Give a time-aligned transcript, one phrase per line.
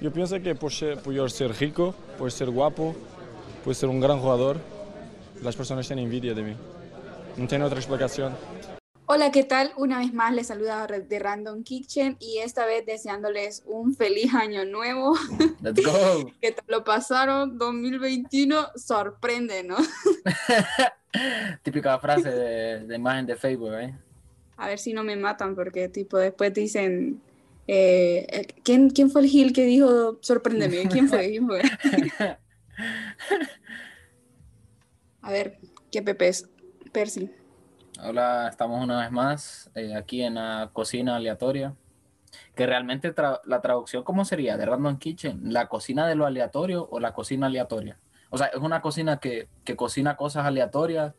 [0.00, 2.94] Yo pienso que por ser, por ser rico, por ser guapo,
[3.64, 4.58] por ser un gran jugador,
[5.42, 6.56] las personas tienen envidia de mí.
[7.36, 8.34] No tiene otra explicación.
[9.06, 9.72] Hola, ¿qué tal?
[9.76, 14.64] Una vez más les saluda de Random Kitchen y esta vez deseándoles un feliz año
[14.64, 15.14] nuevo.
[15.62, 16.30] Let's go.
[16.40, 19.76] que te lo pasaron 2021, sorprende, ¿no?
[21.62, 23.94] Típica frase de, de, imagen de Facebook, ¿eh?
[24.56, 27.20] A ver si no me matan porque tipo después dicen,
[27.66, 30.88] eh, ¿quién, ¿quién fue el Gil que dijo sorpréndeme?
[30.88, 31.30] ¿Quién fue?
[31.30, 31.62] ¿Quién fue?
[35.22, 35.58] A ver,
[35.90, 36.48] ¿qué Pepe es?
[36.92, 37.30] Percy.
[38.02, 41.74] Hola, estamos una vez más eh, aquí en la cocina aleatoria.
[42.54, 43.14] Que realmente
[43.44, 44.56] la traducción, ¿cómo sería?
[44.56, 47.98] De Random Kitchen, ¿la cocina de lo aleatorio o la cocina aleatoria?
[48.30, 51.14] O sea, ¿es una cocina que, que cocina cosas aleatorias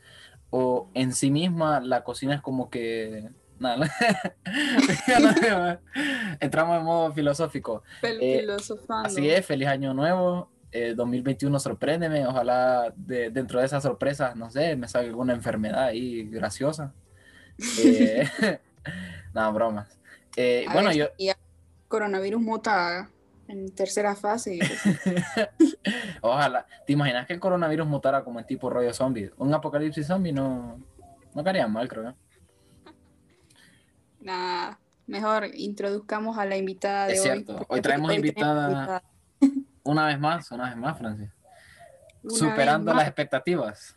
[0.50, 3.30] o en sí misma la cocina es como que...
[6.40, 7.84] Entramos en modo filosófico.
[8.04, 8.46] Eh.
[9.04, 10.50] Así es, feliz año nuevo.
[10.96, 16.30] 2021 sorpréndeme, ojalá de, dentro de esas sorpresas, no sé, me salga alguna enfermedad ahí
[16.30, 16.94] graciosa.
[17.80, 18.30] Eh,
[19.34, 19.98] nada, bromas.
[20.36, 21.08] Eh, bueno, yo...
[21.18, 21.32] Y
[21.88, 23.10] coronavirus muta
[23.48, 24.60] en tercera fase.
[26.22, 26.68] ojalá.
[26.86, 29.32] ¿Te imaginas que el coronavirus mutara como en tipo rollo zombie?
[29.38, 30.80] Un apocalipsis zombie no,
[31.34, 32.16] no caería mal, creo.
[34.28, 37.26] Nada, mejor introduzcamos a la invitada de es hoy.
[37.28, 39.02] cierto, hoy traemos invitada...
[39.84, 41.30] Una vez más, una vez más, Francis.
[42.28, 43.96] Superando las expectativas.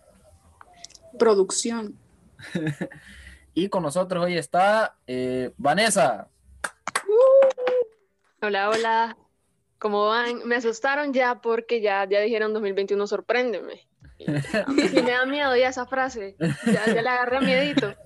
[1.19, 1.99] Producción.
[3.55, 6.29] y con nosotros hoy está eh, Vanessa.
[8.41, 9.17] Hola, hola.
[9.81, 10.47] ¿Cómo van?
[10.47, 13.81] Me asustaron ya porque ya, ya dijeron 2021, sorpréndeme.
[14.21, 16.37] Y, me da miedo ya esa frase.
[16.39, 17.97] Ya, ya le agarré miedito.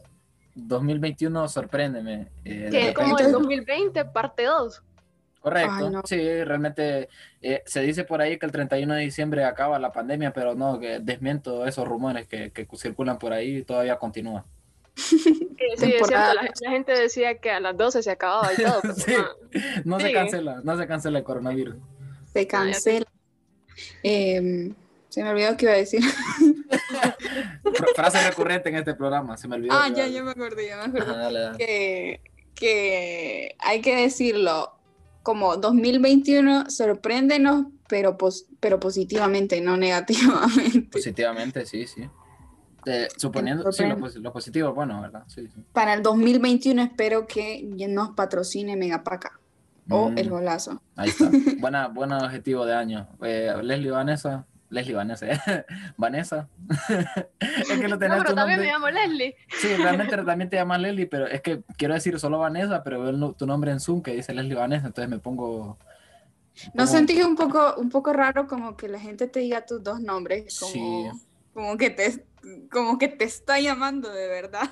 [0.55, 2.29] 2021, sorpréndeme.
[2.45, 4.83] Eh, que es como el 2020, parte 2.
[5.41, 7.11] Correcto, sí, realmente
[7.43, 10.81] eh, se dice por ahí que el 31 de diciembre acaba la pandemia, pero no,
[10.81, 14.47] que desmiento esos rumores que, que circulan por ahí y todavía continúa.
[15.77, 18.81] Sí, sí es cierto, la, gente decía que a las 12 se acababa y todo.
[19.85, 21.77] no, se cancela, no se cancela el coronavirus.
[22.33, 23.07] Se cancela.
[24.03, 24.75] Em,
[25.09, 26.03] se me olvidó que iba a decir.
[27.95, 29.75] Frase recurrente en este programa, se me olvidó.
[29.75, 31.57] Ah, ya, ya me acordé, ya me acordé.
[31.59, 32.21] Que,
[32.55, 34.75] que hay que decirlo,
[35.23, 38.17] como 2021, sorpréndenos, pero,
[38.61, 40.89] pero positivamente, no negativamente.
[40.93, 42.09] Positivamente, sí, sí.
[43.17, 43.85] suponiendo, sí,
[44.21, 45.25] lo, positivo, bueno, ¿verdad?
[45.27, 49.41] Sí, Para el 2021 espero que nos patrocine Megapaca
[49.89, 50.19] o mm.
[50.19, 50.83] El Golazo.
[50.97, 51.31] Ahí está.
[51.59, 53.09] Buena, buen objetivo de año.
[53.23, 55.39] Eh, Leslie Vanessa, Leslie Vanessa, ¿eh?
[55.97, 56.49] Vanessa.
[57.41, 59.37] es que lo tenés no, pero también me llamo Leslie.
[59.49, 63.33] Sí, realmente también te llamas Leslie, pero es que quiero decir solo Vanessa, pero veo
[63.33, 65.79] tu nombre en Zoom que dice Leslie Vanessa, entonces me pongo...
[66.73, 70.01] ¿No sentí un poco, un poco raro como que la gente te diga tus dos
[70.01, 70.59] nombres?
[70.61, 71.11] Como, sí.
[71.53, 72.25] como que te
[72.71, 74.71] como que te está llamando de verdad.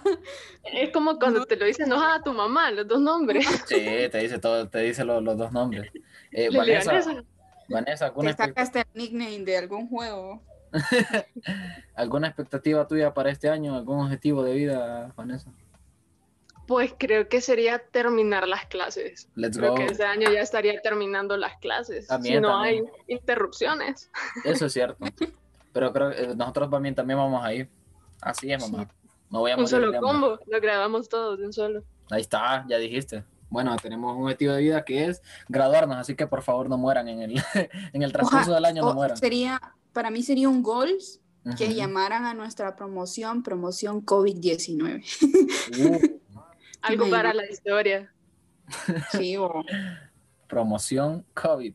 [0.65, 3.47] Es como cuando te lo dicen, no a tu mamá, los dos nombres.
[3.67, 3.77] Sí,
[4.11, 5.91] te dice todo, te dice los, los dos nombres.
[6.31, 7.25] Eh, Vanessa,
[7.69, 10.43] Vanessa, ¿alguna ¿Te sacaste el nickname de algún juego?
[11.95, 13.75] ¿Alguna expectativa tuya para este año?
[13.75, 15.51] ¿Algún objetivo de vida, Vanessa?
[16.67, 19.29] Pues creo que sería terminar las clases.
[19.35, 19.77] Let's creo go.
[19.77, 22.07] que este año ya estaría terminando las clases.
[22.07, 22.85] También, si no también.
[22.87, 24.11] hay interrupciones.
[24.45, 25.05] Eso es cierto.
[25.73, 27.69] Pero creo que nosotros también, también vamos a ir.
[28.21, 28.89] Así es, mamá.
[29.31, 31.83] No voy a un solo combo, lo grabamos todos de un solo.
[32.11, 36.27] Ahí está, ya dijiste bueno, tenemos un objetivo de vida que es graduarnos, así que
[36.27, 37.35] por favor no mueran en el,
[37.93, 39.17] en el transcurso del año, no mueran.
[39.17, 39.61] Sería,
[39.93, 41.21] para mí sería un goals
[41.59, 45.05] que llamaran a nuestra promoción, promoción COVID-19.
[45.79, 46.21] Uh.
[46.83, 48.13] Algo para la historia.
[49.11, 49.65] Sí, o...
[50.49, 51.75] Promoción COVID.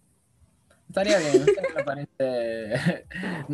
[0.88, 1.46] Estaría bien,
[1.76, 3.06] me parece.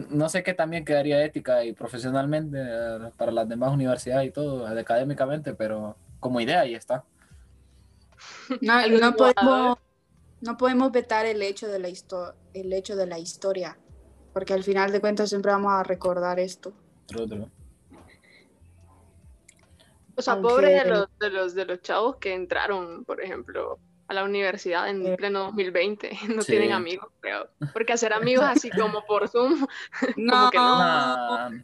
[0.09, 4.67] No sé qué también quedaría ética y profesionalmente eh, para las demás universidades y todo,
[4.67, 7.03] académicamente, pero como idea ahí está.
[8.61, 9.77] No, no podemos,
[10.41, 11.89] no podemos vetar el hecho, de la
[12.53, 13.77] el hecho de la historia,
[14.33, 16.73] porque al final de cuentas siempre vamos a recordar esto.
[20.15, 24.13] O sea, pobre de los, de, los, de los chavos que entraron, por ejemplo, a
[24.13, 26.11] la universidad en pleno 2020.
[26.35, 27.49] No tienen amigos, creo.
[27.73, 29.65] Porque hacer amigos así como por Zoom,
[30.17, 31.49] no, que no.
[31.49, 31.63] no.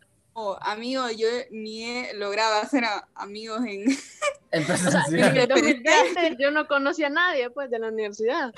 [0.61, 2.83] Amigo, yo ni he logrado hacer
[3.15, 3.85] amigos en...
[4.51, 8.51] Entonces, o sea, en el 2020 yo no conocía a nadie, pues, de la universidad.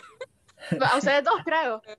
[0.80, 1.82] A ustedes dos, creo.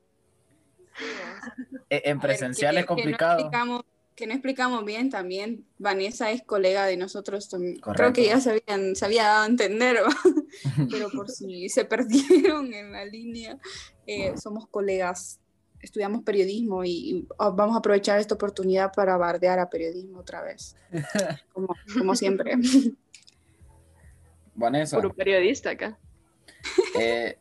[1.88, 3.50] E, en presencial es complicado.
[3.50, 3.84] Que no,
[4.14, 7.80] que no explicamos bien también, Vanessa es colega de nosotros también.
[7.80, 9.98] Creo que ya se, habían, se había dado a entender,
[10.90, 13.58] pero por si se perdieron en la línea,
[14.06, 15.40] eh, somos colegas,
[15.82, 20.76] estudiamos periodismo y, oh, vamos a aprovechar esta oportunidad para bardear a periodismo otra vez,
[21.52, 22.54] como, como siempre.
[24.54, 24.96] Vanessa.
[24.96, 25.98] Puro periodista acá.
[26.98, 27.38] Eh,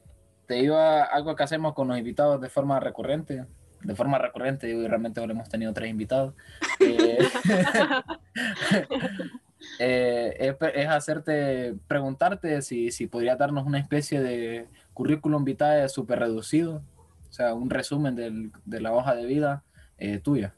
[0.47, 3.45] te iba algo que hacemos con los invitados de forma recurrente
[3.83, 6.33] de forma recurrente, y realmente ahora hemos tenido tres invitados,
[6.79, 7.19] eh,
[9.79, 16.83] eh, es, hacerte, preguntarte si, si podría darnos una especie de currículum vitae súper reducido,
[17.31, 19.63] o sea, un resumen del, de la hoja de vida
[19.97, 20.53] eh, tuya.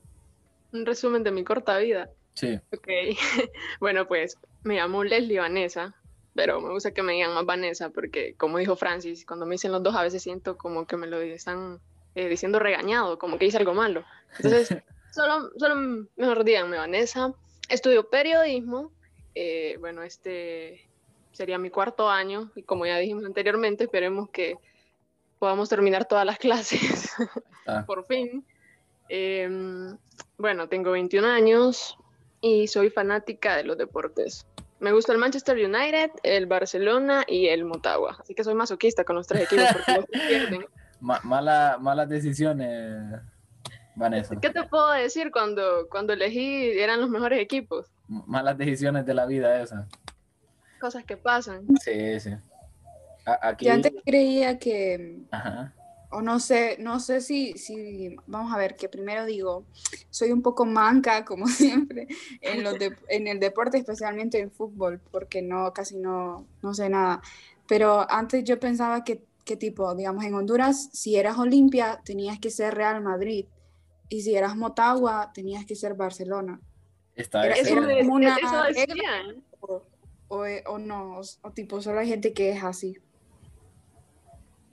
[0.72, 2.10] Un resumen de mi corta vida.
[2.34, 2.60] Sí.
[2.74, 2.88] Ok.
[3.80, 5.94] bueno, pues me llamo Leslie Vanessa,
[6.34, 9.72] pero me gusta que me digan más Vanessa porque, como dijo Francis, cuando me dicen
[9.72, 11.80] los dos a veces siento como que me lo están
[12.16, 14.04] eh, diciendo regañado, como que hice algo malo.
[14.38, 14.76] Entonces,
[15.12, 17.36] solo, solo mejor díganme, Vanessa,
[17.70, 18.92] estudio periodismo,
[19.36, 20.90] eh, bueno, este
[21.34, 24.58] sería mi cuarto año y como ya dijimos anteriormente, esperemos que
[25.44, 27.12] podamos terminar todas las clases,
[27.86, 28.46] por fin.
[29.10, 29.98] Em,
[30.38, 31.98] bueno, tengo 21 años
[32.40, 34.48] y soy fanática de los deportes.
[34.80, 38.16] Me gusta el Manchester United, el Barcelona y el Motagua.
[38.22, 40.66] Así que soy masoquista con los tres equipos porque los pierden
[41.02, 43.20] mala, malas decisiones,
[43.96, 44.38] Vanessa.
[44.40, 47.92] ¿Qué te puedo decir cuando, cuando elegí eran los mejores equipos?
[48.08, 49.90] Malas decisiones de la vida esas.
[50.80, 51.68] Cosas que pasan.
[51.82, 52.34] Sí, sí.
[53.26, 53.66] Aquí...
[53.66, 55.20] Yo antes creía que...
[56.16, 59.66] O no sé, no sé si, si, vamos a ver, que primero digo,
[60.12, 62.08] soy un poco manca, como siempre,
[62.40, 62.76] en, los
[63.10, 67.20] en el deporte, especialmente en fútbol, porque no, casi no, no sé nada.
[67.68, 72.50] Pero antes yo pensaba que ¿Qué tipo, digamos, en Honduras, si eras Olimpia, tenías que
[72.50, 73.46] ser Real Madrid.
[74.08, 76.62] Y si eras Motagua, tenías que ser Barcelona.
[77.16, 78.38] Está era, era una
[80.30, 82.98] o, o, no, o, tipo, solo hay gente que es así.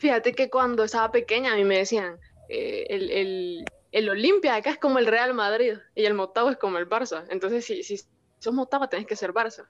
[0.00, 2.19] Fíjate que cuando estaba pequeña a mí me decían,
[2.49, 6.56] eh, el, el, el, Olimpia acá es como el Real Madrid y el Motagua es
[6.56, 7.26] como el Barça.
[7.29, 8.00] Entonces, si, si
[8.38, 9.69] sos Motagua, tenés que ser Barça.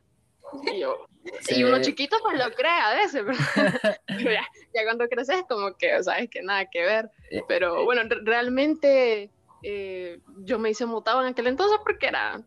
[1.49, 6.31] Y, uno chiquito pues lo cree a veces, pero, ya, cuando creces como que sabes
[6.31, 7.11] que nada que ver.
[7.49, 9.31] Pero bueno, realmente
[9.65, 12.41] eh, yo me hice mutado en aquel entonces porque era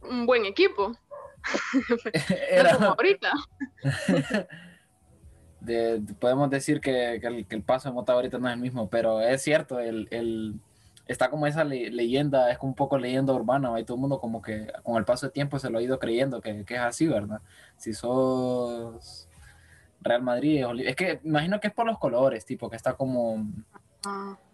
[0.00, 0.96] un buen equipo.
[2.50, 3.32] era como ahorita.
[6.18, 9.78] podemos decir que, el, paso de Motagua ahorita no es el mismo, pero es cierto,
[9.78, 10.60] el, el
[11.06, 14.40] está como esa leyenda, es como un poco leyenda urbana, y todo el mundo como
[14.40, 17.08] que con el paso de tiempo se lo ha ido creyendo que, que es así,
[17.08, 17.40] ¿verdad?
[17.76, 19.28] Si sos
[20.00, 23.44] Real Madrid, es que imagino que es por los colores, tipo, que está como...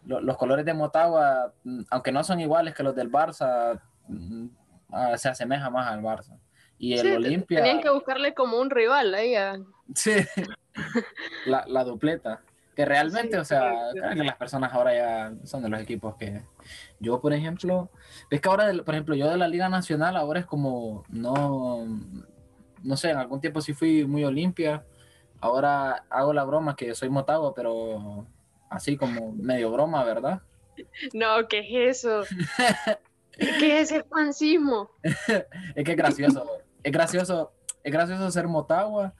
[0.06, 4.46] los colores de Motagua, mm, aunque no son iguales que los del Barça, mm,
[4.92, 6.38] ah, se asemeja más al Barça.
[6.78, 7.62] Y el Olimpia...
[7.62, 9.34] Tenían que buscarle como un rival ahí
[9.94, 10.12] Sí,
[11.46, 12.42] la, la dupleta.
[12.76, 13.72] Que realmente, o sea,
[14.12, 16.42] que las personas ahora ya son de los equipos que
[17.00, 17.88] yo, por ejemplo,
[18.30, 21.86] es que ahora, por ejemplo, yo de la Liga Nacional ahora es como, no,
[22.82, 24.84] no sé, en algún tiempo sí fui muy Olimpia,
[25.40, 28.26] ahora hago la broma que soy Motagua, pero
[28.68, 30.42] así como medio broma, ¿verdad?
[31.14, 32.24] No, ¿qué es eso?
[33.32, 34.90] ¿Qué es ese pancismo?
[35.02, 36.46] es que es gracioso,
[36.82, 39.14] es gracioso, es gracioso ser Motagua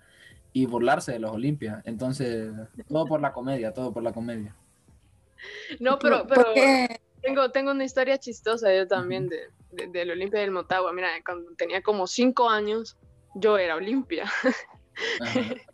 [0.56, 1.82] y burlarse de los Olimpias.
[1.84, 2.50] Entonces,
[2.88, 4.56] todo por la comedia, todo por la comedia.
[5.80, 6.46] No, pero, pero
[7.20, 9.50] tengo, tengo una historia chistosa yo también de,
[9.88, 10.94] del Olimpia del Motagua.
[10.94, 12.96] Mira, cuando tenía como cinco años,
[13.34, 14.24] yo era Olimpia.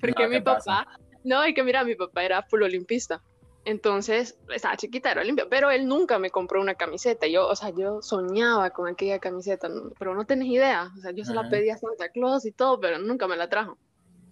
[0.00, 0.88] Porque mi papá,
[1.22, 3.22] no, y que mira, mi papá era full olimpista.
[3.64, 7.28] Entonces, estaba chiquita, era Olimpia, pero él nunca me compró una camiseta.
[7.28, 9.68] Yo, o sea, yo soñaba con aquella camiseta,
[10.00, 10.90] pero no tenés idea.
[10.98, 13.48] O sea, yo se la pedí a Santa Claus y todo, pero nunca me la
[13.48, 13.78] trajo.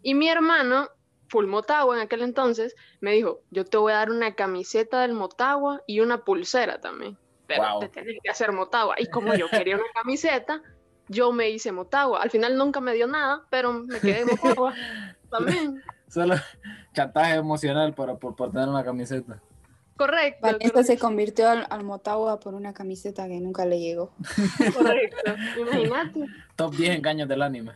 [0.03, 0.89] Y mi hermano,
[1.29, 5.13] full Motagua en aquel entonces, me dijo, yo te voy a dar una camiseta del
[5.13, 7.19] Motagua y una pulsera también.
[7.47, 8.97] Pero te tenés que hacer Motagua.
[8.99, 10.63] Y como yo quería una camiseta,
[11.09, 12.23] yo me hice Motagua.
[12.23, 14.75] Al final nunca me dio nada, pero me quedé Motagua
[15.31, 15.83] también.
[16.09, 16.37] Solo
[16.93, 19.41] chantaje emocional por, por, tener una camiseta.
[19.97, 20.41] Correcto.
[20.43, 24.13] Vanessa se convirtió al, Motagua por una camiseta que nunca le llegó.
[24.77, 25.35] Correcto.
[25.61, 26.27] Imagínate.
[26.57, 27.73] Top 10 engaños del anime.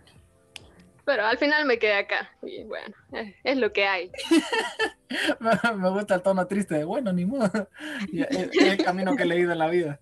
[1.06, 2.32] Pero al final me quedé acá.
[2.42, 2.96] Y bueno,
[3.44, 4.10] es, lo que hay.
[5.76, 7.52] me gusta el tono triste de bueno, ni modo.
[8.14, 10.00] Es, el camino que he leído en la vida.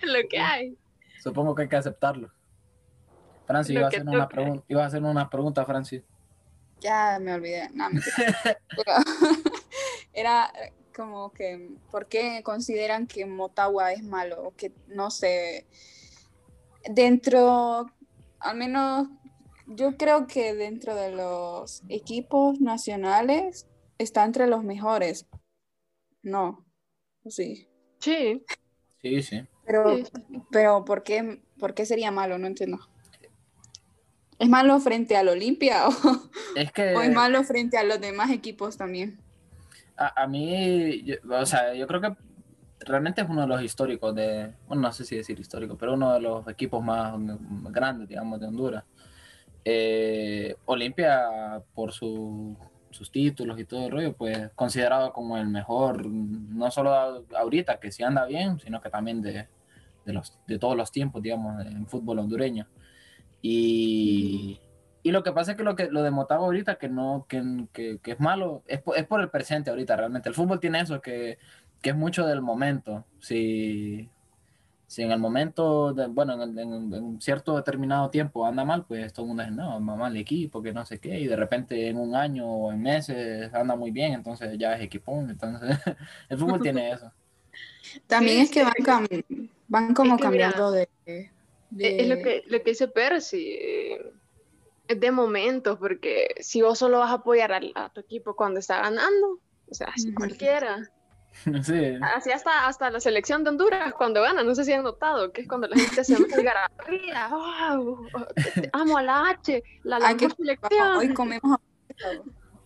[0.00, 0.76] Es lo que hay.
[1.22, 2.32] Supongo que hay que aceptarlo.
[3.46, 6.02] Francis, iba a, hacer una pregunta, iba a hacer una pregunta, Francis.
[6.80, 7.70] Ya me olvidé.
[10.12, 10.52] era
[10.94, 14.52] como que, ¿por qué consideran que Motagua es malo?
[14.56, 15.66] Que no sé,
[16.90, 17.86] dentro,
[18.40, 19.08] al menos
[19.66, 23.66] yo creo que dentro de los equipos nacionales
[23.98, 25.26] está entre los mejores.
[26.22, 26.64] No,
[27.26, 27.68] sí.
[27.98, 28.44] Sí.
[29.00, 29.42] Sí, sí.
[29.64, 29.98] Pero,
[30.50, 32.38] pero ¿por, qué, ¿por qué sería malo?
[32.38, 32.78] No entiendo.
[34.38, 35.92] ¿Es malo frente al Olimpia o
[36.56, 39.20] es, que, o es malo frente a los demás equipos también?
[39.96, 42.16] A, a mí, o sea, yo creo que
[42.86, 46.12] realmente es uno de los históricos de, bueno, no sé si decir histórico, pero uno
[46.14, 47.14] de los equipos más
[47.70, 48.84] grandes, digamos, de Honduras.
[49.64, 52.56] Eh, Olimpia, por su,
[52.90, 57.92] sus títulos y todo el rollo, pues considerado como el mejor, no solo ahorita, que
[57.92, 59.48] sí anda bien, sino que también de,
[60.04, 62.68] de, los, de todos los tiempos, digamos, en fútbol hondureño.
[63.40, 64.60] Y,
[65.02, 67.66] y lo que pasa es que lo, que, lo de Motagua ahorita, que, no, que,
[67.72, 70.28] que, que es malo, es es por, el presente ahorita realmente.
[70.28, 71.38] El fútbol tiene eso, que,
[71.82, 73.04] que es mucho del momento.
[73.20, 74.08] Si,
[74.86, 79.12] si en el momento, de, bueno, en, en, en, cierto determinado tiempo anda mal, pues
[79.12, 81.36] todo el mundo dice, no, va mal el equipo, que no sé qué, y de
[81.36, 85.28] repente en un año o en meses anda muy bien, entonces ya es equipón.
[85.28, 85.76] Entonces,
[86.28, 87.12] el fútbol tiene eso.
[88.06, 89.06] También es que van,
[89.68, 91.30] van como es que cambiando mira, de,
[91.70, 93.58] de, Es lo que, lo que dice Percy
[94.88, 98.60] es de momentos, porque si vos solo vas a apoyar a, a tu equipo cuando
[98.60, 100.88] está ganando, o sea, así cualquiera.
[101.62, 101.98] Sí.
[102.14, 105.42] Así hasta, hasta la selección de Honduras cuando gana, no sé si han notado, que
[105.42, 108.06] es cuando la gente se mete garantía, oh,
[108.72, 110.96] amo a la H, la, la que, selección.
[110.96, 111.58] Hoy comemos.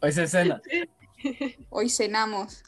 [0.00, 0.60] Hoy se cena.
[1.70, 2.62] Hoy cenamos.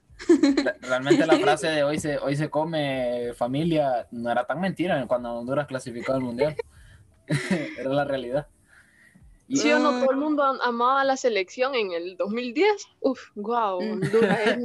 [0.81, 5.33] Realmente la frase de hoy se, hoy se come familia no era tan mentira cuando
[5.33, 6.57] Honduras clasificó al Mundial.
[7.78, 8.49] era la realidad.
[9.49, 10.00] ¿Sí o no?
[10.00, 12.88] Todo el mundo amaba la selección en el 2010.
[13.00, 14.59] Uf, wow, Honduras es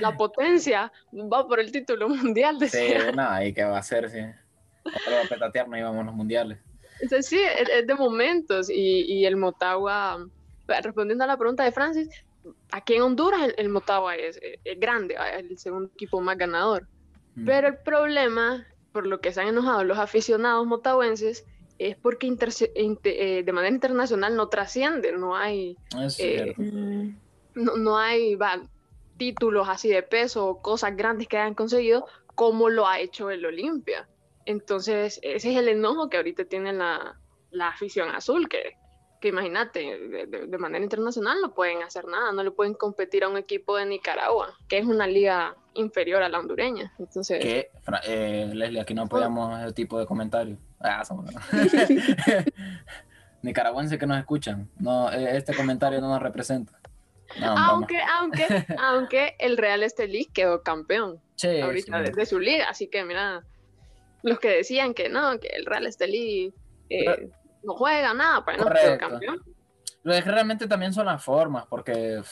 [0.00, 0.92] la, potencia.
[1.12, 2.58] Va por el título mundial.
[2.58, 3.10] Decía.
[3.10, 4.10] Sí, nada, ¿y qué va a hacer?
[4.10, 4.20] Sí.
[5.04, 6.58] Para petatear no íbamos a los mundiales.
[7.00, 8.70] Entonces, sí, es, es de momentos.
[8.70, 10.26] Y, y, el Motagua,
[10.66, 12.08] respondiendo a la pregunta de Francis,
[12.72, 16.86] aquí en Honduras el, el Motagua es, es, grande, es el segundo equipo más ganador.
[17.34, 17.44] Mm.
[17.44, 21.44] Pero el problema, por lo que se han enojado los aficionados motahuenses,
[21.78, 25.76] es porque inter, inter, eh, de manera internacional no trasciende, no hay,
[26.18, 26.54] eh,
[27.54, 28.60] no, no, hay va,
[29.18, 33.44] títulos así de peso o cosas grandes que hayan conseguido como lo ha hecho el
[33.44, 34.08] Olimpia.
[34.46, 37.18] Entonces, ese es el enojo que ahorita tiene la,
[37.50, 38.76] la afición azul, que,
[39.20, 43.24] que imagínate, de, de, de, manera internacional no pueden hacer nada, no le pueden competir
[43.24, 46.92] a un equipo de Nicaragua, que es una liga inferior a la hondureña.
[46.98, 47.70] Entonces, que,
[48.04, 50.58] eh, Leslie, aquí no apoyamos ese tipo de comentarios.
[50.80, 51.26] Ah, somos...
[53.42, 56.77] Nicaragüenses que nos escuchan, no, este comentario no nos representa.
[57.40, 58.46] No, aunque, aunque,
[58.78, 62.12] aunque el Real Estelí quedó campeón sí, ahorita sí.
[62.12, 63.42] De, su liga, así que mira,
[64.22, 66.54] los que decían que no, que el Real Estelí
[66.90, 67.30] eh,
[67.62, 69.42] no juega nada, pues no quedó campeón.
[70.04, 72.22] Lo que realmente también son las formas, porque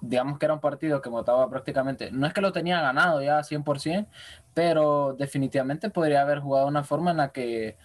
[0.00, 3.40] digamos que era un partido que votaba prácticamente, no es que lo tenía ganado ya
[3.40, 4.06] 100%,
[4.52, 7.78] pero definitivamente podría haber jugado una forma en la que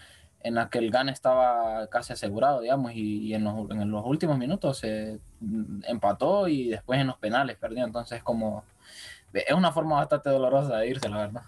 [0.48, 4.06] en la que el GAN estaba casi asegurado, digamos, y, y en, los, en, los,
[4.06, 5.20] últimos minutos se
[5.84, 8.64] empató y después en los penales perdió, entonces como
[9.34, 11.44] es una forma bastante dolorosa de irse, la verdad.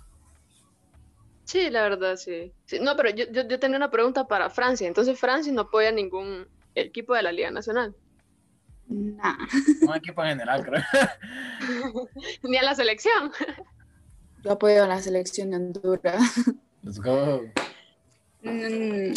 [1.45, 2.51] Sí, la verdad, sí.
[2.65, 5.91] sí no, pero yo, yo, yo, tenía una pregunta para Francia, entonces Francia no apoya
[5.91, 7.95] ningún equipo de la Liga Nacional.
[8.87, 9.37] Nah.
[9.87, 10.83] Un equipo en general, creo.
[12.43, 13.31] Ni a la selección.
[14.43, 16.21] Yo apoyo a la selección de Honduras.
[16.83, 17.41] Let's go.
[18.41, 19.13] Mm,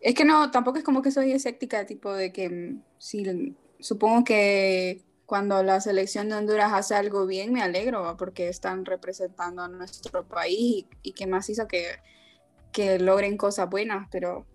[0.00, 5.02] es que no, tampoco es como que soy escéptica, tipo de que sí, supongo que
[5.26, 10.26] cuando la selección de Honduras hace algo bien, me alegro porque están representando a nuestro
[10.26, 11.86] país y, y que más hizo que,
[12.72, 14.46] que logren cosas buenas, pero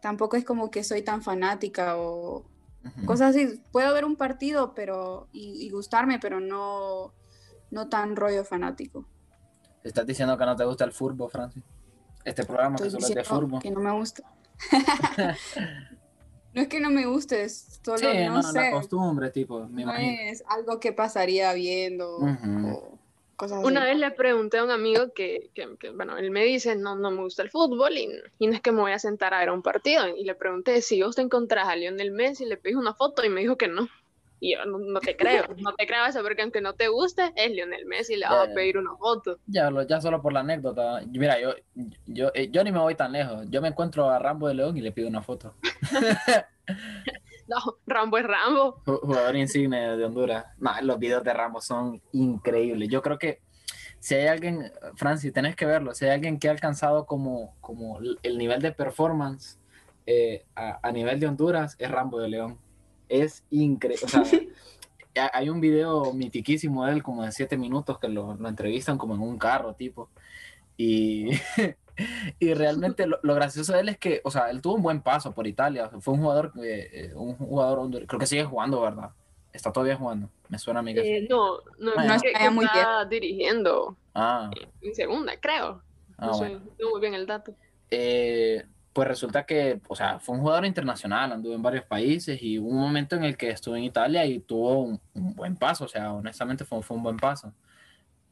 [0.00, 2.44] tampoco es como que soy tan fanática o uh
[2.84, 3.06] -huh.
[3.06, 3.60] cosas así.
[3.72, 7.12] Puedo ver un partido pero y, y, gustarme, pero no,
[7.70, 9.08] no tan rollo fanático.
[9.82, 11.64] ¿Estás diciendo que no te gusta el fútbol, Francis?
[12.26, 13.62] Este programa Estoy que solo es de fútbol.
[13.62, 14.22] Que no me gusta.
[16.54, 18.58] no es que no me guste, es solo sí, no, no sé.
[18.58, 20.22] la costumbre, tipo, me no imagino.
[20.32, 22.74] es algo que pasaría viendo Uh -huh.
[22.74, 22.98] o
[23.36, 26.74] cosas Una vez le pregunté a un amigo que, que, que, bueno, él me dice,
[26.74, 29.34] no, no me gusta el fútbol y, y, no es que me voy a sentar
[29.34, 30.08] a ver un partido.
[30.08, 33.28] Y le pregunté, si vos te encontrás a Lionel Messi, le pedí una foto y
[33.28, 33.88] me dijo que no.
[34.40, 37.32] Y yo no, no, te creo, no te creo eso, porque aunque no te guste,
[37.36, 39.38] es Lionel Messi, le vas a pedir una foto.
[39.46, 41.00] Ya, ya solo por la anécdota.
[41.10, 41.54] Mira, yo,
[42.06, 43.46] yo, yo ni me voy tan lejos.
[43.48, 45.54] Yo me encuentro a Rambo de León y le pido una foto.
[47.48, 48.82] No, Rambo es Rambo.
[48.84, 50.46] Jugador insigne de Honduras.
[50.58, 52.88] No, los videos de Rambo son increíbles.
[52.88, 53.40] Yo creo que
[54.00, 57.98] si hay alguien, Francis, tenés que verlo, si hay alguien que ha alcanzado como, como
[58.00, 59.58] el nivel de performance
[60.06, 62.58] eh, a, nivel de Honduras, es Rambo de León.
[63.08, 64.04] Es increíble.
[64.04, 64.22] O sea,
[65.32, 69.14] hay un video mitiquísimo de él, como de siete minutos, que lo, lo entrevistan como
[69.14, 70.08] en un carro, tipo.
[70.76, 71.30] Y,
[72.38, 75.32] y realmente lo, gracioso de él es que, o sea, él tuvo un buen paso
[75.32, 75.90] por Italia.
[76.00, 79.10] Fue un jugador, eh, un jugador, creo que sigue jugando, ¿verdad?
[79.52, 80.28] Está todavía jugando.
[80.48, 84.50] Me suena a mí que eh, No, no, no es que, está dirigiendo ah.
[84.82, 85.82] en segunda, creo.
[86.18, 86.58] Ah, no sé,
[86.90, 87.54] muy bien el dato.
[87.90, 88.64] Eh,
[88.96, 92.70] pues resulta que, o sea, fue un jugador internacional, anduvo en varios países y hubo
[92.70, 96.14] un momento en el que estuvo en Italia y tuvo un, buen paso, o sea,
[96.14, 97.52] honestamente fue, un buen paso.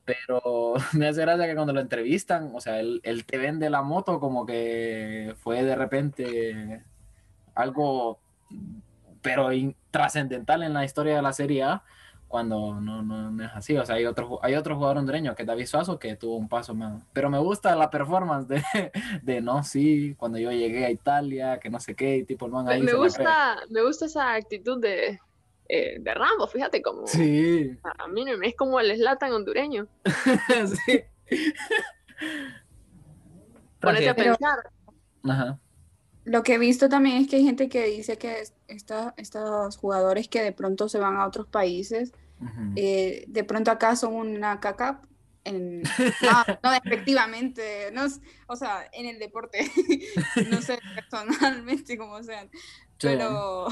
[0.06, 3.82] Pero me hace gracia que cuando lo entrevistan, o sea, él, él te vende la
[3.82, 6.82] moto como que fue de repente
[7.54, 8.20] algo
[9.20, 9.50] pero
[9.90, 11.82] trascendental en la historia de la Serie A,
[12.34, 13.76] cuando no, no, es así.
[13.76, 16.48] O sea, hay otro, hay otro jugador hondureño que es David Suazo que tuvo un
[16.48, 17.00] paso más.
[17.12, 18.60] Pero me gusta la performance de,
[19.22, 22.80] de no, sí, cuando yo llegué a Italia, que no sé qué, tipo, no me,
[22.80, 25.20] me gusta, me gusta esa actitud de,
[25.68, 27.06] eh, de Rambo, fíjate cómo.
[27.06, 27.78] Sí.
[27.84, 29.86] A mí me es como el Slatan hondureño.
[30.88, 31.04] sí.
[33.80, 34.58] Ponete a pensar.
[35.22, 35.60] Ajá
[36.24, 40.42] lo que he visto también es que hay gente que dice que estos jugadores que
[40.42, 42.12] de pronto se van a otros países,
[42.76, 45.02] eh, de pronto acá son una caca.
[45.44, 48.06] En, no, efectivamente, no,
[48.46, 49.70] o sea, en el deporte,
[50.50, 52.50] no sé personalmente cómo sean,
[52.98, 53.66] pero,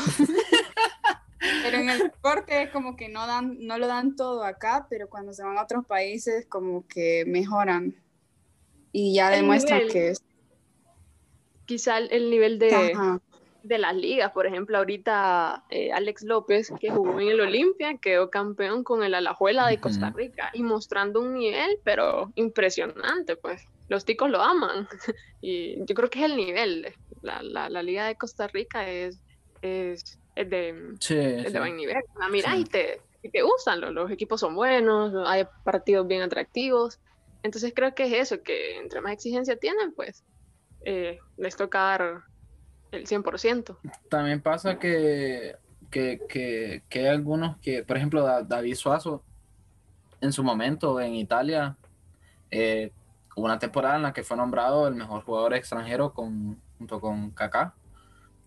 [1.63, 5.09] pero en el deporte es como que no, dan, no lo dan todo acá, pero
[5.09, 7.97] cuando se van a otros países como que mejoran
[8.93, 10.23] y ya demuestran que es
[11.65, 12.93] quizá el nivel de,
[13.63, 14.33] de las ligas.
[14.33, 19.15] Por ejemplo, ahorita eh, Alex López, que jugó en el Olimpia, quedó campeón con el
[19.15, 23.67] Alajuela de Costa Rica y mostrando un nivel, pero impresionante, pues.
[23.89, 24.89] Los ticos lo aman
[25.43, 26.95] y yo creo que es el nivel.
[27.21, 29.21] La, la, la liga de Costa Rica es,
[29.61, 32.03] es, es de, es de buen nivel.
[32.19, 36.23] La mira y, te, y te gustan, los, los equipos son buenos, hay partidos bien
[36.23, 37.01] atractivos.
[37.43, 40.25] Entonces creo que es eso, que entre más exigencia tienen, pues
[40.85, 42.23] eh, les toca dar
[42.93, 43.77] el 100%.
[44.09, 45.57] También pasa que,
[45.91, 49.25] que, hay algunos que, por ejemplo, David Suazo,
[50.21, 51.77] en su momento en Italia,
[52.51, 52.93] eh,
[53.35, 57.31] hubo una temporada en la que fue nombrado el mejor jugador extranjero con, junto con
[57.31, 57.75] Kaká.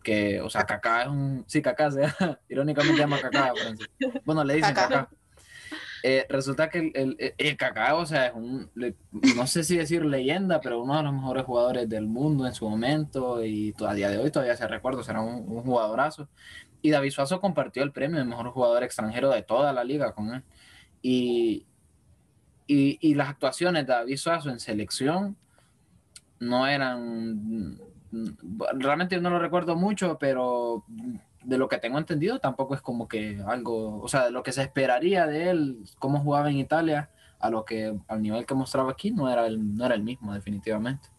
[0.03, 1.43] Que, o sea, Kaká es un.
[1.47, 2.15] Sí, Kaká, sea,
[2.49, 3.53] irónicamente llama Kaká.
[4.23, 5.10] Bueno, le dicen Kaká.
[6.03, 8.69] Eh, resulta que el, el, Cacao, o sea, es un,
[9.36, 12.69] no sé si decir leyenda, pero uno de los mejores jugadores del mundo en su
[12.69, 16.29] momento y a día de hoy todavía se recuerda, será un, un, jugadorazo.
[16.81, 20.34] Y David Suazo compartió el premio de mejor jugador extranjero de toda la liga con
[20.36, 20.43] él.
[21.01, 21.65] Y,
[22.67, 25.36] y, y las actuaciones de David Suazo en selección
[26.39, 27.79] no eran,
[28.77, 30.84] realmente yo no lo recuerdo mucho, pero
[31.45, 34.51] de lo que tengo entendido, tampoco es como que algo, o sea, de lo que
[34.51, 38.91] se esperaría de él, cómo jugaba en Italia, a lo que al nivel que mostraba
[38.91, 41.10] aquí, no era el, no era el mismo, definitivamente.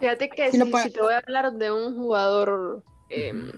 [0.00, 0.58] Fíjate que si,
[0.90, 3.52] te voy a hablar de un jugador em,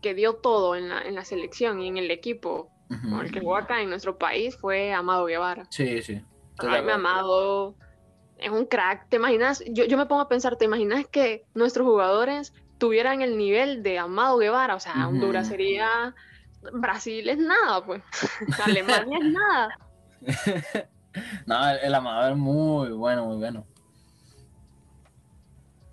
[0.00, 3.40] que dio todo en la, en la, selección y en el equipo, con el que
[3.40, 5.66] jugó acá en nuestro país, fue Amado Guevara.
[5.70, 6.22] Sí, sí.
[6.58, 7.74] Ay, me Amado
[8.42, 9.08] es un crack.
[9.08, 9.62] ¿Te imaginas?
[9.68, 12.52] Yo, yo me pongo a pensar, ¿te imaginas que nuestros jugadores
[12.82, 16.16] tuvieran el nivel de Amado Guevara, o sea, Honduras sería,
[16.72, 18.02] Brasil es nada, pues,
[18.66, 19.78] Alemania es nada.
[21.46, 23.64] no, el, Amado es muy bueno, muy bueno.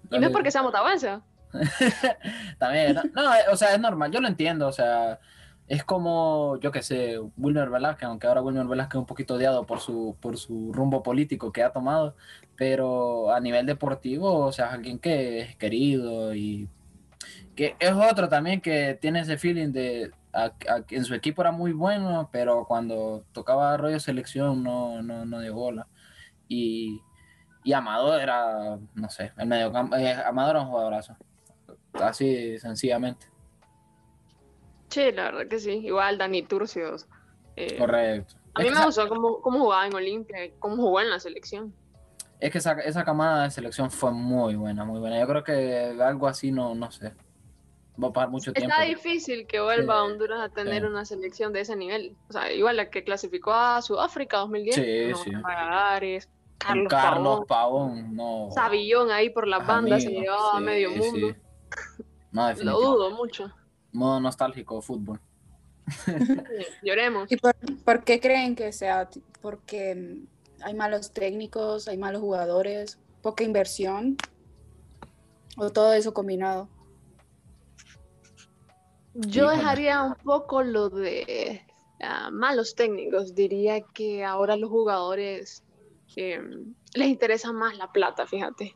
[0.09, 1.19] Y no es porque sea motahuense.
[2.57, 5.19] También, no, eh, o sea, es normal, yo lo entiendo, o sea,
[5.67, 9.67] es como, yo qué sé, Wilmer Velázquez, aunque ahora Wilmer Velázquez es un poquito odiado
[9.67, 12.15] por su, por su rumbo político que ha tomado,
[12.55, 16.67] pero a nivel deportivo, o sea, alguien que es querido y
[17.59, 20.13] que es otro también que tiene ese feeling de
[20.91, 25.53] en su equipo era muy bueno, pero cuando tocaba rollo selección no, no, no dio
[25.53, 25.85] bola.
[26.47, 27.01] Y,
[27.65, 31.17] y Amado era, no sé, el medio eh, Amado era un jugadorazo.
[31.91, 33.27] Así sencillamente.
[34.87, 35.71] Sí, la verdad que sí.
[35.83, 37.09] Igual Dani Turcios.
[37.57, 38.35] Eh, Correcto.
[38.53, 41.73] A mí me gustó cómo, cómo, jugaba en Olimpia, cómo jugó en la selección.
[42.39, 45.19] Es que esa, esa camada de selección fue muy buena, muy buena.
[45.19, 47.11] Yo creo que algo así no, no sé
[48.01, 48.71] va a pasar mucho tiempo.
[48.71, 52.15] Está difícil que vuelva a Honduras a tener una selección de ese nivel.
[52.29, 54.75] O sea, igual la que clasificó a Sudáfrica 2010.
[54.75, 55.31] Sí, sí.
[56.59, 58.49] Carlos, Carlos Pavón, no.
[58.51, 61.35] Sabillón ahí por las bandas se llevaba a medio mundo.
[62.31, 63.51] No, Lo dudo mucho.
[63.93, 65.21] modo nostálgico fútbol.
[66.83, 67.31] Lloremos.
[67.31, 69.09] ¿Y por, qué creen que sea?
[69.41, 70.19] Porque
[70.61, 74.17] hay malos técnicos, hay malos jugadores, poca inversión
[75.57, 76.67] o todo eso combinado.
[79.27, 81.61] Yo dejaría un poco lo de
[82.01, 83.35] ah, malos técnicos.
[83.35, 85.63] Diría que ahora los jugadores
[86.15, 88.75] em, les interesa más la plata, fíjate.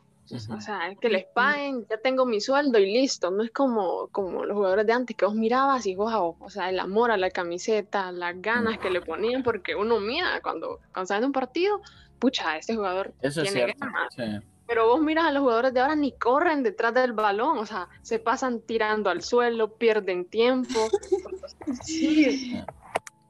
[0.50, 3.30] O sea, que les paguen, ya tengo mi sueldo y listo.
[3.30, 6.70] No es como, como los jugadores de antes que vos mirabas y wow, o sea,
[6.70, 11.06] el amor a la camiseta, las ganas que le ponían, porque uno mira cuando, cuando
[11.06, 11.82] sale de un partido,
[12.18, 14.42] pucha, este jugador Eso tiene ganas.
[14.66, 17.88] Pero vos miras a los jugadores de ahora ni corren detrás del balón, o sea,
[18.02, 20.88] se pasan tirando al suelo, pierden tiempo.
[21.84, 22.56] sí.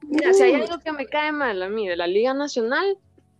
[0.01, 2.97] Mira, si hay algo que me cae mal a mí de la Liga Nacional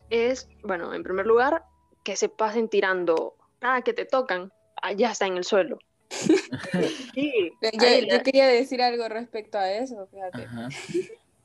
[0.10, 1.63] es, bueno, en primer lugar,
[2.03, 5.79] que se pasen tirando cada que te tocan, allá está en el suelo.
[6.10, 10.47] sí, yo, quería decir algo respecto a eso, fíjate.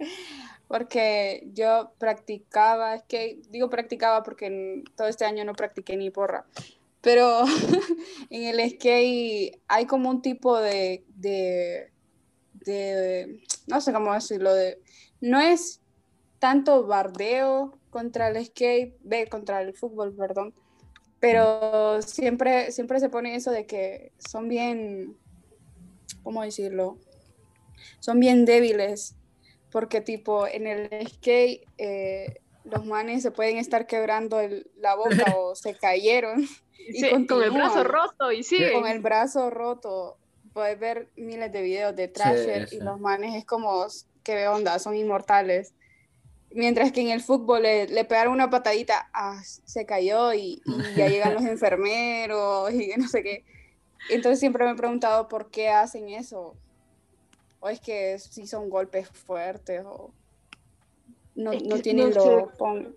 [0.69, 6.47] Porque yo practicaba, es que digo practicaba porque todo este año no practiqué ni porra,
[7.01, 7.43] pero
[8.31, 11.91] en el skate hay como un tipo de, de,
[12.53, 14.79] de, no sé cómo decirlo, de,
[15.21, 15.81] no es
[16.39, 20.55] tanto bardeo contra el skate, ve, contra el fútbol, perdón,
[21.21, 25.17] pero siempre, siempre se pone eso de que son bien,
[26.23, 26.99] ¿cómo decirlo?
[28.01, 29.17] Son bien débiles,
[29.71, 34.41] porque tipo en el skate eh, los manes se pueden estar quebrando
[34.77, 36.47] la boca o se cayeron.
[36.79, 38.59] y con el brazo roto y sí.
[38.73, 40.17] Con el brazo roto.
[40.53, 43.87] Puedes ver miles de videos de Trasher y los manes es como,
[44.25, 44.81] ¿qué onda?
[44.81, 45.75] Son inmortales.
[46.51, 50.61] Mientras que en el fútbol le, pegaron una patadita, ah, se cayó y,
[50.97, 53.45] ya llegan los enfermeros y no sé qué.
[54.09, 56.57] Entonces siempre me he preguntado por qué hacen eso.
[57.61, 60.13] O es que si son golpes fuertes o
[61.35, 62.51] no, tienen lo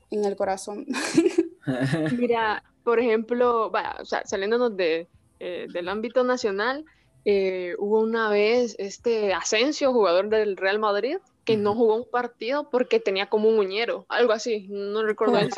[0.09, 0.85] en el corazón.
[2.17, 5.07] Mira, por ejemplo, vaya, o sea, saliéndonos de,
[5.39, 6.85] eh, del ámbito nacional,
[7.25, 12.69] eh, hubo una vez este Asensio, jugador del Real Madrid, que no jugó un partido
[12.69, 15.49] porque tenía como un uñero, algo así, no recuerdo el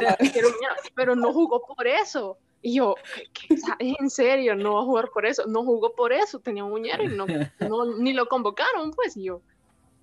[0.95, 2.37] pero no jugó por eso.
[2.65, 2.95] Y yo,
[3.31, 3.47] ¿qué,
[3.99, 4.55] en serio?
[4.55, 5.45] No va a jugar por eso.
[5.45, 7.07] No jugó por eso, tenía un uñero y
[7.69, 9.15] no, ni lo convocaron, pues.
[9.15, 9.41] Y yo,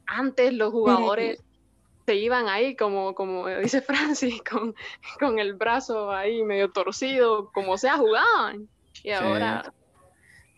[0.07, 1.43] antes los jugadores
[2.07, 4.77] se iban ahí, como, como dice Francis, con,
[5.19, 8.69] con el brazo ahí medio torcido, como sea, jugaban.
[9.03, 9.75] Y ahora...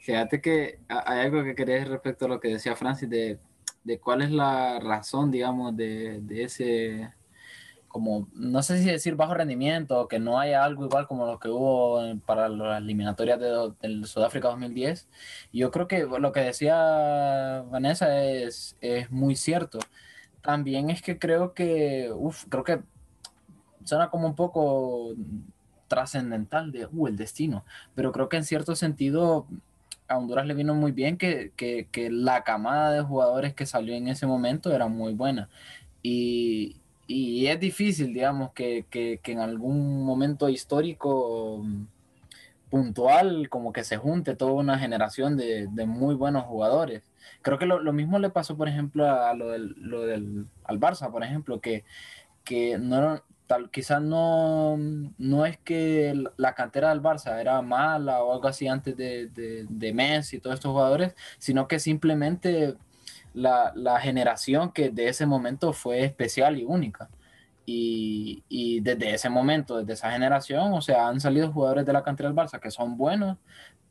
[0.00, 3.38] Fíjate que hay algo que quería decir respecto a lo que decía Francis de
[3.84, 7.12] de cuál es la razón, digamos, de, ese,
[7.94, 11.48] como, no sé si decir bajo rendimiento, que no haya algo igual como lo que
[11.48, 15.08] hubo para las eliminatorias de, Sudáfrica 2010.
[15.52, 19.78] Yo creo que lo que decía Vanessa es, es muy cierto.
[20.42, 22.80] También es que creo que, uff, creo que
[23.84, 25.14] suena como un poco
[25.86, 29.46] trascendental de, uh, el destino, pero creo que en cierto sentido
[30.08, 31.52] a Honduras le vino muy bien que,
[32.10, 35.48] la camada de jugadores que salió en ese momento era muy buena.
[36.02, 38.86] Y, es difícil, digamos, que,
[39.24, 41.86] en algún momento histórico mm,
[42.70, 47.02] puntual, como que se junte toda una generación de, muy buenos jugadores.
[47.42, 51.10] Creo que lo, mismo le pasó, por ejemplo, a lo del, lo del al Barça,
[51.10, 51.84] por ejemplo, que,
[52.44, 54.76] que no, tal, quizás no,
[55.18, 59.92] no es que la cantera del Barça era mala o algo así antes de, de,
[59.92, 62.76] Messi y todos estos jugadores, sino que simplemente
[63.34, 67.10] la, generación que de ese momento fue especial y única.
[67.66, 72.02] Y, y, desde ese momento, desde esa generación, o sea, han salido jugadores de la
[72.02, 73.38] cantera del Barça que son buenos,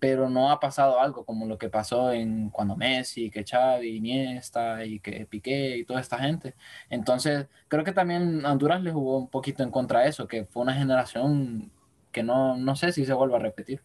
[0.04, 4.84] pero no ha pasado algo como lo que pasó en cuando Messi, que Xavi, Iniesta
[4.84, 6.56] y que Piqué y toda esta gente.
[6.90, 10.62] Entonces, creo que también Honduras le jugó un poquito en contra de eso, que fue
[10.64, 11.72] una generación
[12.12, 13.82] que no, no sé si se vuelva a repetir.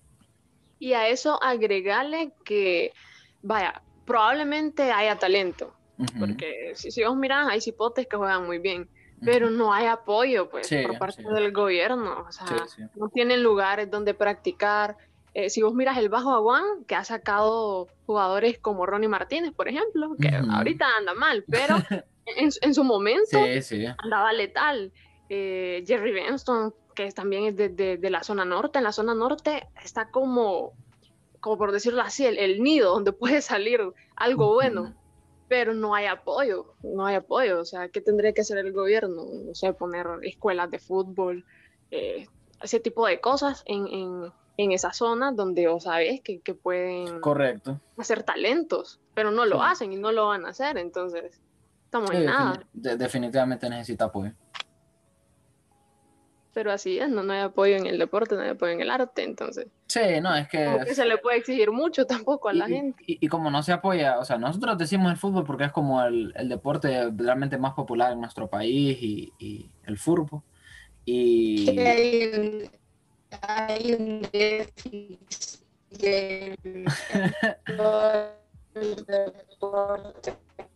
[0.80, 2.92] Y a eso agregarle que,
[3.40, 5.72] vaya, probablemente haya talento,
[6.18, 8.88] porque si, si vos mirás, hay cipotes que juegan muy bien,
[9.24, 12.46] pero no hay apoyo pues por parte del gobierno, o sea,
[12.96, 14.96] no tienen lugares donde practicar,
[15.34, 19.68] eh, si vos miras el Bajo Aguán, que ha sacado jugadores como Ronnie Martínez, por
[19.68, 21.76] ejemplo, que ahorita anda mal, pero
[22.36, 23.38] en, su momento
[23.98, 24.92] andaba letal.
[25.30, 30.10] Eh, Jerry Benston, que también es de, la zona norte, en la zona norte está
[30.10, 30.72] como,
[31.40, 33.80] como por decirlo así, el, nido donde puede salir
[34.16, 34.94] algo bueno,
[35.48, 37.60] pero no hay apoyo, no hay apoyo.
[37.60, 39.24] O sea, ¿qué tendría que hacer el gobierno?
[39.46, 41.44] No sé, poner escuelas de fútbol,
[41.90, 42.26] eh,
[42.62, 47.80] ese tipo de cosas en en esa zona donde vos sabes que, que pueden Correcto.
[47.96, 49.62] hacer talentos, pero no lo Sí.
[49.64, 51.40] hacen y no lo van a hacer, entonces
[51.84, 52.54] estamos Sí, en nada.
[52.54, 54.32] defini- de- definitivamente necesita apoyo.
[56.58, 58.90] Pero así es, no, no hay apoyo en el deporte, no hay apoyo en el
[58.90, 60.64] arte, entonces Sí, no, es que...
[60.64, 63.04] como que se le puede exigir mucho tampoco a la y, y- gente.
[63.06, 66.02] y- y como no se apoya, o sea, nosotros decimos el fútbol porque es como
[66.02, 70.42] el, el deporte realmente más popular en nuestro país y, y el fútbol.
[71.04, 71.72] Y...
[71.76, 72.70] Que hay un,
[73.40, 75.20] hay un déficit.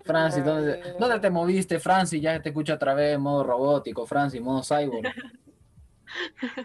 [0.04, 2.20] Francis, ¿dónde, ¿dónde te moviste, Francis?
[2.22, 5.12] Ya te escucho otra vez en modo robótico, Francis, modo cyborg.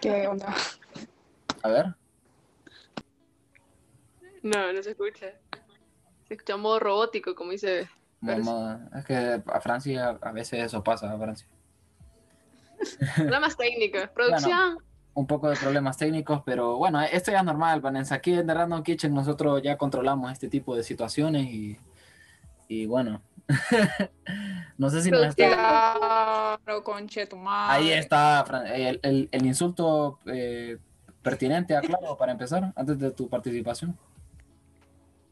[0.02, 0.54] ¿Qué onda?
[1.64, 1.86] A ver.
[4.44, 5.28] No, no se escucha.
[6.28, 7.90] Se escucha modo robótico, como dice.
[8.22, 11.48] Modo- es que a Francis a, veces eso pasa, a Francis.
[13.16, 14.10] Problemas técnicos.
[14.10, 14.78] Producción.
[15.14, 18.16] Un poco de problemas técnicos, pero bueno, esto ya es normal, Vanessa.
[18.16, 21.78] Aquí en The Random Kitchen nosotros ya controlamos este tipo de situaciones y,
[22.68, 23.22] y bueno.
[24.78, 26.60] no sé si nos está...
[26.64, 27.78] Claro, conche tu madre.
[27.78, 30.78] Ahí está Fran- el, el- el insulto eh,
[31.22, 33.98] pertinente, aclaro, para empezar, antes de tu participación.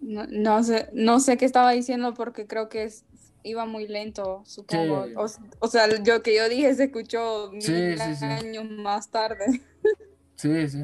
[0.02, 3.06] No, no sé, no sé qué estaba diciendo porque creo que es-
[3.44, 5.06] iba muy lento, supongo.
[5.06, 5.14] Sí.
[5.16, 5.26] O,
[5.60, 8.26] o sea, yo que yo dije se escuchó mil Sí, sí, sí.
[8.26, 9.46] años más tarde.
[10.36, 10.84] Sí, sí.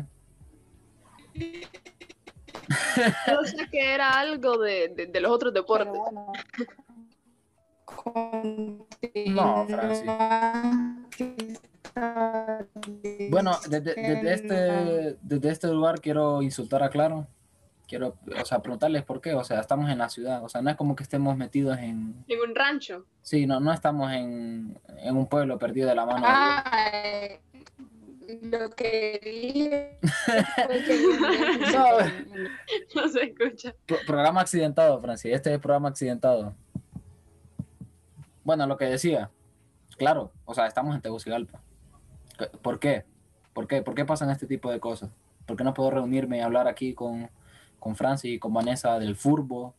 [3.28, 5.88] Yo sé que era algo de, de- de los otros deportes.
[5.92, 6.32] Pero bueno.
[9.28, 10.10] No, Francis.
[13.30, 17.28] Bueno, desde, desde este, desde este lugar quiero insultar a Claro.
[17.88, 19.34] Quiero, o sea, preguntarles por qué.
[19.34, 20.42] O sea, estamos en la ciudad.
[20.46, 22.24] O sea, no es como que estemos metidos en...
[22.30, 23.06] En un rancho.
[23.22, 26.26] Sí, no, no estamos en, en un pueblo perdido de la mano.
[28.44, 29.98] lo que dije
[31.74, 31.88] No.
[32.96, 33.76] No se escucha.
[33.86, 35.34] Pro- programa accidentado, Francis.
[35.34, 36.54] Este es el programa accidentado.
[38.52, 39.30] Bueno, lo que decía.
[39.98, 41.62] Claro, o sea, estamos en Tegucigalpa.
[42.38, 43.06] ¿Qué- ¿Por qué?
[43.54, 43.82] ¿Por qué?
[43.82, 45.10] ¿Por qué pasan este tipo de cosas?
[45.46, 47.30] ¿Por qué no puedo reunirme y hablar aquí con,
[47.80, 49.74] con Francis y con Vanessa del furbo,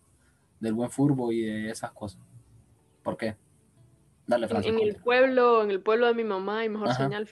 [0.59, 2.19] del buen furbo y de esas cosas?
[3.03, 3.37] ¿Por qué?
[4.27, 4.73] Dale, Francis.
[4.73, 7.05] en el pueblo, en el pueblo de mi mamá hay mejor Ajá.
[7.05, 7.29] señal.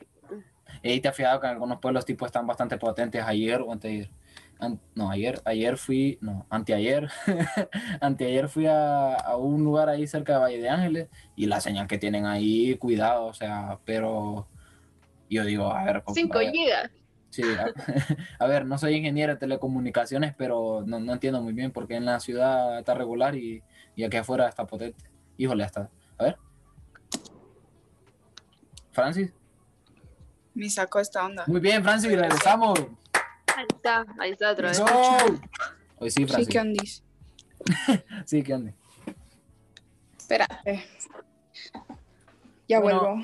[0.83, 4.11] Y te has fijado que en algunos pueblos tipo están bastante potentes ayer o anteayer.
[4.94, 7.09] No, ayer, ayer fui, no, anteayer.
[8.01, 11.87] anteayer fui a, a un lugar ahí cerca de Valle de Ángeles y la señal
[11.87, 14.46] que tienen ahí, cuidado, o sea, pero
[15.31, 16.90] yo digo, a ver, Cinco vaya- gigas.
[17.31, 17.73] Sí, a,
[18.44, 22.05] a ver, no soy ingeniero de telecomunicaciones, pero no, no entiendo muy bien porque en
[22.05, 23.62] la ciudad está regular y,
[23.94, 25.05] y aquí afuera está potente.
[25.38, 25.88] Híjole, hasta.
[26.18, 26.37] A ver.
[28.92, 29.33] Francis.
[30.55, 31.44] Me sacó esta onda.
[31.46, 32.79] Muy bien, Francis, regresamos.
[33.61, 34.79] Ahí está, ahí está otra vez.
[34.79, 34.87] Eso.
[35.99, 36.49] Hoy sí, Sí, Francis.
[36.49, 37.05] ¿qué ondis?
[38.25, 38.73] Sí, ¿qué onda?
[40.16, 40.85] Espérate.
[42.66, 43.01] Ya Bueno.
[43.16, 43.23] vuelvo.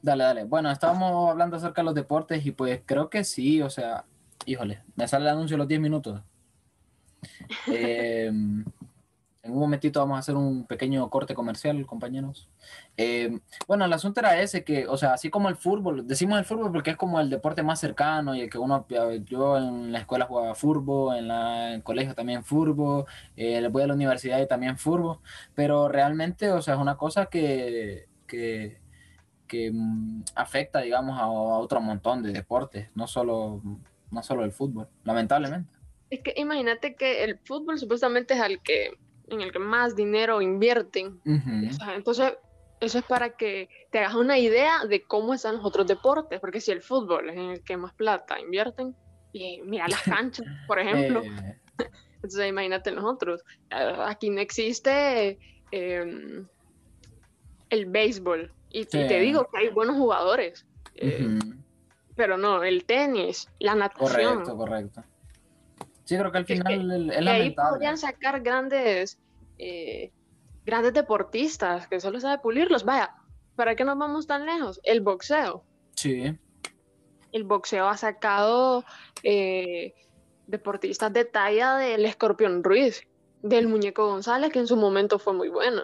[0.00, 0.44] Dale, dale.
[0.44, 4.06] Bueno, estábamos hablando acerca de los deportes y pues creo que sí, o sea,
[4.46, 6.22] híjole, me sale el anuncio a los 10 minutos.
[7.66, 8.30] Eh,
[9.48, 12.48] en un momentito vamos a hacer un pequeño corte comercial, compañeros.
[12.96, 16.44] Eh, bueno, el asunto era ese, que, o sea, así como el fútbol, decimos el
[16.44, 18.86] fútbol porque es como el deporte más cercano y el que uno,
[19.24, 23.06] yo en la escuela jugaba fútbol, en, la, en el colegio también fútbol,
[23.36, 25.18] eh, voy a la universidad y también fútbol,
[25.54, 28.80] pero realmente, o sea, es una cosa que, que,
[29.46, 33.62] que mm, afecta, digamos, a, a otro montón de deportes, no solo,
[34.10, 35.78] no solo el fútbol, lamentablemente.
[36.10, 38.92] Es que imagínate que el fútbol supuestamente es el que,
[39.30, 41.20] en el que más dinero invierten.
[41.24, 41.68] Ujú.
[41.70, 42.34] O sea, entonces,
[42.80, 46.60] eso es para que te hagas una idea de cómo están los otros deportes, porque
[46.60, 48.94] si el fútbol es en el que más plata invierten,
[49.32, 51.58] y mira las canchas, por ejemplo, Eh,
[52.16, 53.42] entonces imagínate los otros.
[53.70, 55.38] Ah, Aquí no existe
[55.70, 56.44] eh,
[57.70, 61.38] el béisbol, y, te digo que hay buenos jugadores, eh,
[62.14, 64.44] pero no, el tenis, la natación.
[64.44, 65.04] Correcto, correcto.
[66.08, 67.70] Sí, creo que al final el- es Y ahí lamentable.
[67.70, 69.18] podrían sacar grandes,
[69.58, 70.10] eh,
[70.64, 72.82] grandes deportistas que solo sabe pulirlos.
[72.86, 73.14] Vaya,
[73.56, 74.80] ¿para qué nos vamos tan lejos?
[74.84, 75.64] El boxeo.
[75.94, 76.34] Sí,
[77.30, 78.84] El boxeo ha sacado
[79.22, 79.92] eh,
[80.46, 83.02] deportistas de talla del Escorpión Ruiz,
[83.42, 85.82] del Muñeco González, que en su momento fue muy bueno.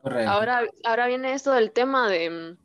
[0.00, 0.30] correcto.
[0.30, 2.56] Ahora, ahora viene esto del tema de, mm,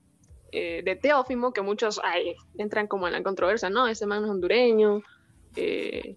[0.54, 3.70] eh, de Teófimo, que muchos ay, entran como en la controversia.
[3.70, 5.02] No, ese man es hondureño.
[5.58, 6.16] eh,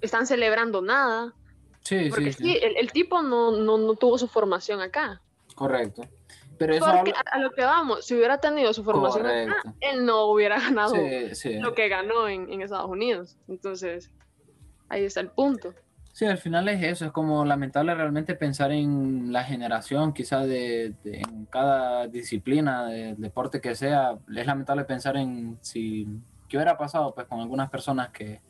[0.00, 1.34] Están celebrando nada.
[1.82, 5.22] Sí, Porque sí, sí, el, el tipo no, no, no tuvo su formación acá.
[5.54, 6.02] Correcto.
[6.60, 9.26] Pero eso a lo que vamos, si hubiera tenido su formación,
[9.80, 13.38] él no hubiera ganado lo que ganó en, en Estados Unidos.
[13.48, 14.10] Entonces,
[14.90, 15.72] ahí está el punto.
[16.12, 20.92] Sí, al final es eso, es como lamentable realmente pensar en la generación, quizás de,
[21.04, 26.06] en cada disciplina del deporte que sea, es lamentable pensar en si
[26.46, 28.42] qué hubiera pasado pues con algunas personas que,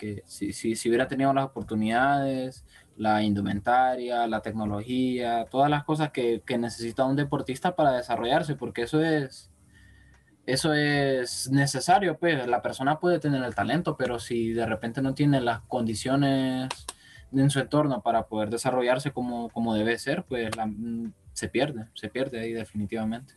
[0.00, 2.64] que si, si, si, hubiera tenido las oportunidades,
[2.96, 8.82] la indumentaria, la tecnología, todas las cosas que, que necesita un deportista para desarrollarse, porque
[8.82, 9.50] eso es,
[10.46, 15.14] eso es necesario, pues la persona puede tener el talento, pero si de repente no
[15.14, 16.70] tiene las condiciones
[17.30, 22.08] en su entorno para poder desarrollarse como, como debe ser, pues mm, se pierde, se
[22.08, 23.34] pierde ahí definitivamente.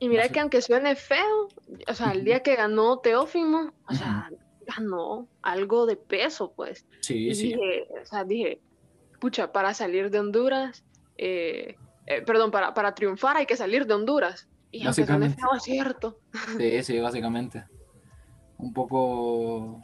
[0.00, 1.48] Y mira que aunque suene feo,
[1.86, 4.28] o sea, el día que ganó Teófimo, o sea,
[4.66, 6.86] ganó algo de peso, pues.
[7.00, 7.48] Sí, sí.
[7.48, 8.60] Dije, o sea, dije,
[9.20, 10.84] pucha, para salir de Honduras,
[11.16, 14.48] eh, eh, perdón, para, para triunfar hay que salir de Honduras.
[14.70, 16.18] Y aunque feo, es cierto.
[16.56, 17.64] Sí, sí, básicamente.
[18.58, 19.82] Un poco, un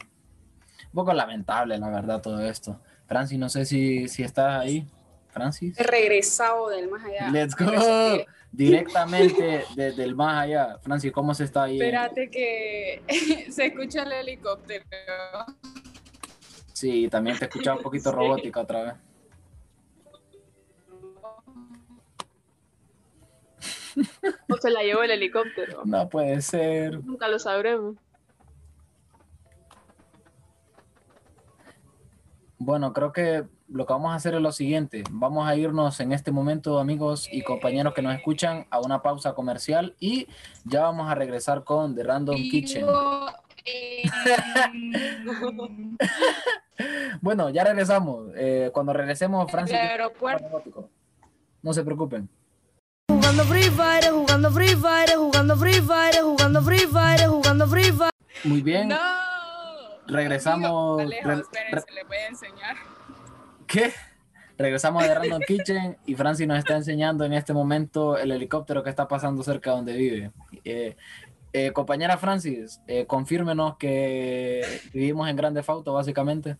[0.93, 2.79] poco lamentable, la verdad, todo esto.
[3.05, 4.87] Francis, no sé si, si estás ahí.
[5.29, 5.77] Francis.
[5.77, 7.29] Regresado del más allá.
[7.29, 7.71] Let's go.
[8.51, 10.79] Directamente desde el más allá.
[10.81, 11.79] Francis, ¿cómo se está ahí?
[11.79, 13.03] Espérate que
[13.51, 14.85] se escucha el helicóptero.
[16.73, 18.93] Sí, también te escucha un poquito robótica otra vez.
[24.49, 25.83] O se la llevó el helicóptero.
[25.85, 27.03] No puede ser.
[27.03, 27.95] Nunca lo sabremos.
[32.57, 35.03] Bueno, creo que lo que vamos a hacer es lo siguiente.
[35.11, 39.33] Vamos a irnos en este momento, amigos y compañeros que nos escuchan, a una pausa
[39.33, 40.27] comercial y
[40.65, 42.85] ya vamos a regresar con The Random Kitchen.
[47.21, 48.31] bueno, ya regresamos.
[48.35, 49.97] Eh, cuando regresemos, Francia.
[51.61, 52.29] No se preocupen.
[53.09, 58.09] Jugando Free Fire, jugando Free Fire, jugando Free Fire, jugando Free Fire, jugando Free Fire.
[58.43, 58.89] Muy bien.
[58.89, 58.97] No
[60.09, 61.01] regresamos.
[61.01, 62.77] Alejo, le voy a enseñar.
[63.69, 63.93] ¿Qué?
[64.57, 68.89] Regresamos de Random Kitchen y Francis nos está enseñando en este momento el helicóptero que
[68.89, 70.31] está pasando cerca de donde vive.
[70.65, 70.97] Eh,
[71.53, 76.57] eh, compañera Francis, eh, confírmenos que vivimos en Grande Fauto, básicamente.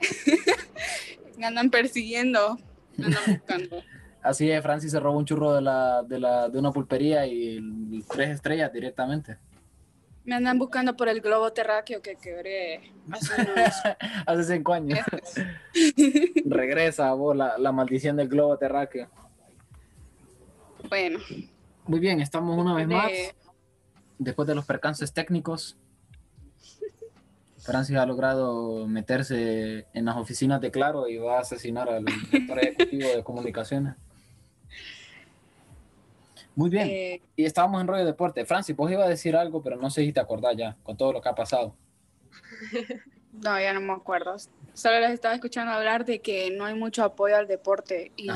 [1.36, 2.56] me andan persiguiendo,
[2.96, 3.82] me andan buscando.
[4.22, 8.04] Así es, Francis se robó un churro de, la, de, la, de una pulpería y
[8.08, 9.38] tres estrellas directamente.
[10.28, 12.92] Me andan buscando por el globo terráqueo que quebré
[14.26, 14.98] hace, cinco años.
[16.44, 19.08] Regresa vos la, maldición del globo terráqueo.
[20.90, 21.18] Bueno.
[21.86, 23.10] Muy bien, estamos una vez más.
[24.18, 25.78] Después de los percances técnicos.
[27.60, 32.58] Francis ha logrado meterse en las oficinas de Claro y va a asesinar al director
[32.58, 33.94] ejecutivo de comunicaciones.
[36.58, 36.88] Muy bien.
[36.88, 38.44] Eh, y estábamos en rollo deporte.
[38.44, 41.12] Francis, vos ibas a decir algo, pero no sé si te acordás ya con todo
[41.12, 41.74] lo que ha pasado.
[43.30, 44.34] No, ya no me acuerdo.
[44.72, 48.10] Solo les estaba escuchando hablar de que no hay mucho apoyo al deporte.
[48.16, 48.26] Y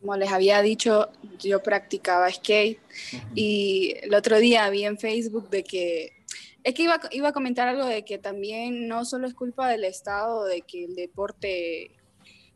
[0.00, 2.80] como les había dicho, yo practicaba skate.
[3.36, 6.24] Y el otro día vi en Facebook de que.
[6.64, 9.84] Es que iba, iba a comentar algo de que también no solo es culpa del
[9.84, 11.92] Estado de que el deporte.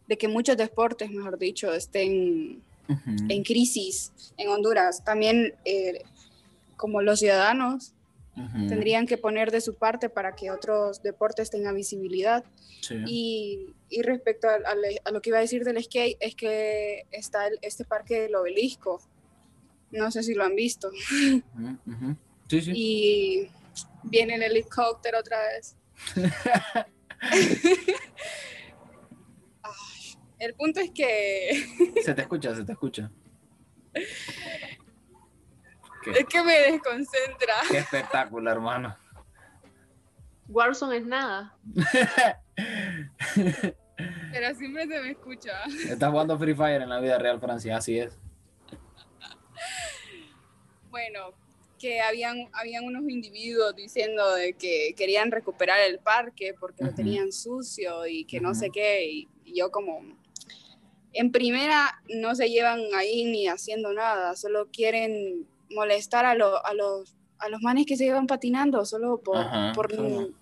[0.08, 5.04] de que muchos deportes, mejor dicho, estén en crisis en Honduras.
[5.04, 6.02] También eh,
[6.76, 7.92] como los ciudadanos
[8.68, 12.44] tendrían que poner de su parte para que otros deportes tengan visibilidad.
[13.06, 17.84] Y, y, respecto a, lo que iba a decir del skate, es que está este
[17.84, 19.00] parque del obelisco.
[19.90, 20.90] No sé si lo han visto.
[22.48, 22.72] Sí, sí.
[22.74, 23.50] Y
[24.04, 25.74] viene el helicóptero otra vez.
[30.38, 31.66] El punto es que...
[32.04, 33.10] Se te escucha, se te escucha.
[33.94, 34.28] Es
[36.26, 37.54] que me desconcentra.
[37.70, 38.96] Qué espectáculo, hermano.
[40.48, 41.56] Warzone es nada.
[44.32, 45.64] Pero siempre se me escucha.
[45.88, 48.16] Estás jugando Free Fire en la vida real, Francia, así es.
[50.90, 51.32] Bueno,
[51.78, 57.32] que habían, habían unos individuos diciendo de que querían recuperar el parque porque lo tenían
[57.32, 59.10] sucio y que no sé qué.
[59.10, 60.02] y yo como,
[61.16, 67.16] en primera no se llevan ahí ni haciendo nada, solo quieren molestar a, a los
[67.38, 69.38] a los manes que se llevan patinando solo por,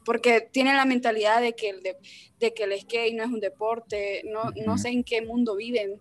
[0.05, 4.23] porque tienen la mentalidad de que el de, que el skate no es un deporte,
[4.27, 5.99] no, no sé en qué mundo viven,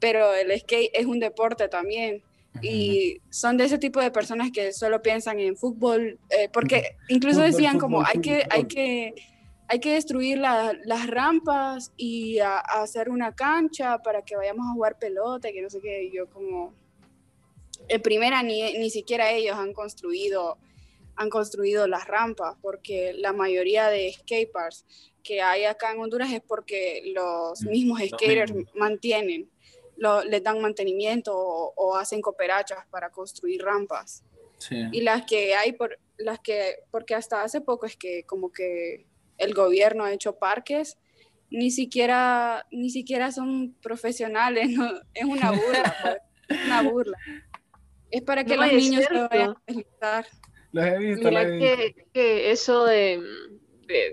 [0.00, 2.22] pero el skate es un deporte también.
[2.62, 7.40] Y son de ese tipo de personas que solo piensan en fútbol, eh, porque incluso
[7.40, 9.14] decían como hay que, hay que
[9.68, 15.50] hay que destruir las rampas y hacer una cancha para que vayamos a jugar pelota,
[15.52, 16.74] que no sé qué, yo como,
[17.88, 20.58] en primera ni, ni siquiera ellos han construido,
[21.16, 24.84] han construido las rampas, porque la mayoría de skateparks
[25.22, 29.50] que hay acá en Honduras es porque los mm, mismos skaters mantienen,
[29.96, 34.22] lo, les dan mantenimiento o, hacen cooperachas para construir rampas.
[34.92, 39.04] Y las que hay, por, las que, porque hasta hace poco es que como que
[39.38, 40.98] el gobierno ha hecho parques,
[41.50, 44.68] ni siquiera, ni siquiera son profesionales,
[45.14, 47.18] es una burla, pues, una burla.
[48.10, 50.26] Es para que los niños se vayan a deslizar.
[50.74, 51.44] he visto, Mira
[52.12, 53.22] que, eso de,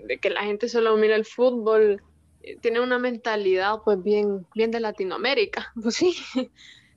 [0.07, 2.01] de, que la gente solo mira el fútbol
[2.43, 5.71] eh, tiene una mentalidad pues bien, bien de Latinoamérica.
[5.81, 6.15] Pues sí,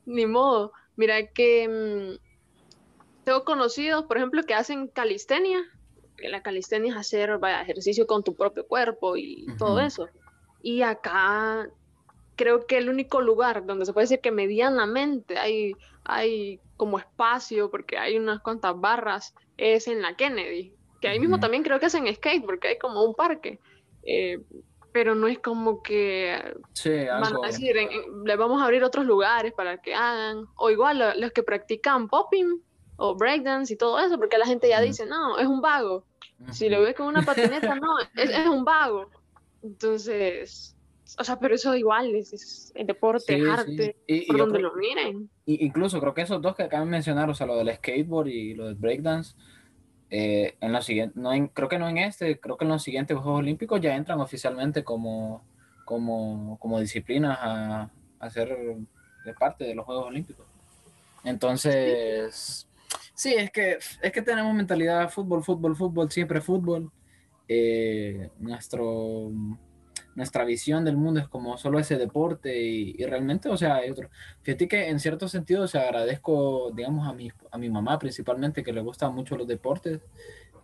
[0.06, 0.72] ni modo.
[0.96, 5.60] Mira que mm, tengo conocidos, por ejemplo, que hacen calistenia.
[6.18, 10.08] La calistenia es hacer vaya, ejercicio con tu propio cuerpo y todo eso.
[10.62, 11.68] Y acá
[12.36, 17.70] creo que el único lugar donde se puede decir que medianamente hay, hay como espacio,
[17.70, 20.74] porque hay unas cuantas barras, es en la Kennedy.
[21.00, 23.60] Que ahí mismo también creo que hacen skate, porque hay como un parque.
[24.04, 24.40] Eh,
[24.92, 26.40] pero no es como que
[26.86, 27.74] van a decir,
[28.24, 32.62] le vamos a abrir otros lugares para que hagan, o igual los que practican popping
[32.96, 36.04] o breakdance y todo eso, porque la gente ya dice, no, es un vago.
[36.50, 39.10] Si lo ves con una patineta, no, es, es, un vago.
[39.62, 40.76] Entonces,
[41.18, 45.30] o sea, pero eso igual es, el deporte, arte, por donde lo miren.
[45.46, 48.54] incluso creo que esos dos que acaban de mencionar, o sea, lo del skateboard y
[48.54, 49.34] lo del breakdance,
[50.10, 53.16] eh, en los siguientes, no creo que no en este, creo que en los siguientes
[53.16, 55.44] Juegos Olímpicos ya entran oficialmente como,
[55.84, 58.56] como, como disciplinas a, a ser
[59.24, 60.46] de parte de los Juegos Olímpicos.
[61.24, 62.68] Entonces,
[63.14, 66.90] sí, es que, es que tenemos mentalidad fútbol, fútbol, fútbol, siempre fútbol.
[67.46, 69.30] Eh, nuestro
[70.14, 74.10] nuestra visión del mundo es como solo ese deporte y, realmente, o sea, hay otro.
[74.42, 78.62] Fíjate que en cierto sentido, o sea, agradezco, digamos, a mi, a mi mamá principalmente
[78.62, 80.00] que le gustan mucho los deportes,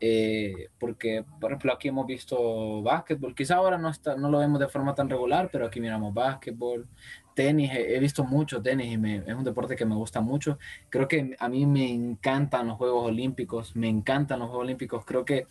[0.01, 4.61] eh, porque, por ejemplo, aquí hemos visto básquetbol, quizá ahora no, está, no lo vemos
[4.61, 6.89] de forma tan regular, pero aquí miramos básquetbol,
[7.35, 10.59] tenis, he, visto mucho tenis y me, es un deporte que me gusta mucho.
[10.89, 15.25] Creo que a mí me encantan los Juegos Olímpicos, me encantan los Juegos Olímpicos, creo
[15.25, 15.47] que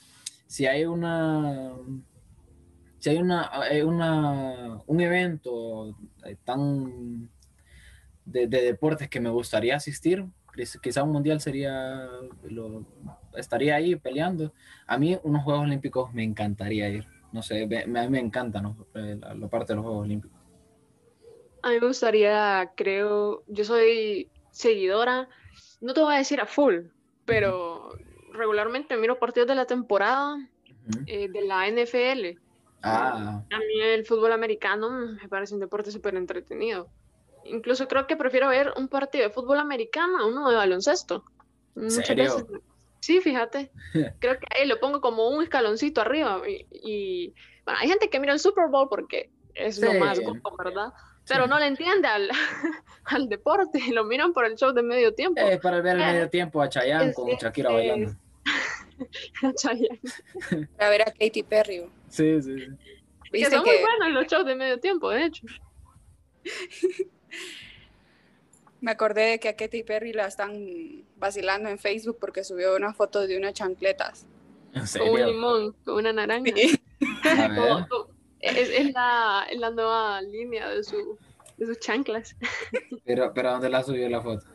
[0.47, 1.73] si hay una
[2.99, 3.49] si hay una,
[3.85, 7.29] una, un evento eh, tan
[8.25, 10.25] de, deportes que me gustaría asistir,
[10.81, 12.07] quizá un mundial sería,
[12.43, 12.85] lo,
[13.35, 14.53] estaría ahí peleando.
[14.85, 17.07] A mí unos Juegos Olímpicos me encantaría ir.
[17.31, 18.61] No sé, me, me, encanta
[18.95, 20.38] eh, la, parte de los Juegos Olímpicos.
[21.61, 25.27] A mí me gustaría, creo, yo soy seguidora,
[25.81, 26.87] no te voy a decir a full,
[27.25, 27.91] pero
[28.33, 30.37] regularmente miro partidos de la temporada
[31.07, 32.39] eh, de la NFL
[32.81, 33.43] Ah.
[33.51, 36.89] A mí el fútbol americano me parece un deporte súper entretenido.
[37.45, 41.23] Incluso creo que prefiero ver un partido de fútbol americano a uno de baloncesto.
[41.87, 42.47] ¿Serio?
[42.99, 43.71] Sí, fíjate.
[44.19, 46.41] Creo que ahí lo pongo como un escaloncito arriba.
[46.45, 47.33] Y,
[47.63, 50.91] bueno, hay gente que mira el Super Bowl porque es lo más guapo, ¿verdad?
[51.29, 52.29] Pero no le entiende al,
[53.05, 55.39] al, deporte, lo miran por el show de medio tiempo.
[55.41, 58.11] Es para ver el eh, medio tiempo a Chayanne con Shakira bailando.
[59.43, 59.99] a Chayanne.
[60.77, 61.85] A ver a Katy Perry.
[62.09, 62.55] Sí, sí.
[63.31, 65.45] Que son muy buenos los shows de medio tiempo, de hecho.
[68.81, 72.93] Me acordé de que a Katy Perry la están vacilando en Facebook porque subió una
[72.93, 74.25] foto de unas chancletas.
[74.97, 76.51] Con un limón, con una naranja.
[78.39, 81.17] Es, la, la, nueva línea de, su,
[81.57, 82.35] de sus chanclas.
[83.05, 84.45] Pero, pero ¿dónde la subió la foto?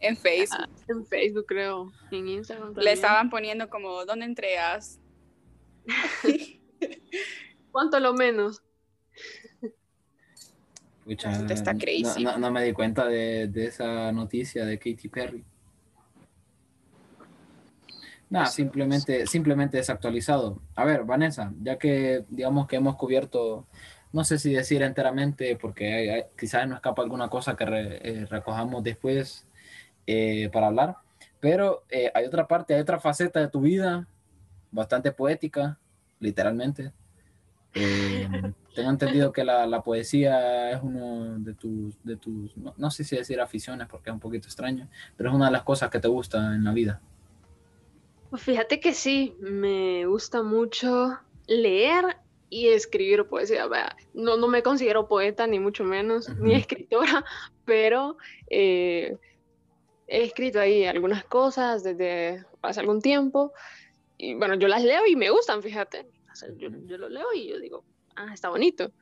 [0.00, 0.58] En Facebook.
[0.62, 1.92] Ah, en Facebook, creo.
[2.10, 2.74] En Instagram.
[2.74, 4.98] Le estaban poniendo como, ¿dónde entregas?
[7.70, 8.62] ¿Cuánto lo menos?
[11.06, 12.24] está crazy.
[12.24, 15.44] No, me di cuenta de, esa noticia de Katy Perry.
[18.30, 20.62] Nada, simplemente, simplemente desactualizado.
[20.76, 23.66] A ver, Vanessa, ya que digamos que hemos cubierto,
[24.12, 29.46] no sé si decir enteramente, porque quizás nos escapa alguna cosa que eh, recojamos después
[30.06, 30.96] eh, para hablar,
[31.40, 34.06] pero eh, hay otra parte, hay otra faceta de tu vida
[34.70, 35.78] bastante poética,
[36.20, 36.92] literalmente.
[37.74, 38.28] Eh,
[38.74, 43.16] tengo entendido que la, la, poesía es uno de tus, de tus no, sé si
[43.16, 46.08] decir aficiones porque es un poquito extraño, pero es una de las cosas que te
[46.08, 47.00] gusta en la vida.
[48.30, 52.16] Pues fíjate que sí, me gusta mucho leer
[52.48, 53.68] y escribir poesía.
[54.14, 57.24] No, no me considero poeta, ni mucho menos, ni escritora,
[57.64, 58.16] pero
[58.48, 59.16] eh,
[60.06, 63.52] he escrito ahí algunas cosas desde hace algún tiempo.
[64.16, 66.06] Y bueno, yo las leo y me gustan, fíjate
[66.56, 67.84] yo, yo, lo leo y yo digo,
[68.16, 68.92] ah, está bonito.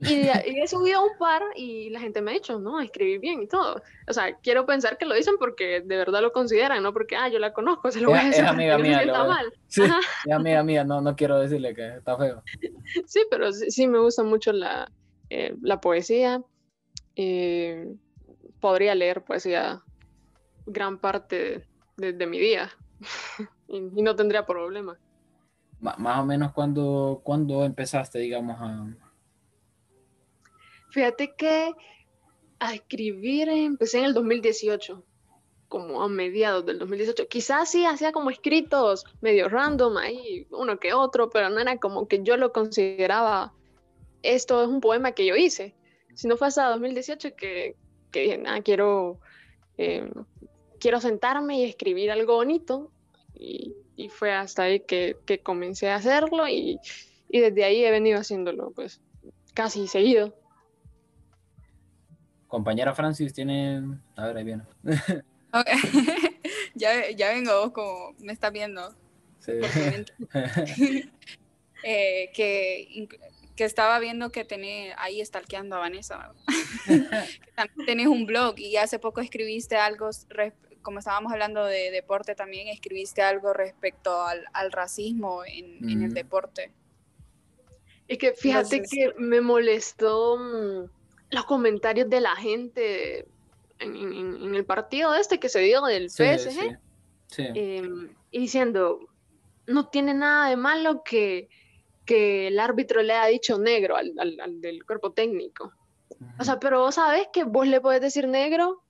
[0.00, 3.48] Y, he subido un par y la gente me ha dicho, no, escribí bien y
[3.48, 3.82] todo.
[4.06, 7.28] O sea, quiero pensar que lo dicen porque de verdad lo consideran, no porque, ah,
[7.28, 8.44] yo la conozco, se lo voy a decir.
[8.44, 9.02] Es amiga mía.
[9.06, 9.52] mal.
[9.66, 12.42] Sí, es amiga mía, no, no quiero decirle que está feo.
[13.06, 14.90] Sí, pero sí, me gusta mucho la,
[15.30, 16.42] eh, la poesía.
[17.16, 17.92] Eh,
[18.60, 19.82] podría leer poesía
[20.66, 22.70] gran parte de, mi día
[23.68, 24.96] y, no tendría problema.
[25.80, 28.86] más o menos cuando, cuando empezaste, digamos, a,
[30.90, 31.72] Fíjate que
[32.58, 35.02] a escribir empecé en el 2018,
[35.68, 37.28] como a mediados del 2018.
[37.28, 42.08] Quizás sí hacía como escritos medio random ahí, uno que otro, pero no era como
[42.08, 43.52] que yo lo consideraba,
[44.22, 45.74] esto es un poema que yo hice.
[46.14, 47.76] Si no fue hasta 2018 que,
[48.10, 49.20] que dije, ah, quiero,
[49.76, 50.10] em,
[50.80, 52.90] quiero sentarme y escribir algo bonito.
[53.34, 56.80] Y, y fue hasta ahí que, que, comencé a hacerlo y,
[57.28, 59.00] y desde ahí he venido haciéndolo, pues
[59.54, 60.34] casi seguido.
[62.48, 63.98] Compañera Francis tiene.
[64.16, 64.64] A ver, ahí viene.
[66.74, 68.94] ya, ya vengo vos como me estás viendo.
[69.38, 69.52] Sí.
[71.84, 73.08] eh, que,
[73.54, 76.32] que, estaba viendo que tenés ahí stalkeando a Vanessa.
[76.86, 80.08] que también tenés un blog y hace poco escribiste algo,
[80.80, 86.14] como estábamos hablando de deporte también, escribiste algo respecto al, al racismo en, en, el
[86.14, 86.72] deporte.
[88.06, 90.97] Es que fíjate que me molestó mm,
[91.30, 93.26] los comentarios de la gente
[93.78, 96.78] en, el partido este que se dio del PSG,
[97.36, 99.00] em, y diciendo,
[99.66, 101.48] no tiene nada de malo que,
[102.04, 104.14] que el árbitro le haya dicho negro al,
[104.60, 105.72] del cuerpo técnico.
[106.38, 108.82] O sea, pero vos sabes que vos le puedes decir negro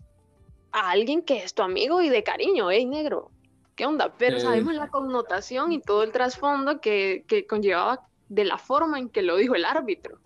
[0.72, 3.30] a alguien que es tu amigo y de cariño, hey negro,
[3.74, 4.14] ¿qué onda?
[4.16, 9.09] Pero sabemos la connotación y todo el trasfondo que, que conllevaba de la forma en
[9.09, 10.18] que lo dijo el árbitro.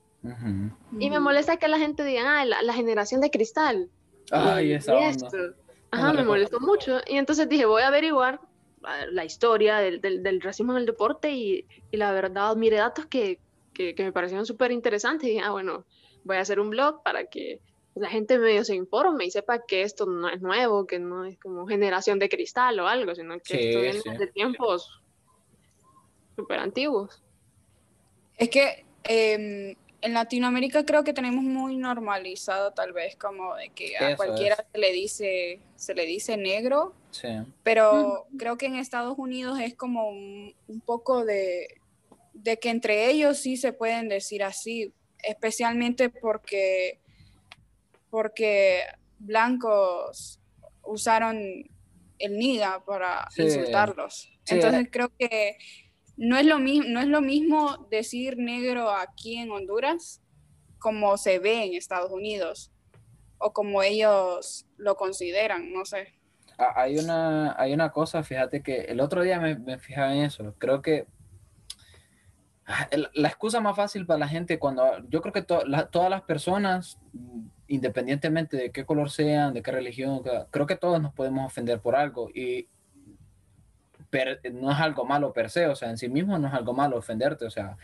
[0.98, 3.88] Y me molesta que la gente diga, ah, la, generación de cristal.
[4.30, 5.54] Ay, esa onda.
[5.90, 7.00] Ajá, me molestó mucho.
[7.06, 8.40] Y entonces dije, voy a averiguar
[9.10, 13.38] la historia del, del, racismo en el deporte y, y, la verdad, mire datos que,
[13.74, 15.28] que, me parecieron súper interesantes.
[15.28, 15.84] Y dije, ah, bueno,
[16.24, 17.60] voy a hacer un blog para que
[17.94, 21.38] la gente medio se informe y sepa que esto no es nuevo, que no es
[21.38, 25.02] como generación de cristal o algo, sino que esto viene de tiempos
[26.36, 27.22] súper antiguos.
[28.38, 33.96] Es que eh, en Latinoamérica creo que tenemos muy normalizado tal vez como de que
[33.96, 36.94] a cualquiera se le dice se le dice negro.
[37.12, 37.28] Sí.
[37.62, 40.54] pero creo que en Estados Unidos es como un,
[40.86, 41.68] poco de,
[42.32, 46.98] de, que entre ellos sí se pueden decir así especialmente porque
[48.08, 48.84] porque
[49.18, 50.40] blancos
[50.84, 51.38] usaron
[52.18, 54.30] el niga para insultarlos.
[54.46, 55.56] Entonces creo que
[56.16, 60.20] no es lo mismo, no es lo mismo decir negro aquí en Honduras
[60.78, 62.72] como se ve en Estados Unidos
[63.38, 66.14] o como ellos lo consideran, no sé.
[66.58, 70.54] Ah, hay una, hay una cosa, fíjate que el otro día me, fijaba en eso,
[70.58, 71.06] creo que
[72.66, 76.98] ah, la excusa más fácil para la gente cuando yo creo que todas las personas,
[77.66, 81.96] independientemente de qué color sean, de qué religión, creo que todos nos podemos ofender por
[81.96, 82.68] algo y
[84.52, 86.96] no es algo malo per se, o sea, en sí mismo no es algo malo
[86.98, 87.76] ofenderte, o sea,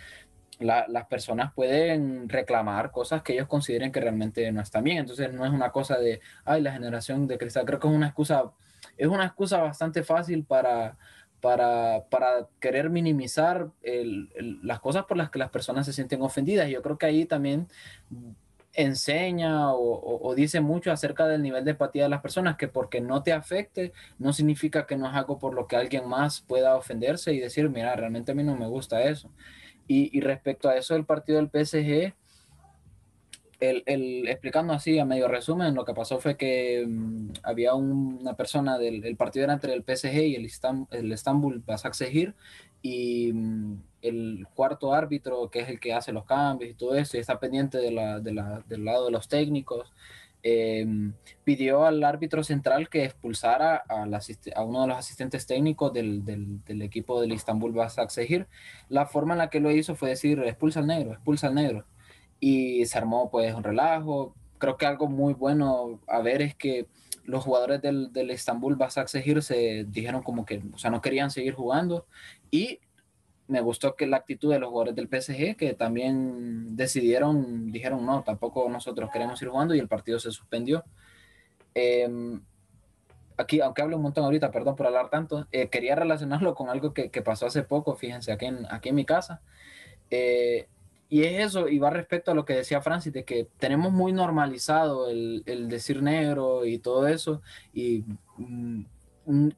[0.58, 5.44] las personas pueden reclamar cosas que ellos consideren que realmente no están bien, entonces no
[5.46, 8.50] es una cosa de, ay, la generación de cristal, creo que es una excusa,
[8.96, 10.96] es una excusa bastante fácil para,
[11.40, 13.70] para, para querer minimizar
[14.62, 16.68] las cosas por las que las personas se sienten ofendidas.
[16.68, 17.68] Y yo creo que ahí también
[18.78, 23.24] enseña o, dice mucho acerca del nivel de empatía de las personas, que porque no
[23.24, 27.34] te afecte no significa que no es algo por lo que alguien más pueda ofenderse
[27.34, 29.30] y decir, mira, realmente a mí no me gusta eso.
[29.88, 32.14] Y, respecto a eso del partido del PSG,
[33.58, 38.78] el, explicando así a medio resumen, lo que pasó fue que mm, había una persona
[38.78, 42.36] del partido era entre el PSG y el, Istanbul, el Istanbul Basaksehir
[42.80, 47.16] y mm, el cuarto árbitro, que es el que hace los cambios y todo eso,
[47.16, 47.90] y está pendiente de
[48.66, 49.92] del lado de los técnicos,
[50.42, 56.24] em, pidió al árbitro central que expulsara a, a uno de los asistentes técnicos del,
[56.24, 58.46] del, del equipo del Istanbul Basaksehir.
[58.88, 61.84] La forma en la que lo hizo fue decir, expulsa al negro, expulsa al negro.
[62.40, 64.34] Y se armó pues un relajo.
[64.58, 66.86] Creo que algo muy bueno a ver es que
[67.24, 71.54] los jugadores del, del Istanbul Basaksehir se dijeron como que, o sea, no querían seguir
[71.54, 72.06] jugando
[72.50, 72.80] y
[73.48, 78.22] me gustó que la actitud de los jugadores del PSG, que también decidieron, dijeron, no,
[78.22, 80.84] tampoco nosotros queremos ir jugando y el partido se suspendió.
[81.74, 82.42] Em,
[83.38, 86.92] aquí, aunque hablo un montón ahorita, perdón por hablar tanto, eh, quería relacionarlo con algo
[86.92, 89.40] que, que, pasó hace poco, fíjense, aquí en, aquí en mi casa.
[90.10, 90.68] Eh,
[91.08, 94.12] y es eso, y va respecto a lo que decía Francis, de que tenemos muy
[94.12, 97.40] normalizado el, el decir negro y todo eso,
[97.72, 98.04] y
[98.36, 98.84] mm,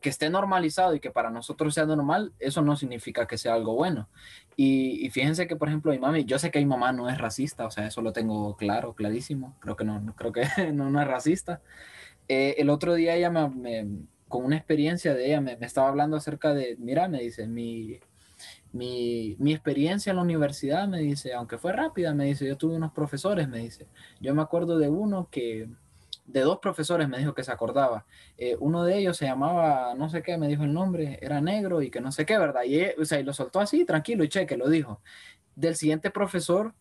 [0.00, 3.74] que esté normalizado y que para nosotros sea normal, eso no significa que sea algo
[3.74, 4.08] bueno.
[4.56, 7.18] Y, y, fíjense que, por ejemplo, mi mami, yo sé que mi mamá no es
[7.18, 10.42] racista, o sea, eso lo tengo claro, clarísimo, creo que no, creo que
[10.72, 11.62] no, no es racista.
[12.28, 13.86] Eh, el otro día ella me,
[14.28, 18.00] con una experiencia de ella, me, me, estaba hablando acerca de, mira, me dice, mi,
[18.72, 22.76] mi, mi, experiencia en la universidad, me dice, aunque fue rápida, me dice, yo tuve
[22.76, 23.86] unos profesores, me dice,
[24.20, 25.68] yo me acuerdo de uno que,
[26.32, 28.06] de dos profesores me dijo que se acordaba.
[28.36, 31.82] Eh, uno de ellos se llamaba, no sé qué, me dijo el nombre, era negro
[31.82, 32.62] y que no sé qué, ¿verdad?
[32.64, 35.00] Y, o sea, y lo soltó así, tranquilo, y cheque, lo dijo.
[35.54, 36.74] Del siguiente profesor,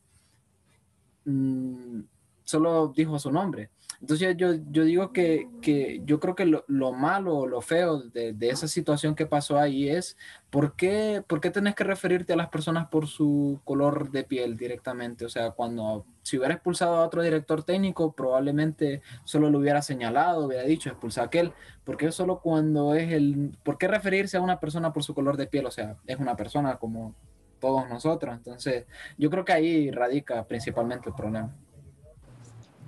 [1.25, 2.01] mmm,
[2.43, 3.71] solo dijo su nombre.
[4.01, 8.01] Entonces yo, yo digo que, que yo creo que lo, lo malo o lo feo
[8.01, 10.15] de, de, esa situación que pasó ahí es
[10.49, 14.55] ¿por qué, ¿por qué tenés que referirte a las personas por su color de piel
[14.55, 15.25] directamente?
[15.25, 20.45] O sea, cuando si hubiera expulsado a otro director técnico, probablemente solo lo hubiera señalado,
[20.45, 21.51] hubiera dicho expulsa a aquel,
[21.83, 25.47] porque solo cuando es el, ¿por qué referirse a una persona por su color de
[25.47, 25.65] piel?
[25.65, 27.15] O sea, es una persona como
[27.59, 28.33] todos nosotros.
[28.35, 28.85] Entonces,
[29.17, 31.53] yo creo que ahí radica principalmente el problema.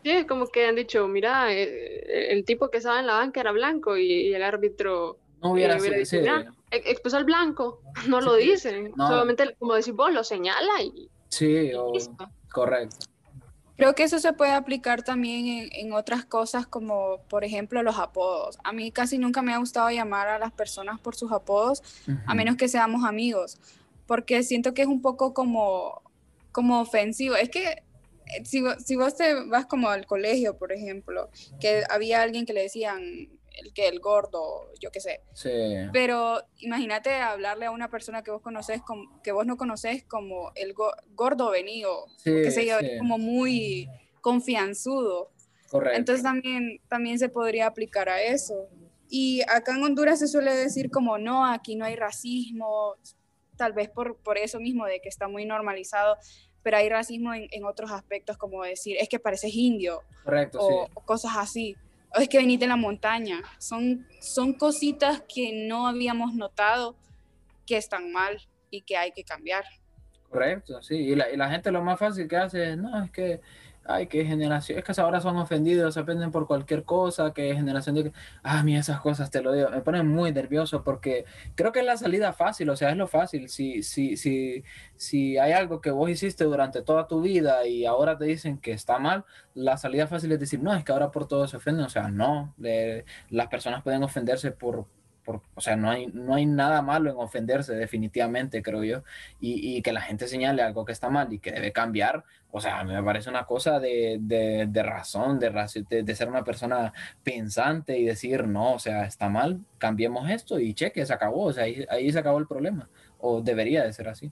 [0.04, 3.40] Sí, es como que han dicho, mira, eh, el tipo que estaba en la banca
[3.40, 6.26] era blanco y, el árbitro no hubiera, eh, hubiera dicho, sí.
[6.72, 9.08] expuso al blanco, no sí, lo dicen, no.
[9.08, 11.10] solamente como decís vos, lo señala y...
[11.30, 11.94] Sí, o,
[12.52, 13.06] correcto.
[13.78, 17.98] Creo que eso se puede aplicar también en, en, otras cosas como, por ejemplo, los
[17.98, 18.60] apodos.
[18.64, 22.12] A mí casi nunca me ha gustado llamar a las personas por sus apodos, uh
[22.12, 22.24] -huh.
[22.28, 23.58] a menos que seamos amigos,
[24.06, 26.02] porque siento que es un poco como,
[26.52, 27.36] como ofensivo.
[27.36, 27.82] Es que
[28.44, 32.64] si, si, vos te vas como al colegio, por ejemplo, que había alguien que le
[32.64, 35.22] decían el que el gordo, yo qué sé.
[35.34, 35.50] Sí.
[35.92, 40.52] Pero imagínate hablarle a una persona que vos conoces como, que vos no conoces como
[40.56, 42.98] el go, gordo venido, sí, que se sí.
[42.98, 43.90] como muy
[44.22, 45.32] confianzudo.
[45.70, 46.00] Correcto.
[46.00, 48.68] Entonces también, también se podría aplicar a eso.
[49.10, 52.96] Y acá en Honduras se suele decir como no, aquí no hay racismo,
[53.58, 56.18] tal vez por, por eso mismo de que está muy normalizado,
[56.64, 60.86] pero hay racismo en, en, otros aspectos, como decir, es que pareces indio, Correcto, o,
[60.86, 60.92] sí.
[60.94, 61.76] o, cosas así,
[62.16, 63.42] o es que veniste en la montaña.
[63.58, 66.96] Son, son cositas que no habíamos notado
[67.66, 68.40] que están mal
[68.70, 69.64] y que hay que cambiar.
[70.30, 73.12] Correcto, sí, y la, y la gente lo más fácil que hace es, no, es
[73.12, 73.42] que
[73.86, 77.96] ay, qué generación, es que ahora son ofendidos, se ofenden por cualquier cosa, que generación
[77.96, 78.12] de,
[78.44, 81.26] ah, mí esas cosas te lo digo, me ponen muy nervioso porque
[81.56, 84.64] creo que es la salida fácil, o sea, es lo fácil, si, si, si,
[84.96, 88.72] si hay algo que vos hiciste durante toda tu vida y ahora te dicen que
[88.72, 91.86] está mal, la salida fácil es decir, no, es que ahora por todo se ofenden,
[91.86, 92.54] o sea, no,
[93.30, 94.86] las personas pueden ofenderse por,
[95.56, 99.04] o sea, no hay, no hay nada malo en ofenderse, definitivamente, creo yo,
[99.40, 102.80] y, que la gente señale algo que está mal y que debe cambiar, o sea,
[102.80, 108.06] a mí me parece una cosa de, de, razón, de, ser una persona pensante y
[108.06, 111.86] decir, no, o sea, está mal, cambiemos esto y cheque, se acabó, o sea, ahí,
[111.90, 114.32] ahí se acabó el problema, o debería de ser así.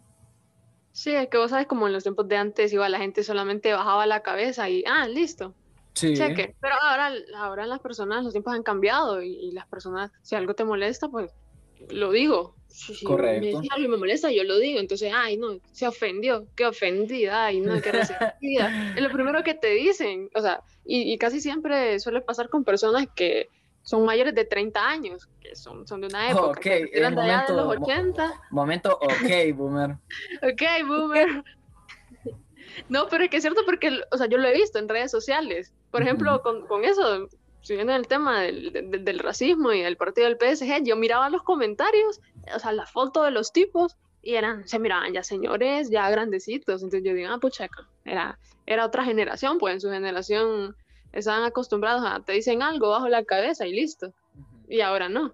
[0.91, 3.71] Sí, es que vos sabes, como en los tiempos de antes, igual la gente solamente
[3.71, 5.53] bajaba la cabeza y, ah, listo,
[5.93, 6.15] Sí.
[6.15, 6.55] cheque.
[6.59, 10.53] Pero ahora, ahora las personas, los tiempos han cambiado y, y, las personas, si algo
[10.53, 11.31] te molesta, pues
[11.89, 12.55] lo digo.
[12.67, 13.61] Si, Correcto.
[13.61, 14.79] Me, algo me molesta, yo lo digo.
[14.79, 18.93] Entonces, ay, no, se ofendió, qué ofendida, ay, no, qué resentida.
[18.95, 20.29] es lo primero que te dicen.
[20.35, 23.49] O sea, y, y, casi siempre suele pasar con personas que
[23.81, 26.47] son mayores de 30 años, que son, son de una época.
[26.49, 28.41] Ok, que de momento, de los 80.
[28.51, 29.97] Momento, ok, boomer.
[30.41, 31.43] ok, boomer.
[32.87, 35.11] No, pero es que es cierto porque, o sea, yo lo he visto en redes
[35.11, 35.73] sociales.
[35.91, 36.41] Por ejemplo, uh -huh.
[36.41, 37.29] con, con, eso,
[37.61, 41.43] siguiendo el tema del, del, del, racismo y el partido del PSG, yo miraba los
[41.43, 42.21] comentarios,
[42.53, 46.83] o sea, la foto de los tipos, y eran, se miraban ya señores, ya grandecitos.
[46.83, 47.67] Entonces yo digo, ah, pucha,
[48.05, 50.75] era, era otra generación, pues en su generación
[51.11, 54.07] estaban acostumbrados a, te dicen algo bajo la cabeza y listo.
[54.07, 54.75] Uh -huh.
[54.75, 55.33] Y ahora no.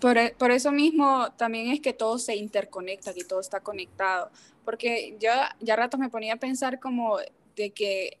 [0.00, 4.30] Por, por, eso mismo también es que todo se interconecta, que todo está conectado.
[4.64, 7.18] Porque yo ya ratos me ponía a pensar como
[7.56, 8.18] de que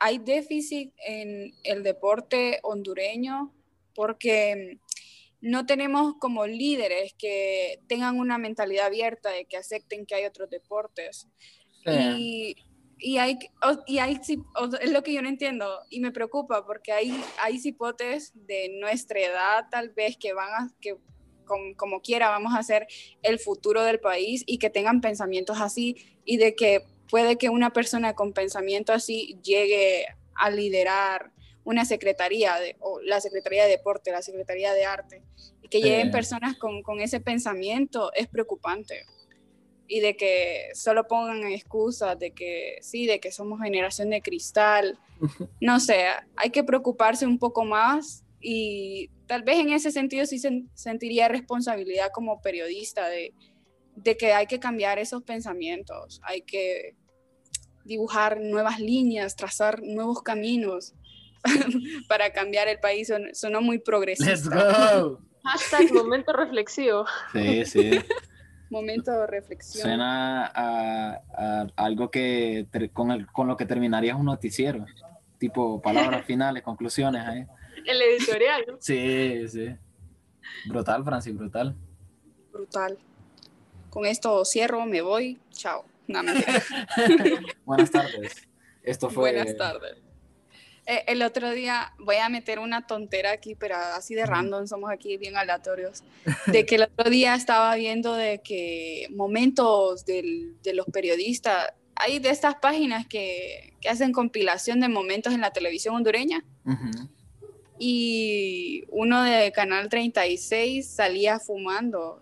[0.00, 3.54] hay déficit en el deporte hondureño
[3.94, 4.78] porque
[5.42, 10.48] no tenemos como líderes que tengan una mentalidad abierta de que acepten que hay otros
[10.50, 11.28] deportes.
[11.84, 11.90] Sí.
[12.16, 12.56] Y,
[12.98, 13.38] y, hay,
[13.86, 14.20] y hay,
[14.80, 19.20] es lo que yo no entiendo y me preocupa porque hay, hay cipotes de nuestra
[19.20, 20.96] edad tal vez que van a, que
[21.44, 22.86] como, como quiera vamos a ser
[23.22, 27.72] el futuro del país y que tengan pensamientos así y de que puede que una
[27.72, 31.32] persona con pensamiento así llegue a liderar
[31.64, 35.22] una secretaría, de, o la Secretaría de Deporte, la Secretaría de Arte,
[35.62, 39.04] y que lleguen personas con, con, ese pensamiento es preocupante.
[39.86, 44.98] Y de que solo pongan excusas de que sí, de que somos generación de cristal.
[45.60, 46.06] No sé,
[46.36, 50.40] hay que preocuparse un poco más y tal vez en ese sentido sí
[50.74, 53.34] sentiría responsabilidad como periodista de,
[53.96, 56.94] de que hay que cambiar esos pensamientos, hay que
[57.90, 60.94] dibujar nuevas líneas, trazar nuevos caminos
[62.08, 63.12] para cambiar el país.
[63.32, 64.30] Sonó muy progresista.
[64.30, 65.20] Let's go.
[65.44, 67.04] Hashtag momento reflexivo.
[67.32, 67.90] Sí, sí.
[68.70, 69.82] momento de reflexión.
[69.82, 74.86] Suena a, algo que con, con, lo que terminarías un noticiero.
[75.38, 77.44] Tipo palabras finales, conclusiones ahí.
[77.86, 78.76] El editorial.
[78.78, 79.74] Sí, sí.
[80.68, 81.74] Brutal, Francis, brutal.
[82.52, 82.98] Brutal.
[83.88, 85.40] Con esto cierro, me voy.
[85.50, 85.89] Chao.
[87.64, 88.48] Buenas tardes.
[88.82, 89.32] Esto fue.
[89.32, 89.96] Buenas tardes.
[90.86, 94.90] Eh, el otro día voy a meter una tontera aquí, pero así de random, somos
[94.90, 96.02] aquí bien aleatorios,
[96.46, 102.18] de que el otro día estaba viendo de que momentos del, de los periodistas, hay
[102.18, 106.44] de estas páginas que, que, hacen compilación de momentos en la televisión hondureña.
[107.78, 112.20] Y uno de Canal 36 salía fumando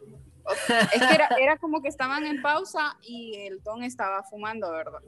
[0.49, 5.01] es que era, como que estaban en pausa y el don estaba fumando, ¿verdad?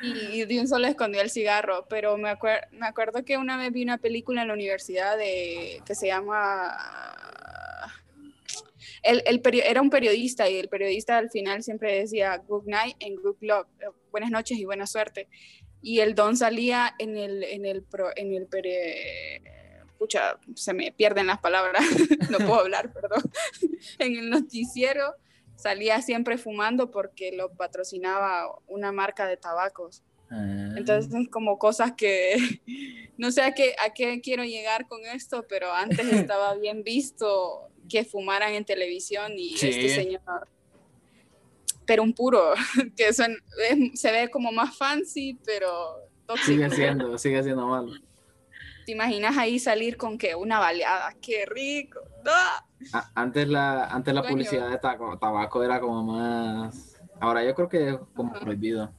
[0.00, 2.36] Y, de un solo escondió el cigarro, pero me,
[2.72, 6.76] me acuerdo que una vez vi una película en la universidad de, que se llama...
[9.02, 13.20] El, el era un periodista y el periodista al final siempre decía good night and
[13.20, 15.28] good luck, eh, buenas noches y buena suerte.
[15.80, 17.86] Y el don salía en el, en el,
[18.16, 18.46] en el,
[19.98, 21.82] pucha, se me pierden las palabras,
[22.30, 23.22] no puedo hablar, perdón,
[23.98, 25.14] en el noticiero
[25.56, 30.02] salía siempre fumando porque lo patrocinaba una marca de tabacos.
[30.30, 30.74] Ah.
[30.76, 32.36] Entonces, como cosas que
[33.18, 37.68] no sé a qué, a qué quiero llegar con esto, pero antes estaba bien visto
[37.88, 40.20] que fumaran en televisión y este señor,
[41.86, 42.52] pero un puro,
[42.96, 46.08] que se ve como más fancy, pero
[46.44, 47.92] Sigue siendo, sigue siendo malo.
[48.88, 51.12] ¿Te imaginas ahí salir con que una baleada?
[51.20, 52.00] ¡Qué rico!
[53.14, 56.98] Antes la, antes la publicidad de tabaco era como más...
[57.20, 58.90] Ahora yo creo que es como prohibido.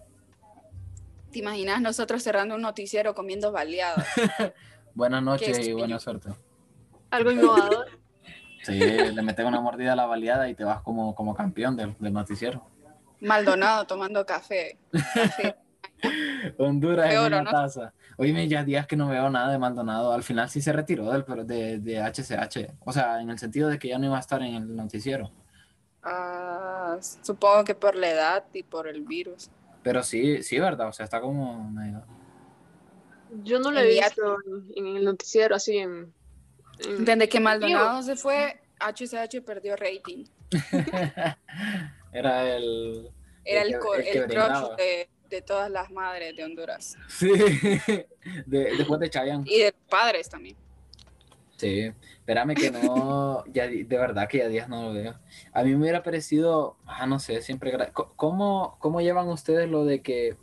[1.32, 4.06] ¿Te imaginas nosotros cerrando un noticiero comiendo baleadas?
[4.94, 6.30] Buenas noches y buena suerte.
[7.10, 7.88] Algo innovador.
[8.62, 11.96] Sí, le metes una mordida a la baleada y te vas como, como campeón del,
[12.14, 12.64] noticiero.
[13.22, 14.78] Maldonado tomando café.
[16.58, 17.94] Honduras en una taza.
[18.18, 20.12] Oye, ya días que no veo nada de Maldonado.
[20.12, 22.74] Al final sí se retiró del, de, de HCH.
[22.86, 25.32] O sea, en el sentido de que ya no iba a estar en el noticiero.
[26.04, 29.50] Ah, supongo que por la edad y por el virus.
[29.84, 30.88] Pero sí, sí, ¿verdad?
[30.90, 31.74] O sea, está como
[33.44, 34.38] Yo no lo he visto
[34.76, 36.14] en, el noticiero así en...
[37.00, 40.26] Desde que Maldonado se fue, HCH perdió rating.
[42.14, 43.10] Era el...
[43.44, 46.98] Era el, el, de de todas las madres de Honduras.
[47.08, 47.32] Sí,
[48.46, 49.44] después de Chayanne.
[49.48, 50.58] Y de padres también.
[51.60, 55.20] Sí, espérame que no, ya de verdad que ya días no lo veo.
[55.52, 57.78] A mí me hubiera parecido, ah, no sé, siempre...
[57.94, 60.38] ¿Cómo, cómo llevan ustedes lo de que,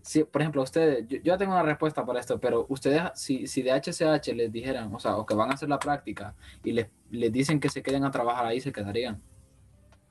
[0.00, 3.60] si, por ejemplo, ustedes, yo, yo, tengo una respuesta para esto, pero ustedes, si, si
[3.60, 6.34] de HCH les dijeran, o sea, o que van a hacer la práctica
[6.64, 9.20] y les, les dicen que se queden a trabajar ahí, se quedarían?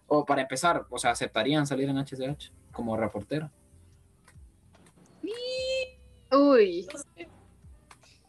[0.05, 3.49] O para empezar, o sea, ¿aceptarían salir en HCH como reportero?
[6.31, 6.87] Uy.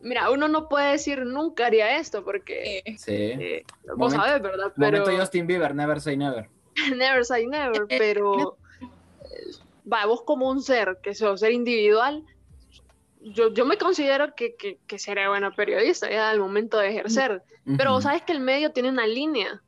[0.00, 2.82] Mira, uno no puede decir nunca haría esto porque.
[2.98, 3.12] Sí.
[3.12, 3.64] Eh,
[3.96, 4.72] vos sabés, ¿verdad?
[4.76, 5.00] Pero...
[5.00, 6.48] Momento Justin Bieber, never say never.
[6.96, 8.56] never say never, pero.
[9.90, 12.24] va, vos como un ser, que sos ser individual,
[13.20, 17.42] yo, yo me considero que, que, que seré buena periodista ya al momento de ejercer.
[17.76, 19.62] Pero vos sabes que el medio tiene una línea.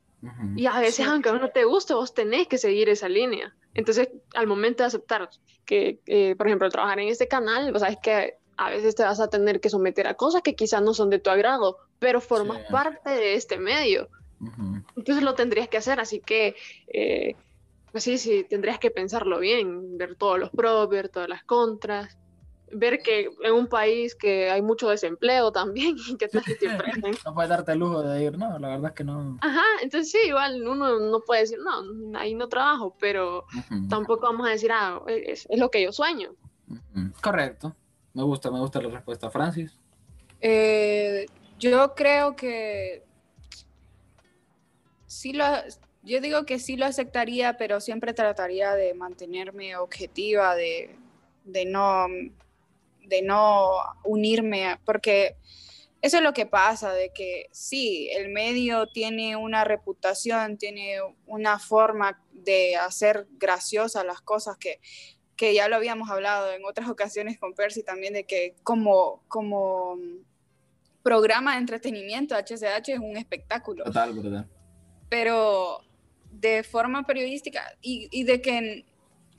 [0.55, 3.55] Y a veces, aunque a uno te guste, vos tenés que seguir esa línea.
[3.75, 5.29] Entonces, al momento de aceptar
[5.65, 9.29] que, eh, por ejemplo, trabajar en este canal, sabes que a veces te vas a
[9.29, 13.09] tener que someter a cosas que quizás no son de tu agrado, pero formas parte
[13.09, 14.09] de este medio.
[14.95, 16.55] Entonces lo tendrías que hacer, así que,
[16.87, 17.35] eh,
[17.91, 22.17] pues sí, sí, tendrías que pensarlo bien, ver todos los pros, ver todas las contras
[22.71, 26.91] ver que en un país que hay mucho desempleo también y que siempre
[27.25, 29.37] no puedes darte el lujo de ir, no, la verdad es que no.
[29.41, 33.45] Ajá, entonces sí, igual uno no puede decir, no, ahí no trabajo, pero
[33.89, 36.33] tampoco vamos a decir, ah, es, lo que yo sueño.
[37.21, 37.75] Correcto,
[38.13, 39.29] me gusta, me gusta la respuesta.
[39.29, 39.77] Francis.
[40.41, 41.25] Eh,
[41.59, 43.03] yo creo que
[45.05, 45.45] sí lo,
[46.03, 50.95] yo digo que sí lo aceptaría, pero siempre trataría de mantenerme objetiva, de,
[51.45, 52.07] de no
[53.07, 53.71] de no
[54.03, 55.37] unirme, porque
[56.01, 61.57] eso es lo que pasa, de que sí, el medio tiene una reputación, tiene una
[61.57, 64.79] forma de hacer graciosas las cosas que,
[65.35, 69.97] que ya lo habíamos hablado en otras ocasiones con Percy también, de que como, como
[71.01, 73.83] programa de entretenimiento, HCH es un espectáculo.
[73.85, 74.45] Total, verdad.
[75.09, 75.79] Pero
[76.29, 78.85] de forma periodística y, y de que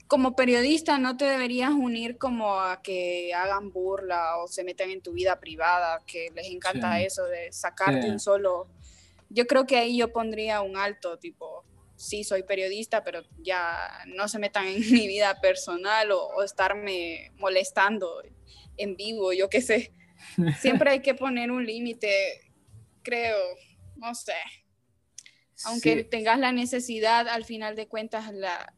[0.07, 5.01] como periodista no te deberías unir como a que hagan burla o se metan en
[5.01, 8.69] tu vida privada, que les encanta eso de sacarte un solo.
[9.29, 11.65] Yo creo que ahí yo pondría un alto, tipo,
[11.97, 13.75] sí soy periodista, pero ya
[14.07, 18.23] no se metan en mi vida personal o, estarme molestando
[18.77, 19.93] en vivo, yo qué sé.
[20.61, 22.51] Siempre hay que poner un límite,
[23.03, 23.37] creo,
[23.97, 24.33] no sé.
[25.65, 28.73] Aunque tengas la necesidad, al final de cuentas, la,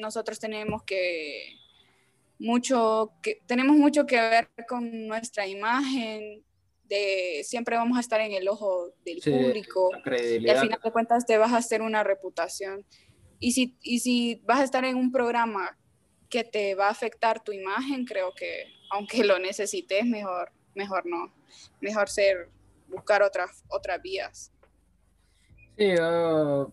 [0.00, 1.56] nosotros tenemos que
[2.38, 6.44] mucho que tenemos mucho que ver con nuestra imagen
[6.84, 11.26] de siempre vamos a estar en el ojo del público y al final de cuentas
[11.26, 12.86] te vas a hacer una reputación.
[13.40, 15.78] Y si y si vas a estar en un programa
[16.28, 21.34] que te va a afectar tu imagen creo que aunque lo necesites mejor mejor no.
[21.80, 22.48] Mejor ser
[22.88, 24.52] buscar otras otras vías
[25.78, 25.92] Sí,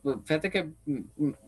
[0.01, 0.71] pues, fíjate que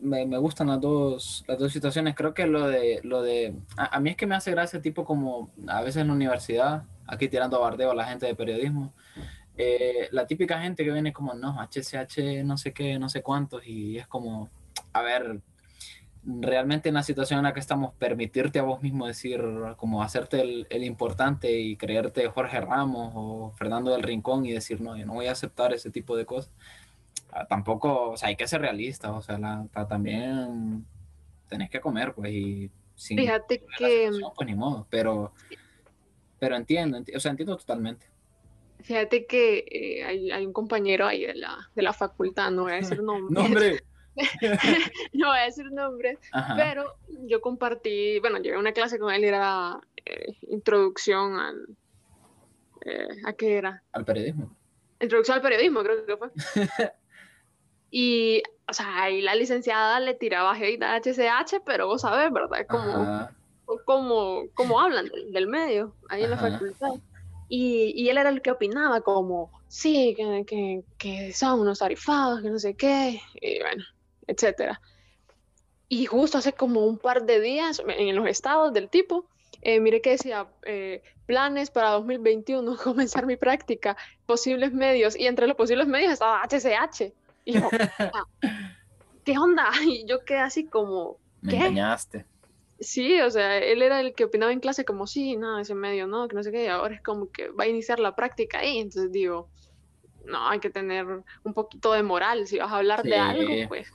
[0.00, 2.14] me, me, gustan las dos, las dos situaciones.
[2.14, 5.50] Creo que lo de, lo de, a, mí es que me hace gracia tipo como
[5.66, 8.94] a veces en la universidad, aquí tirando a bardeo a la gente de periodismo,
[9.56, 13.66] eh, la típica gente que viene como, no, HCH, no sé qué, no sé cuántos,
[13.66, 14.48] y es como,
[14.92, 15.40] a ver,
[16.24, 19.42] realmente en la situación en la que estamos, permitirte a vos mismo decir,
[19.78, 24.80] como hacerte el, el importante y creerte Jorge Ramos o Fernando del Rincón y decir,
[24.80, 26.52] no, yo no voy a aceptar ese tipo de cosas
[27.46, 29.38] tampoco, o sea, hay que ser realistas, o sea,
[29.88, 30.84] también
[31.48, 34.10] tenés que comer, pues, y sin Fíjate que...
[34.34, 35.32] pues ni modo, pero,
[36.38, 38.06] pero entiendo, o sea, entiendo totalmente.
[38.80, 42.72] Fíjate que eh, hay, hay, un compañero ahí de la, de la facultad, no voy
[42.72, 43.42] a decir nombre.
[43.42, 43.84] ¡Nombre!
[45.12, 46.18] no voy a decir nombre,
[46.56, 51.68] pero yo compartí, bueno, llevé una clase con él era eh, introducción al...
[52.84, 53.82] Eh, ¿A qué era?
[53.92, 54.56] Al periodismo.
[55.00, 56.30] Introducción al periodismo, creo que fue.
[57.90, 62.66] Y, o sea, ahí la licenciada le tiraba hate a HCH, pero vos sabés, ¿verdad?
[62.68, 63.28] Como,
[63.84, 66.94] como, como hablan del, medio, ahí en la facultad.
[67.48, 72.42] Y, y, él era el que opinaba como, sí, que, que, que, son unos tarifados,
[72.42, 73.84] que no sé qué, y bueno,
[74.26, 74.80] etcétera.
[75.88, 79.24] Y justo hace como un par de días, en los estados del tipo,
[79.62, 85.46] eh, mire que decía, eh, planes para 2021, comenzar mi práctica, posibles medios, y entre
[85.46, 87.12] los posibles medios estaba HCH.
[87.48, 88.24] Y yo, ah,
[89.24, 89.70] ¿qué onda?
[89.86, 91.56] Y yo quedé así como, ¿qué?
[91.56, 92.26] Me engañaste.
[92.78, 96.06] Sí, o sea, él era el que opinaba en clase como, sí, no, ese medio,
[96.06, 98.58] no, que no sé qué, y ahora es como que va a iniciar la práctica
[98.58, 99.48] ahí, entonces digo,
[100.26, 103.90] no, hay que tener un poquito de moral, si vas a hablar de algo, pues.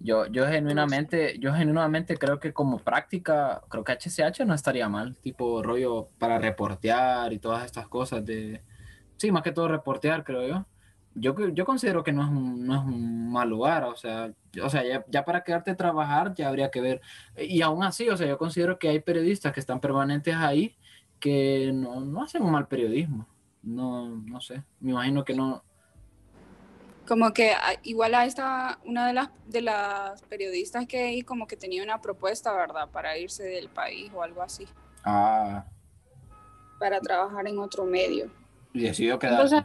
[0.00, 5.16] Yo, yo genuinamente, yo genuinamente creo que como práctica, creo que HCH no estaría mal,
[5.16, 8.60] tipo rollo para reportear y todas estas cosas de,
[9.16, 10.66] sí, más que todo reportear, creo yo
[11.14, 14.32] yo, yo considero que no es, un, no es un mal lugar, o sea,
[14.62, 17.00] o sea ya, ya, para quedarte a trabajar ya habría que ver.
[17.36, 20.76] Y aún así, o sea, yo considero que hay periodistas que están permanentes ahí
[21.20, 23.26] que no, no hacen un mal periodismo.
[23.62, 25.62] No, no sé, me imagino que no.
[27.06, 31.46] Como que ah, igual a esta, una de las, de las periodistas que hay como
[31.46, 32.88] que tenía una propuesta, ¿verdad?
[32.90, 34.66] Para irse del país o algo así.
[35.04, 35.64] Ah.
[36.80, 38.30] Para trabajar en otro medio.
[38.72, 39.62] Y decidió quedarse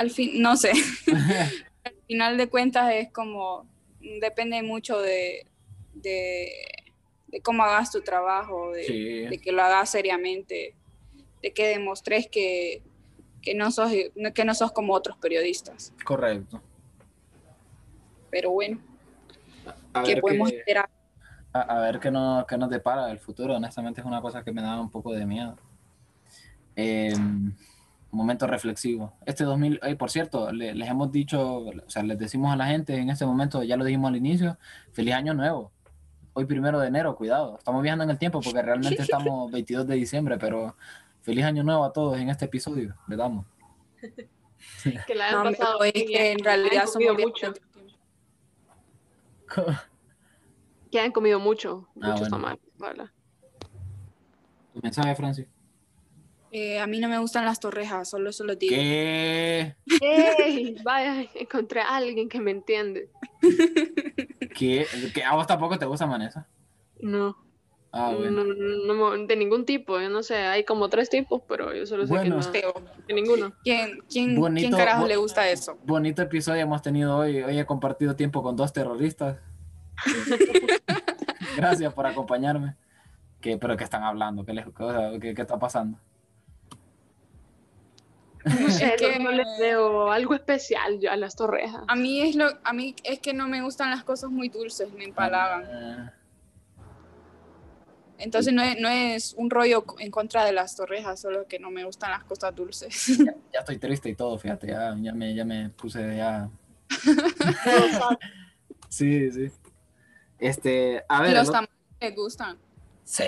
[0.00, 0.72] al fin, no sé,
[1.84, 3.66] al final de cuentas es como,
[4.00, 5.46] depende mucho de,
[5.92, 6.50] de,
[7.42, 10.74] cómo hagas tu trabajo, de, que lo hagas seriamente,
[11.42, 12.82] de que demostres que,
[13.42, 13.92] que, no sos,
[14.34, 15.92] que no sos como otros periodistas.
[16.02, 16.62] Correcto.
[18.30, 18.80] Pero bueno,
[20.06, 20.88] ¿qué podemos esperar?
[21.52, 23.56] A, ver qué, no, qué nos depara el futuro.
[23.56, 25.58] Honestamente es una cosa que me da un poco de miedo.
[26.74, 27.12] Eh,
[28.10, 29.12] momento reflexivo.
[29.26, 33.10] Este 2000, por cierto, les hemos dicho, o sea, les decimos a la gente en
[33.10, 34.58] este momento, ya lo dijimos al inicio,
[34.92, 35.72] feliz año nuevo.
[36.32, 37.58] Hoy primero de enero, cuidado.
[37.58, 40.76] Estamos viajando en el tiempo porque realmente estamos 22 de diciembre, pero
[41.22, 43.46] feliz año nuevo a todos en este episodio, le damos.
[45.06, 47.52] que la han pasado que en realidad somos mucho.
[50.90, 53.10] que han comido mucho, ah, mucho ah, bueno.
[54.72, 55.46] ¿Tu mensaje, Francis?
[56.52, 58.74] Eh, a mí no me gustan las torrejas, solo eso lo digo.
[58.74, 59.76] ¿Qué?
[60.82, 63.08] vaya, encontré a alguien que me entiende.
[64.56, 64.86] ¿Qué?
[65.28, 66.48] ¿A vos tampoco te gusta Manesa?
[67.00, 67.36] No.
[67.92, 68.44] Ah, bueno.
[68.44, 72.06] No, no, de ningún tipo, yo no sé, hay como tres tipos, pero yo solo
[72.06, 73.52] sé que no, de ninguno.
[73.64, 75.78] ¿Quién, quién, ¿quién carajo le gusta eso?
[75.84, 77.42] Bonito episodio hemos tenido hoy.
[77.42, 79.38] Hoy he compartido tiempo con dos terroristas.
[81.56, 82.76] Gracias por acompañarme.
[83.40, 84.44] ¿Qué, ¿Pero qué están hablando?
[84.44, 84.66] ¿Qué, les,
[85.20, 85.98] qué, qué está pasando?
[88.44, 91.82] No sé, que no les veo algo especial yo a las torrejas.
[91.86, 94.92] A mí es lo, a mí es que no me gustan las cosas muy dulces,
[94.92, 95.64] me empalagan.
[95.64, 96.14] Ah.
[98.20, 101.70] Entonces no es, no es, un rollo en contra de las torrejas, solo que no
[101.70, 103.18] me gustan las cosas dulces.
[103.18, 106.50] Ya, estoy triste y todo, fíjate, ya, ya, me, ya me puse ya.
[108.88, 109.50] sí, sí.
[110.38, 111.34] Este, a ver.
[111.34, 111.70] Los tamales
[112.00, 112.58] me gustan.
[113.10, 113.24] Sí,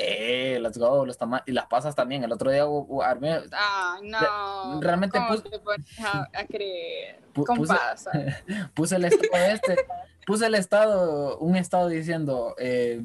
[0.60, 1.42] let's go, los tamales.
[1.48, 2.22] Y las pasas también.
[2.22, 2.62] El otro día
[3.04, 3.40] armé.
[3.50, 4.80] Ah, no.
[4.80, 5.42] Realmente puse.
[6.32, 7.18] a, creer?
[7.34, 7.74] Con puse,
[8.74, 9.76] puse el estado este.
[10.24, 12.54] puse el estado, un estado diciendo.
[12.60, 13.02] Eh,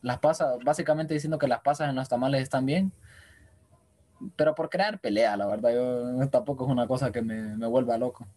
[0.00, 2.92] las pasas, básicamente diciendo que las pasas en los tamales están bien,
[4.36, 7.98] pero por crear pelea, la verdad, yo tampoco es una cosa que me, me vuelva
[7.98, 8.28] loco.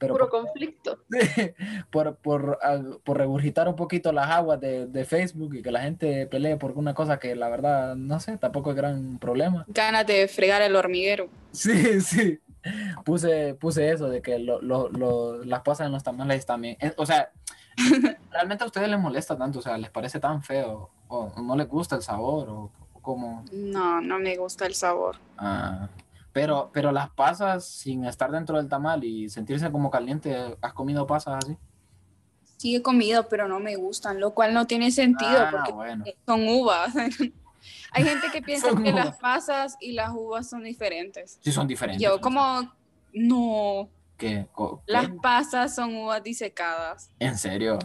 [0.00, 0.98] Pero Puro por, conflicto.
[1.90, 2.58] por, por,
[3.04, 6.72] por, regurgitar un poquito las aguas de, de, Facebook y que la gente pelee por
[6.72, 9.66] una cosa que la verdad, no sé, tampoco es gran problema.
[9.68, 11.28] Ganas de fregar el hormiguero.
[11.52, 12.40] Sí, sí.
[13.04, 16.78] Puse, puse eso de que lo, lo, las pasas en los tamales también.
[16.96, 17.30] O sea,
[18.32, 21.68] realmente a ustedes les molesta tanto, o sea, les parece tan feo o no les
[21.68, 22.70] gusta el sabor o,
[23.02, 23.44] como...
[23.52, 25.16] No, no me gusta el sabor.
[25.36, 25.90] Ah,
[26.32, 31.06] pero, pero las pasas sin estar dentro del tamal y sentirse como caliente, ¿has comido
[31.06, 31.56] pasas así?
[32.56, 36.48] Sí he comido, pero no me gustan, lo cual no tiene sentido ah, porque son
[36.48, 36.94] uvas.
[37.92, 41.38] Hay gente que piensa que las pasas y las uvas son diferentes.
[41.42, 42.02] Sí, son diferentes.
[42.02, 42.72] Yo como,
[43.12, 43.88] no.
[44.16, 44.46] ¿Qué?
[44.86, 47.10] Las pasas son uvas disecadas.
[47.18, 47.78] ¿En serio?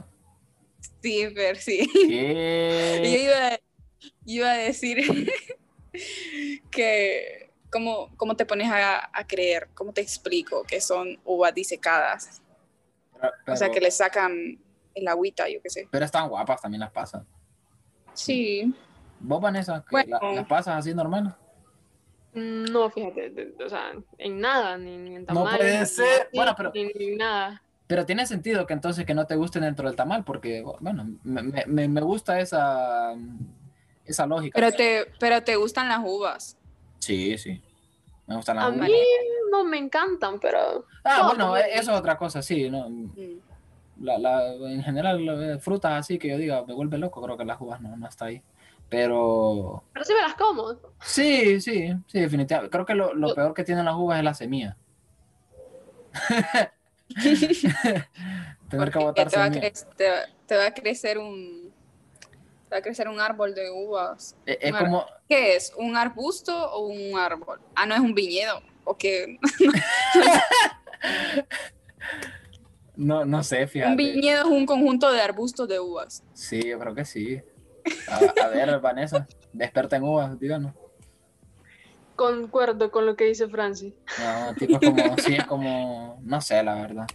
[1.01, 1.89] Sí, pero sí.
[1.93, 3.59] Yo
[4.25, 5.31] iba, a decir
[6.71, 7.44] que,
[7.75, 9.67] ¿cómo, ¿cómo, te pones a, creer?
[9.73, 12.41] ¿Cómo te explico que son uvas disecadas?
[13.47, 14.57] o sea, que le sacan
[14.93, 15.89] el agüita, yo qué sé.
[15.91, 17.23] Pero están guapas también las pasas.
[18.13, 18.73] Sí.
[19.19, 21.33] ¿Vos, Vanessa, que las pasas así normales?
[22.33, 25.51] Mm, no, fíjate, o sea, en nada, ni, en tamales.
[25.51, 26.29] No puede ser.
[26.33, 26.71] bueno, pero.
[26.73, 27.61] ni nada.
[27.87, 31.43] Pero tiene sentido que entonces que no te guste dentro del tamal, porque, bueno, me,
[31.43, 33.13] me, me gusta esa,
[34.05, 34.57] esa lógica.
[34.57, 36.57] Pero te, pero te gustan las uvas.
[37.05, 37.61] Sí, sí.
[38.25, 38.79] Me gustan las a uvas.
[38.79, 38.93] A mí
[39.51, 40.85] no me encantan, pero...
[41.03, 42.67] Ah, bueno, eso es otra cosa, sí.
[42.67, 42.89] ¿no?
[42.89, 43.39] Mm.
[44.01, 47.61] La, la, en general, frutas así que yo diga, me vuelve loco, creo que las
[47.61, 48.41] uvas no, no está ahí.
[48.89, 49.83] Pero...
[49.93, 50.73] Pero sí me las como.
[50.99, 52.71] Sí, sí, sí, definitivamente.
[52.71, 54.75] Creo que lo, lo peor que tienen las uvas es la semilla.
[58.69, 61.64] Tener que botar te, va te, va a crecer un
[62.75, 64.35] a crecer un árbol de uvas.
[64.45, 65.05] E, es, como...
[65.27, 65.73] ¿Qué es?
[65.77, 67.59] ¿Un arbusto o un árbol?
[67.75, 68.61] Ah, no es un viñedo.
[68.83, 69.39] ¿O qué?
[72.95, 73.91] no, no sé, fíjate.
[73.91, 76.23] Un viñedo es un conjunto de arbustos de uvas.
[76.33, 77.41] Sí, yo creo que sí.
[78.07, 80.73] A, a ver, Vanessa, experta en uvas, díganos.
[82.15, 83.93] Concuerdo con lo que dice Francis.
[84.19, 87.07] No, tipo como, sí, es como, no sé, la verdad.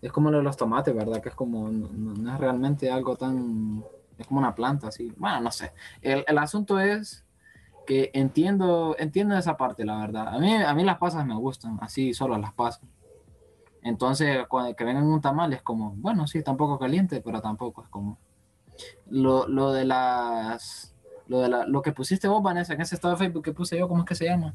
[0.00, 1.20] Es como lo de los tomates, ¿verdad?
[1.22, 3.84] Que es como, no, es realmente algo tan,
[4.18, 5.12] es como una planta, así.
[5.16, 5.72] Bueno, no sé.
[6.02, 7.24] El, el, asunto es
[7.86, 10.28] que entiendo, entiendo esa parte, la verdad.
[10.28, 12.88] A mí, a mí las pasas me gustan, así solo las pasas.
[13.82, 17.88] Entonces, cuando que vengan un tamal es como, bueno, sí, tampoco caliente, pero tampoco es
[17.88, 18.18] como.
[19.08, 20.96] Lo, lo de las
[21.28, 23.78] lo, de la, lo que pusiste vos, Vanessa, en ese estado de Facebook que puse
[23.78, 24.54] yo, ¿cómo es que se llama?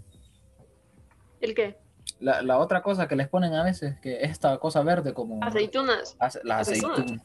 [1.40, 1.78] ¿El qué?
[2.20, 5.44] La, la otra cosa que les ponen a veces, que es esta cosa verde como...
[5.44, 6.16] Aceitunas.
[6.44, 7.22] las aceitunas.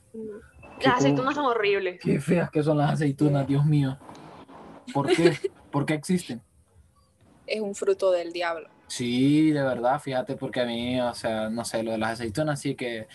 [0.82, 2.00] Las aceitunas son horribles.
[2.00, 3.98] Qué feas que son las aceitunas, Dios mío.
[4.92, 5.36] ¿Por qué?
[5.70, 6.42] ¿Por qué existen?
[7.46, 8.68] Es un fruto del diablo.
[8.88, 12.60] Sí, de verdad, fíjate, porque a mí, o sea, no sé, lo de las aceitunas
[12.60, 13.08] sí que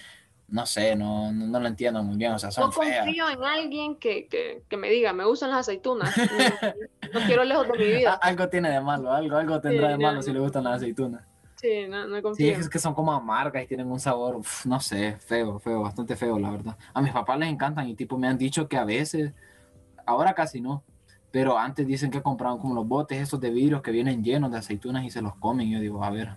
[0.51, 3.95] no sé, no, no, lo entiendo muy bien, o sea, son No confío en alguien
[3.95, 6.13] que, que, que, me diga, me gustan las aceitunas,
[7.13, 8.19] no, quiero lejos de mi vida.
[8.21, 11.23] algo tiene de malo, algo, algo tendrá de malo si le gustan las aceitunas.
[11.61, 12.55] Sí, no, no confío.
[12.55, 16.15] Sí, es que son como amargas y tienen un sabor, no sé, feo, feo, bastante
[16.15, 16.75] feo, la verdad.
[16.91, 19.31] A mis papás les encantan y tipo me han dicho que a veces,
[20.07, 20.83] ahora casi no,
[21.29, 24.57] pero antes dicen que compraban como los botes estos de vidrio que vienen llenos de
[24.57, 26.29] aceitunas y se los comen yo digo, a ver.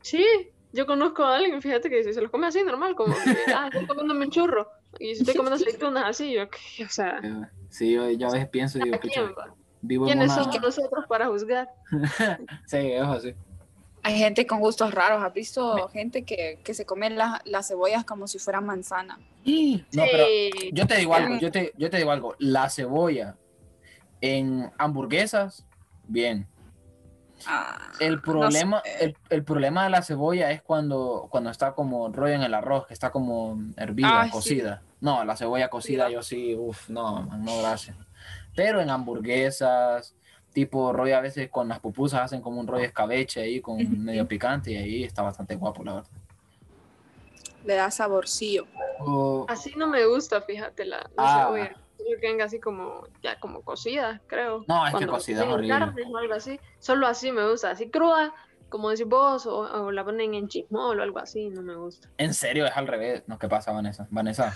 [0.00, 0.24] Sí,
[0.72, 3.16] yo conozco a alguien, fíjate que se los come así normal, como
[3.56, 4.68] ah, estoy comiéndome un churro
[5.00, 7.20] y estoy comiendo aceitunas así, yo, o sea.
[7.68, 9.34] Sí, yo, yo a veces pienso y digo, ¿quién,
[9.80, 11.68] vivo ¿Quiénes somos nosotros para juzgar?
[12.66, 13.34] sí, es así.
[14.04, 18.26] Hay gente con gustos raros, ¿has visto gente que, que se come las cebollas como
[18.26, 19.18] si fueran manzana?
[19.92, 20.24] No, pero
[20.72, 23.36] yo te digo algo, yo te, yo te digo algo, la cebolla
[24.20, 25.66] En hamburguesas,
[26.04, 26.46] bien.
[27.46, 29.04] Ah, El problema, sé.
[29.04, 32.86] el, el problema de la cebolla es cuando, cuando está como rollo en el arroz,
[32.86, 34.30] que está como hervida, sí.
[34.30, 34.82] cocida.
[35.00, 36.12] No, la cebolla cocida Sí.
[36.12, 37.96] yo sí, uff, no, man, no, gracias.
[38.54, 40.14] Pero en hamburguesas,
[40.52, 44.26] tipo rollo a veces con las pupusas hacen como un rollo escabeche ahí con medio
[44.28, 46.10] picante y ahí está bastante guapo, la verdad.
[47.64, 48.66] le da saborcillo.
[49.48, 51.44] Así no me gusta, fíjate, la, la Ah.
[51.46, 51.76] cebolla.
[51.98, 54.64] Que venga así como, ya como cocida, creo.
[54.66, 55.68] No, es que cocida es horrible.
[55.78, 56.58] carne o algo así.
[56.80, 58.34] Solo así me gusta, así cruda,
[58.68, 62.08] como decís vos, o, o la ponen en chismol o algo así, no me gusta.
[62.18, 63.22] En serio, es al revés.
[63.28, 64.08] No, ¿qué pasa, Vanessa?
[64.10, 64.52] Vanessa,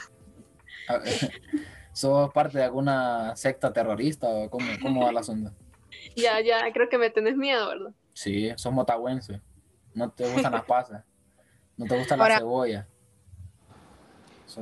[0.89, 1.01] a-
[1.93, 5.53] ¿sos parte de alguna secta terrorista o cómo, cómo va el asunto?
[6.17, 7.91] Ya, ya, creo que me tenés miedo, ¿verdad?
[8.13, 9.41] Sí, sos motahuense.
[9.95, 11.05] No te gustan las pasas.
[11.77, 12.89] No te gusta la Ahora- cebolla.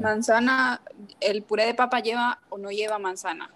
[0.01, 0.81] Manzana,
[1.21, 3.49] ¿el puré de papa lleva o no lleva manzana?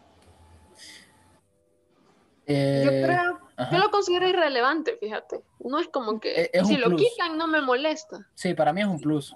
[2.47, 3.73] Eh, Yo creo, ajá.
[3.77, 5.43] yo lo considero irrelevante, fíjate.
[5.61, 7.03] No es como que Es- es si lo plus.
[7.03, 8.27] quitan no me molesta.
[8.35, 9.35] Sí, para mí es un plus.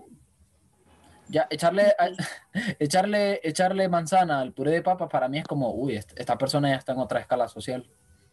[1.28, 2.10] Ya, echarle, a-
[2.78, 6.70] echarle, echarle manzana al puré de papa para mí es como, uy, est- esta persona
[6.70, 7.90] ya está en otra escala social.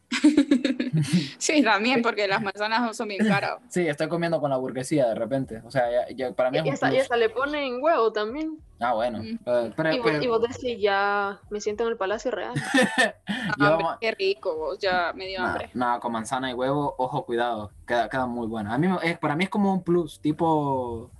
[1.37, 3.57] Sí, también, porque las manzanas no son bien caras.
[3.69, 5.61] Sí, estoy comiendo con la burguesía de repente.
[5.65, 8.11] O sea, ya, ya para mí es Y un hasta, y hasta le ponen huevo
[8.11, 8.57] también.
[8.79, 9.19] Ah, bueno.
[9.19, 9.39] Mm.
[9.45, 12.53] Pero, pero- Y vos, pero- y vos decís, ya me siento en el Palacio Real.
[13.57, 15.69] yo- Ah, qué rico, vos, ya me dio hambre.
[15.73, 18.71] nada, con manzana y huevo, ojo, cuidado, queda, queda muy bueno.
[18.73, 21.11] A mí, me- es, para mí es como un plus, tipo,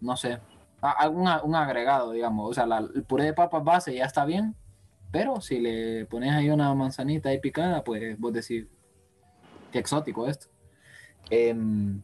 [0.00, 0.38] no sé,
[0.80, 2.50] algún un agregado, digamos.
[2.50, 4.54] O sea, la- el puré de papas base ya está bien,
[5.10, 8.66] pero si le pones ahí una manzanita ahí picada, pues vos decís,
[9.72, 10.48] qué exótico esto.
[11.30, 12.02] Em,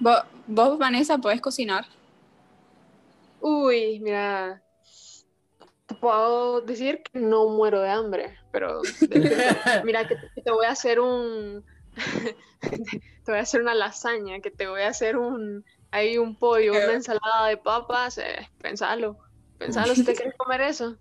[0.00, 1.86] ¿Vos, vos, Vanessa, podés cocinar?
[3.40, 4.62] Uy, mira,
[5.86, 8.80] te puedo decir que no muero de hambre, pero
[9.84, 11.64] mira que te, que te voy a hacer un,
[12.60, 16.72] te voy a hacer una lasaña, que te voy a hacer un, ahí un pollo,
[16.72, 19.18] una ensalada de papas, eh, pensalo,
[19.58, 20.96] pensalo si te quieres comer eso.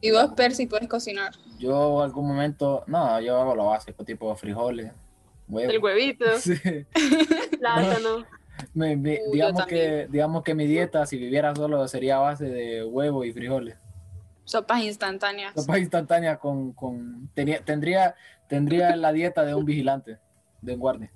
[0.00, 1.32] ¿Y vos, Percy, podés cocinar?
[1.58, 4.90] yo algún momento, no, yo hago lo básico, tipo frijoles,
[5.48, 5.70] huevo.
[5.70, 6.54] El huevito, Sí.
[7.58, 8.24] plátano.
[8.74, 12.44] Me- me- Uh, digamos, que, digamos que mi dieta, si viviera solo, sería a base
[12.44, 13.76] de huevo y frijoles.
[14.44, 15.54] Sopas instantáneas.
[15.54, 18.14] Sopa instantánea con, con tenía- tendría,
[18.48, 20.18] tendría la dieta de un vigilante,
[20.60, 21.12] de un guardia.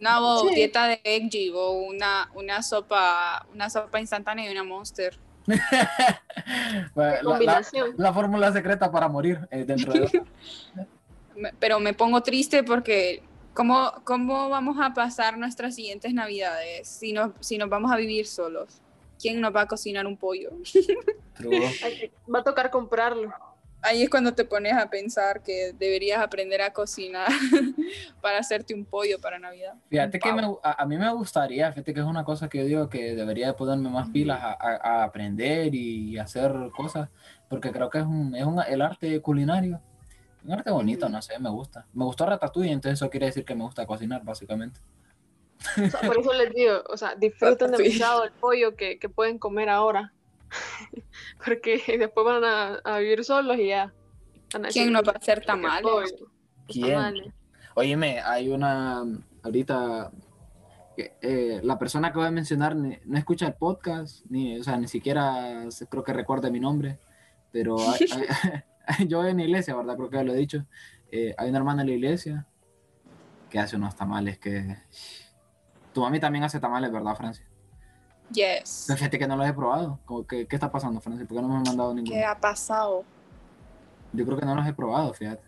[0.00, 0.54] No, vos, Sí.
[0.54, 5.16] dieta de egg o una, una sopa, una sopa instantánea y una monster.
[6.94, 7.94] La, la- combinación.
[7.96, 10.22] la fórmula secreta para morir eh, dentro de
[11.36, 13.22] Me- Pero me pongo triste porque
[13.54, 18.26] ¿cómo, cómo vamos a pasar nuestras siguientes navidades si nos, si nos vamos a vivir
[18.26, 18.80] solos?
[19.18, 20.50] ¿Quién nos va a cocinar un pollo?
[22.32, 23.32] Va a tocar comprarlo.
[23.82, 27.28] Ahí es cuando te pones a pensar que deberías aprender a cocinar
[28.20, 29.74] para hacerte un pollo para Navidad.
[29.90, 32.64] Fíjate que me- a, a mí me gustaría, fíjate que es una cosa que yo
[32.64, 37.08] digo que debería de ponerme más pilas a, a- a aprender y hacer cosas,
[37.48, 39.80] porque creo que es, un, es un- el arte culinario.
[40.44, 41.86] Un arte bonito, no sé, me gusta.
[41.92, 44.80] Me gustó Ratatouille, entonces eso quiere decir que me gusta cocinar, básicamente.
[45.76, 49.38] O sea, por eso les digo, o sea, disfruten demasiado el pollo que, que pueden
[49.38, 50.12] comer ahora.
[51.44, 53.92] Porque después van a, a vivir solos y ya.
[54.52, 56.14] van a ¿Quién nos va a hacer "Qué tamales?
[56.68, 56.94] ¿Quién?
[56.94, 57.32] tamales".
[57.74, 59.02] Óyeme, hay una,
[59.42, 60.12] ahorita,
[60.96, 64.62] que, eh, la persona que voy a mencionar ni- no escucha el podcast, ni, o
[64.64, 66.98] sea, ni siquiera creo que recuerda mi nombre,
[67.50, 68.06] pero hay-
[68.86, 69.96] hay- yo voy en la iglesia, ¿verdad?
[69.96, 70.66] Creo que ya lo he dicho.
[71.10, 72.46] Eh, hay una hermana en la iglesia
[73.48, 74.76] que hace unos tamales que...
[75.92, 77.46] Tu mami también hace tamales, ¿verdad, Francia?
[78.32, 78.84] Yes.
[78.86, 79.98] Pero Fíjate que no los he probado.
[80.28, 81.26] Que, ¿Qué está pasando, Francia?
[81.26, 82.14] ¿Por qué no me han mandado ninguno?
[82.14, 83.04] ¿Qué ha pasado?
[84.12, 85.42] Yo creo que no los he probado, fíjate.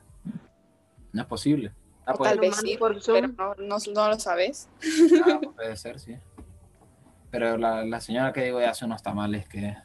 [1.13, 1.73] No es posible.
[2.07, 4.69] Ah, O pues, tal lo vez sí, por pero no, no, no lo sabes.
[5.27, 6.17] Ah, puede ser, sí.
[7.31, 9.77] Pero la, la señora que digo ya hace unos tamales que.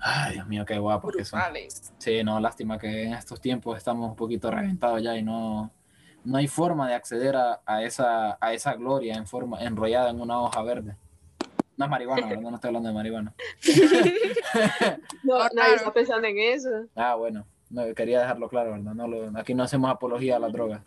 [0.00, 1.40] Ay, Dios mío, qué guapo que son.
[1.98, 5.72] Sí, no, lástima que en estos tiempos estamos un poquito reventados ya y no,
[6.24, 10.20] no hay forma de acceder a, a esa, a esa gloria en forma, enrollada en
[10.20, 10.96] una hoja verde.
[11.78, 12.42] No es marihuana, ¿verdad?
[12.42, 13.34] No estoy hablando de marihuana.
[15.22, 16.68] No, Ah, nadie está pensando en eso.
[16.96, 18.94] Ah, bueno, no, quería dejarlo claro, ¿verdad?
[18.94, 20.82] No lo- aquí no hacemos apología a la droga.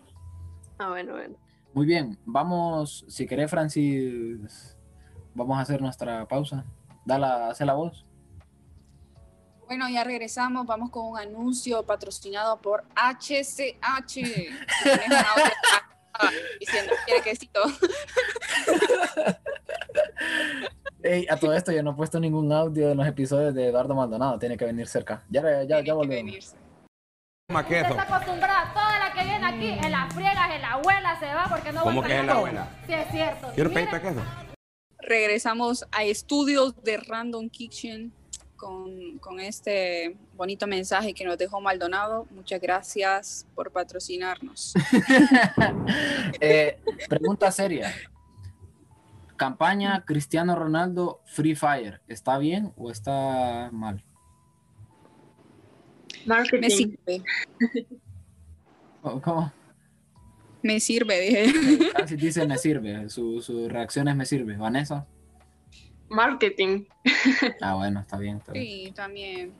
[0.79, 1.35] Ah, bueno, bueno.
[1.73, 4.75] Muy bien, vamos, si querés, Francis,
[5.33, 6.65] vamos a hacer nuestra pausa.
[7.05, 8.05] Dala, hace la voz.
[9.67, 10.65] Bueno, ya regresamos.
[10.65, 14.19] Vamos con un anuncio patrocinado por HCH.
[16.59, 17.61] Diciendo, quiere quesito.
[21.03, 23.95] Ey, a todo esto yo no he puesto ningún audio en los episodios de Eduardo
[23.95, 25.23] Maldonado, tiene que venir cerca.
[25.29, 26.55] Ya, ya, ya, Tiene que volvemos.
[27.49, 31.25] Usted está acostumbrada, toda la que viene aquí, en las friegas, en la abuela se
[31.25, 32.69] va porque no ¿Cómo va a que es la abuela?
[32.85, 33.51] Sí, es cierto.
[33.55, 34.21] Quiero Mire, pedir queso.
[34.99, 38.13] Regresamos a estudios de Random Kitchen
[38.61, 42.27] con, con este bonito mensaje que nos dejó Maldonado.
[42.29, 44.73] Muchas gracias por patrocinarnos.
[46.39, 46.79] Eh,
[47.09, 47.91] pregunta seria.
[49.35, 52.01] Campaña Cristiano Ronaldo Free Fire.
[52.07, 54.03] ¿Está bien o está mal?
[56.25, 56.69] Me Marketing.
[56.69, 57.23] sirve,
[59.01, 59.53] ¿Cómo- ¿Cómo?
[60.61, 61.91] me sirve, dije.
[61.95, 63.09] Casi dice me sirve.
[63.09, 64.55] Su, su reacción es me sirve.
[64.57, 65.07] Vanessa.
[66.11, 66.85] Marketing.
[67.61, 68.37] Ah, bueno, está bien.
[68.37, 68.65] Está bien.
[68.65, 69.53] Sí, también.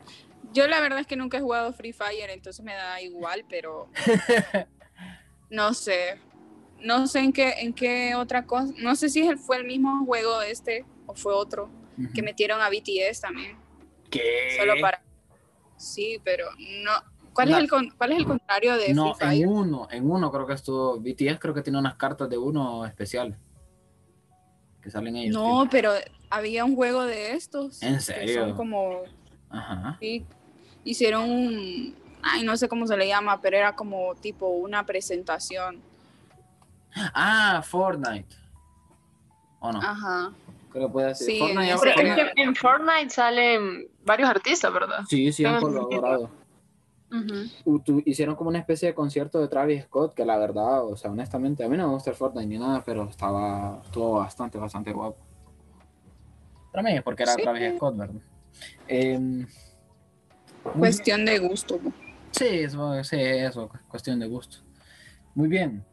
[0.53, 3.87] Yo la verdad es que nunca he jugado Free Fire, entonces me da igual, pero
[5.49, 6.19] no sé.
[6.81, 8.73] No sé en qué, en qué otra cosa.
[8.79, 11.69] No sé si fue el mismo juego este o fue otro
[12.15, 13.57] que metieron a BTS también.
[14.09, 14.57] ¿Qué?
[14.57, 15.03] Solo para.
[15.77, 16.47] Sí, pero
[16.83, 16.91] no.
[17.33, 19.47] ¿Cuál, es, el con- ¿cuál es el contrario de No, Free en Fire?
[19.47, 20.99] uno, en uno creo que estuvo.
[20.99, 23.37] BTS creo que tiene unas cartas de uno especiales.
[24.81, 25.35] Que salen ellos.
[25.35, 25.93] No, pero
[26.31, 27.81] había un juego de estos.
[27.83, 28.41] ¿En que serio?
[28.47, 29.01] son como.
[29.49, 29.97] Ajá.
[29.99, 30.25] sí,
[30.83, 31.95] hicieron un.
[32.23, 35.81] Ay, no sé cómo se le llama, pero era como tipo una presentación.
[37.13, 38.35] Ah, Fortnite.
[39.59, 39.79] ¿O no?
[39.79, 40.31] Ajá.
[40.71, 41.27] Creo que puede ser.
[41.27, 44.99] Sí, Fortnite en Pero Fortnite- es que en Fortnite salen varios artistas, ¿verdad?
[45.09, 46.29] Sí, sí han colaborado.
[47.11, 47.49] Ujú.
[47.65, 50.95] U- tu- Hicieron como una especie de concierto de Travis Scott, que la verdad, o
[50.95, 54.57] sea, honestamente, a mí no me gusta el Fortnite ni nada, pero estaba, estuvo bastante,
[54.57, 55.17] bastante guapo.
[56.71, 57.41] Para mí, porque era Sí.
[57.43, 58.21] Travis Scott, ¿verdad?
[58.87, 59.47] Em, bien.
[60.77, 61.79] Cuestión de gusto.
[62.31, 64.57] Sí, eso, sí, eso, cu- cuestión de gusto.
[65.35, 65.83] Muy bien.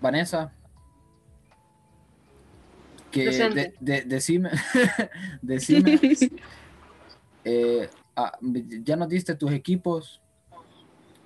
[0.00, 0.52] Vanessa.
[3.10, 3.74] Que Presente.
[3.80, 4.50] de- de- decime,
[5.42, 6.00] decime,
[7.44, 10.22] eh, ah, ya nos diste tus equipos,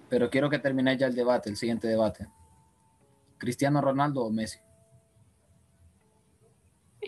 [0.08, 2.26] pero quiero que termines ya el debate, el siguiente debate.
[3.38, 4.58] ¿Cristiano Ronaldo o Messi?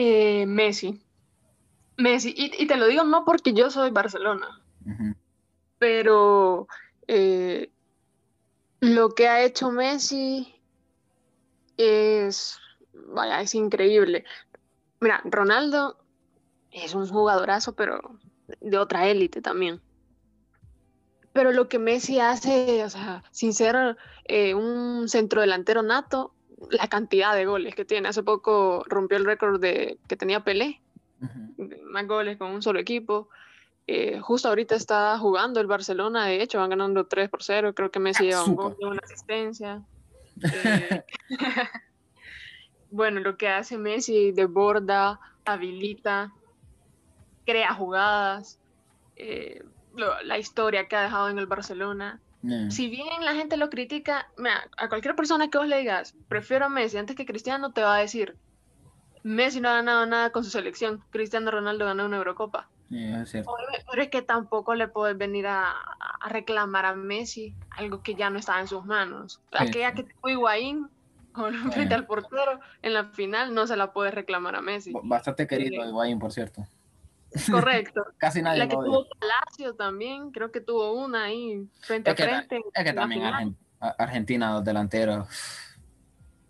[0.00, 1.02] Eh, Messi.
[1.96, 2.32] Messi.
[2.36, 4.62] Y, y te lo digo no porque yo soy Barcelona,
[5.80, 6.68] pero
[7.08, 7.68] eh,
[8.78, 10.54] lo que ha hecho Messi
[11.76, 12.58] es,
[12.92, 14.24] vaya, es increíble.
[15.00, 15.98] Mira, Ronaldo
[16.70, 18.00] es un jugadorazo, pero
[18.60, 19.80] de otra élite también.
[21.32, 23.96] Pero lo que Messi hace, o sea, sin ser
[24.26, 26.34] eh, un centrodelantero nato,
[26.70, 28.08] la cantidad de goles que tiene.
[28.08, 30.80] Hace poco rompió el récord de que tenía Pelé,
[31.20, 31.68] Ujú.
[31.68, 33.28] de más goles con un solo equipo.
[33.86, 37.72] Eh, justo ahorita está jugando el Barcelona, de hecho, van ganando 3 por 0.
[37.74, 39.82] Creo que Messi lleva un gol y una asistencia.
[40.40, 41.02] Eh,
[42.90, 46.32] bueno, lo que hace Messi, desborda, habilita,
[47.44, 48.60] crea jugadas,
[49.16, 49.62] eh,
[49.96, 52.20] lo- la historia que ha dejado en el Barcelona.
[52.70, 56.66] Si bien la gente lo critica, mira, a cualquier persona que vos le digas, prefiero
[56.66, 58.36] a Messi antes que Cristiano, te va a decir,
[59.24, 62.68] Messi no ha ganado nada con su selección, Cristiano Ronaldo ganó una Eurocopa.
[62.88, 63.52] sí, es cierto.
[63.90, 68.30] Pero es que tampoco le puedes venir a, a reclamar a Messi algo que ya
[68.30, 69.40] no estaba en sus manos.
[69.52, 69.96] Sí, Aquella sí.
[69.96, 70.88] que tuvo Higuaín
[71.32, 74.92] con- frente al portero en la final no se la puedes reclamar a Messi.
[75.02, 76.66] Bastante querido Higuaín, por cierto.
[77.50, 78.04] Correcto.
[78.18, 78.90] Casi nadie La que lo odia.
[78.90, 82.60] tuvo Palacio también, creo que tuvo una ahí frente Es que, a frente.
[82.74, 83.22] es que también.
[83.22, 85.28] Argen- Argentina, los delanteros.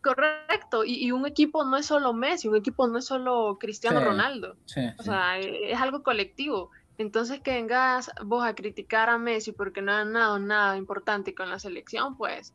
[0.01, 3.99] Correcto, y, y un equipo no es solo Messi, un equipo no es solo Cristiano
[4.01, 4.07] Sí.
[4.07, 5.09] Ronaldo, Sí, o sí.
[5.09, 6.71] sea, es algo colectivo.
[6.99, 11.51] Entonces que vengas vos a criticar a Messi porque no ha ganado nada importante con
[11.51, 12.55] la selección, pues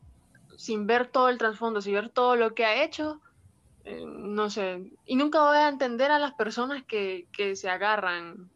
[0.56, 3.20] sin ver todo el trasfondo, sin ver todo lo que ha hecho,
[3.84, 8.48] eh, no sé, y nunca voy a entender a las personas que, que se agarran,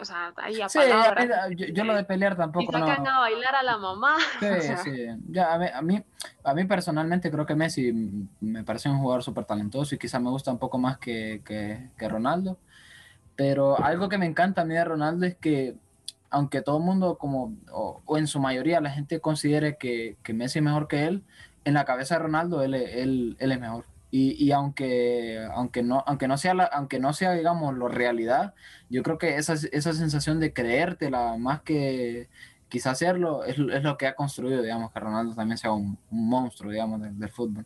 [0.00, 2.72] o sea, ahí a Sí, a mí- palabras, yo, yo lo de pelear y tampoco
[2.72, 2.86] no.
[2.86, 4.16] sacan a bailar a la mamá.
[4.40, 5.06] Sí, o sea, sí.
[5.28, 6.02] Ya, a, mí,
[6.44, 7.92] a, mí, personalmente creo que Messi
[8.40, 11.90] me parece un jugador súper talentoso y quizá me gusta un poco más que, que,
[11.96, 12.58] que Ronaldo.
[13.36, 15.76] Pero algo que me encanta a mí de Ronaldo es que,
[16.30, 20.32] aunque todo el mundo, como, o, o en su mayoría, la gente considere que, que
[20.32, 21.22] Messi es mejor que él,
[21.64, 23.84] en la cabeza de Ronaldo él, él, él es mejor.
[24.10, 28.54] Y, y aunque, aunque, no, aunque, no sea la, aunque no sea, digamos, la realidad,
[28.88, 32.28] yo creo que esa, esa sensación de creértela más que
[32.68, 36.28] quizás hacerlo es, es lo que ha construido, digamos, que Ronaldo también sea un, un
[36.28, 37.64] monstruo, digamos, del, del fútbol.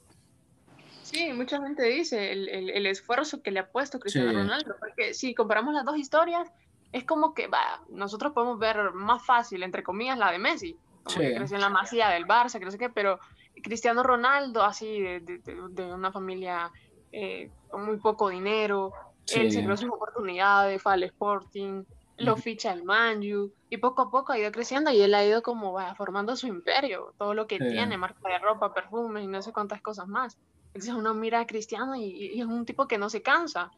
[1.03, 4.37] Sí, mucha gente dice el, el- el esfuerzo que le ha puesto Cristiano Sí.
[4.37, 6.51] Ronaldo, porque si comparamos las dos historias,
[6.93, 11.17] es como que va, nosotros podemos ver más fácil, entre comillas, la de Messi, como
[11.19, 11.23] Sí.
[11.23, 13.19] que creció en la masía del Barça, que no sé qué, pero
[13.65, 16.71] Cristiano Ronaldo, así, de, de- una familia
[17.11, 18.93] eh, con muy poco dinero,
[19.33, 21.83] él se creó sus oportunidades, fue al Sporting,
[22.19, 25.43] lo ficha el Manju, y poco a poco ha ido creciendo y él ha ido
[25.43, 29.53] como formando su imperio, todo lo que tiene, marca de ropa, perfumes y no sé
[29.53, 30.37] cuántas cosas más.
[30.75, 33.71] Entonces uno mira a Cristiano y, es un tipo que no se cansa,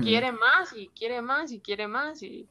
[0.00, 2.48] quiere más y quiere más y quiere más y,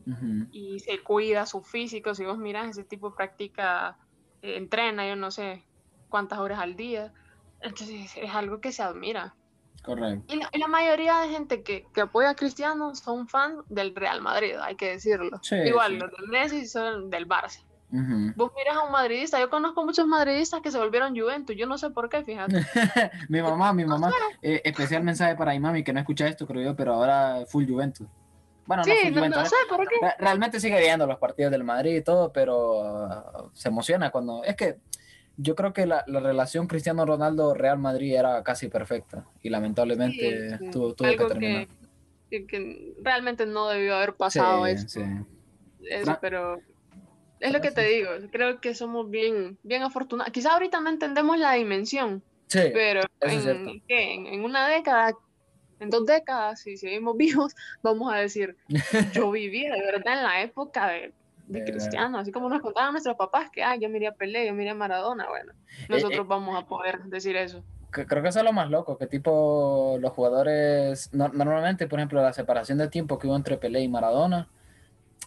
[0.52, 3.98] y, se cuida su físico, si vos miras, ese tipo practica,
[4.44, 5.65] eh, entrena, yo no sé
[6.14, 7.11] cuántas horas al día,
[7.60, 9.34] entonces es algo que se admira.
[9.81, 10.31] Correcto.
[10.31, 14.53] Y la, mayoría de gente que, que, apoya a Cristiano son fans del Real Madrid,
[14.61, 15.41] hay que decirlo.
[15.65, 17.64] Igual, los del Messi son del Barça.
[18.35, 21.80] Vos miras a un madridista, yo conozco muchos madridistas que se volvieron Juventus, yo no
[21.80, 22.64] sé por qué, fíjate.
[23.30, 24.11] mi mamá, mi mamá,
[24.44, 27.68] eh, especial mensaje para mi mami que no escucha esto, creo yo, pero ahora full
[27.68, 28.07] Juventus.
[28.68, 29.95] Bueno, sí, no, no, sé por qué.
[30.19, 34.44] Realmente sigue viendo los partidos del Madrid y todo, pero uh, se emociona cuando...
[34.44, 34.77] Es que
[35.38, 40.95] yo creo que la, la relación Cristiano Ronaldo-Real Madrid era casi perfecta y lamentablemente tuvo,
[40.95, 41.68] que terminar.
[42.30, 45.01] Que, realmente no debió haber pasado eso.
[46.22, 46.60] pero
[47.39, 50.31] es lo que te digo, creo que somos bien, bien afortunados.
[50.31, 55.14] Quizás ahorita no entendemos la dimensión, pero en, en, una década,
[55.80, 58.55] en dos décadas, si seguimos vivos, vamos a decir,
[59.14, 61.14] yo viví de verdad en la época de
[61.48, 64.53] de Cristiano, así como nos contaban nuestros papás que, ah, yo miré a Pelé, yo
[64.53, 67.64] miré a Maradona, bueno, eh, nosotros eh, vamos a poder decir eso.
[67.91, 72.34] Creo que eso es lo más loco, que tipo los jugadores, normalmente, por ejemplo, la
[72.34, 74.48] separación de tiempo que hubo entre Pelé y Maradona,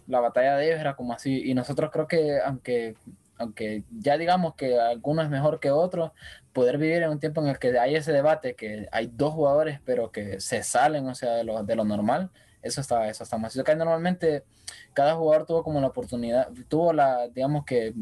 [0.08, 2.96] la batalla de ellos era como así, y nosotros creo que, aunque,
[3.38, 6.12] aunque ya digamos que alguno es mejor que otro,
[6.52, 9.80] poder vivir en un tiempo en el que hay ese debate, que hay dos jugadores,
[9.84, 12.30] pero que se salen, o sea, de lo, de lo normal,
[12.62, 13.60] eso está, eso está más.
[13.64, 14.44] Que normalmente
[14.92, 17.94] cada jugador tuvo como la oportunidad, tuvo la, digamos que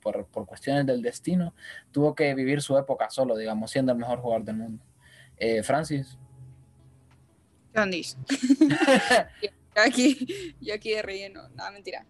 [0.00, 1.54] por, por, cuestiones del destino,
[1.90, 4.84] tuvo que vivir su época solo, digamos, siendo el mejor jugador del mundo.
[5.38, 6.18] Eh, Francis.
[7.72, 8.02] ¿Qué
[9.42, 12.06] yo aquí, yo aquí de relleno, nada, mentira.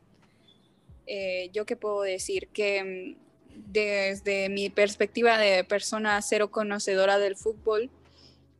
[1.06, 7.36] Eh, yo qué puedo decir que mm, desde mi perspectiva de persona cero conocedora del
[7.36, 7.90] fútbol,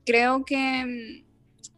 [0.06, 1.24] creo que mm,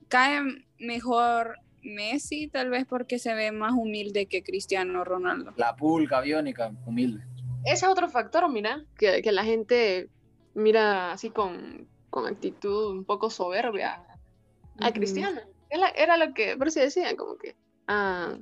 [0.08, 5.52] cae mejor Messi, tal vez porque se ve más humilde que Cristiano Ronaldo.
[5.56, 7.24] La pulga biónica, humilde.
[7.64, 10.08] Ese es otro factor, mira, que, la gente
[10.54, 11.88] mira así con,
[12.26, 14.02] actitud un poco soberbia
[14.80, 15.40] a Cristiano.
[15.68, 17.56] Era, lo que, por si decían, como que
[17.88, 18.38] ah,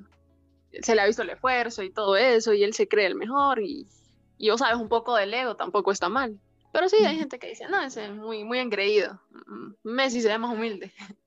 [0.81, 3.61] se le ha visto el esfuerzo y todo eso, y él se cree el mejor,
[3.61, 3.89] y,
[4.39, 6.39] y vos sabes un poco del ego, tampoco está mal.
[6.73, 9.21] Pero sí, hay gente que dice, no, ese es muy, muy engreído.
[9.31, 10.93] Mm, Messi se ve más humilde.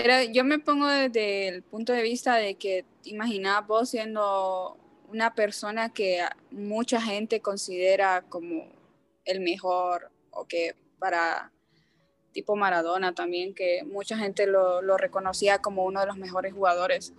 [0.00, 5.34] Pero yo me pongo desde el punto de vista de que imaginaba vos siendo una
[5.34, 6.20] persona que
[6.52, 8.70] mucha gente considera como
[9.24, 11.50] el mejor o que para
[12.30, 17.12] tipo Maradona también, que mucha gente lo, lo reconocía como uno de los mejores jugadores.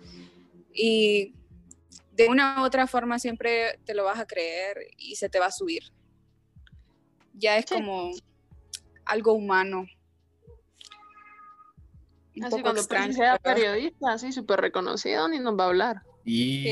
[0.72, 1.34] Y
[2.12, 5.46] de una u otra forma siempre te lo vas a creer y se te va
[5.46, 5.82] a subir.
[7.34, 8.10] Ya es como
[9.04, 9.86] algo humano
[12.42, 16.02] así cuando sea periodista, así súper reconocido, ni nos va a hablar.
[16.24, 16.68] Y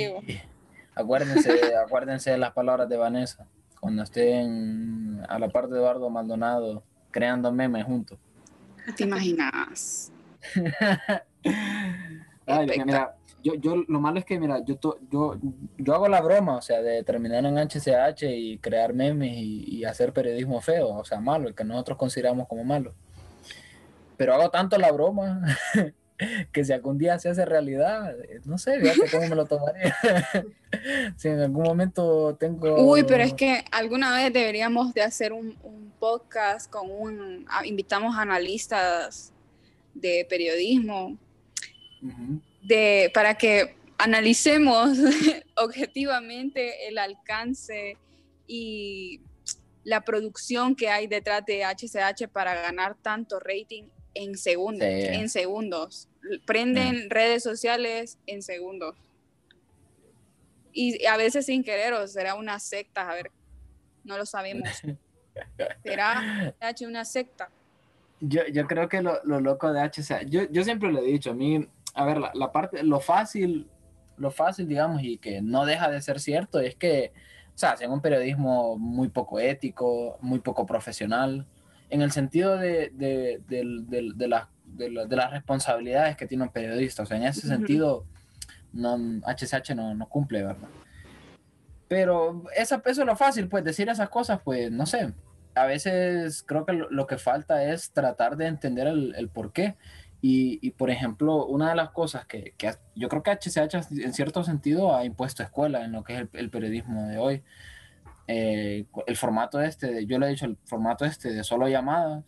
[0.95, 3.47] acuérdense, acuérdense de las palabras de Vanessa.
[3.81, 8.19] Cuando estén a la parte de Eduardo Maldonado creando memes juntos.
[8.97, 10.11] ¿Te imaginas?
[12.85, 14.79] mira, yo, yo, lo malo es que, mira, yo,
[15.11, 15.39] yo,
[15.77, 19.85] yo hago la broma, o sea, de terminar en HCH y crear memes y, y
[19.85, 22.95] hacer periodismo feo, o sea, malo, el que nosotros consideramos como malo
[24.19, 25.40] pero hago tanto la broma
[26.53, 28.15] que si algún día se hace realidad,
[28.45, 29.97] no sé, fíjate cómo me lo tomaría.
[31.16, 32.85] si en algún momento tengo...
[32.85, 35.57] Uy, pero es que alguna vez deberíamos de hacer un,
[35.99, 37.47] podcast con un...
[37.65, 39.32] invitamos analistas
[39.95, 41.19] de periodismo
[42.62, 44.97] de, para que analicemos
[45.57, 47.97] objetivamente el alcance
[48.47, 49.20] y
[49.85, 53.85] la producción que hay detrás de HCH para ganar tanto rating
[54.15, 56.09] en segundos, en segundos.
[56.45, 57.11] Prenden mm.
[57.11, 58.97] redes sociales en segundos.
[60.73, 63.31] Y a veces sin querer, o será una secta, a ver,
[64.05, 64.69] no lo sabemos.
[65.83, 67.51] ¿Será H una secta?
[68.21, 71.05] Yo, yo creo que lo, lo loco de H, sea, yo, yo siempre lo he
[71.05, 73.69] dicho, a mí, a ver, la, la, parte, lo fácil,
[74.17, 77.13] lo fácil, digamos, y que no deja de ser cierto, es que,
[77.55, 81.47] o sea, hacen un periodismo muy poco ético, muy poco profesional,
[81.90, 87.02] en el sentido de, de, de, de las responsabilidades que tiene un periodista.
[87.02, 88.05] O sea, en ese sentido,
[88.73, 88.97] no,
[89.27, 90.69] HCH no, no cumple, ¿verdad?
[91.89, 95.12] Pero esa, eso es lo fácil, pues decir esas cosas, pues no sé.
[95.55, 99.77] A veces creo que lo, que falta es tratar de entender el, el por qué.
[100.20, 104.43] Y, por ejemplo, una de las cosas que, que, yo creo que HCH en cierto
[104.43, 107.44] sentido ha impuesto escuela en lo que es el, periodismo de hoy.
[108.31, 112.23] Eh, el formato este, yo le he dicho, el formato este de solo llamadas,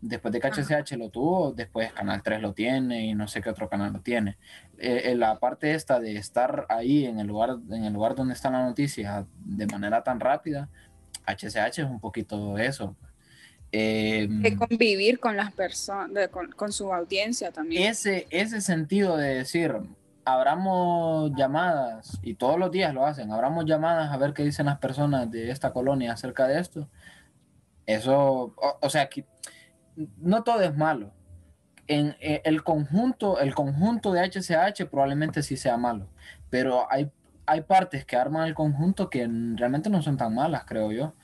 [0.00, 3.50] después de que HCH lo tuvo, después Canal 3 lo tiene y no sé qué
[3.50, 4.38] otro canal lo tiene.
[4.78, 8.50] Eh, la parte esta de estar ahí en el lugar, en el lugar donde está
[8.50, 10.70] la noticia de manera tan rápida,
[11.26, 12.96] HCH es un poquito eso.
[13.70, 17.90] Eh, de convivir con las personas, con, con, su audiencia también.
[17.90, 19.74] Ese, ese sentido de decir,
[20.24, 24.78] abramos llamadas, y todos los días lo hacen, abramos llamadas a ver qué dicen las
[24.78, 26.88] personas de esta colonia acerca de esto.
[27.86, 29.26] Eso, o, sea, que
[30.18, 31.12] no todo es malo.
[31.88, 36.08] En, eh, el conjunto, el conjunto de HCH probablemente sí sea malo,
[36.48, 37.10] pero hay,
[37.44, 41.14] hay partes que arman el conjunto que realmente no son tan malas, creo yo.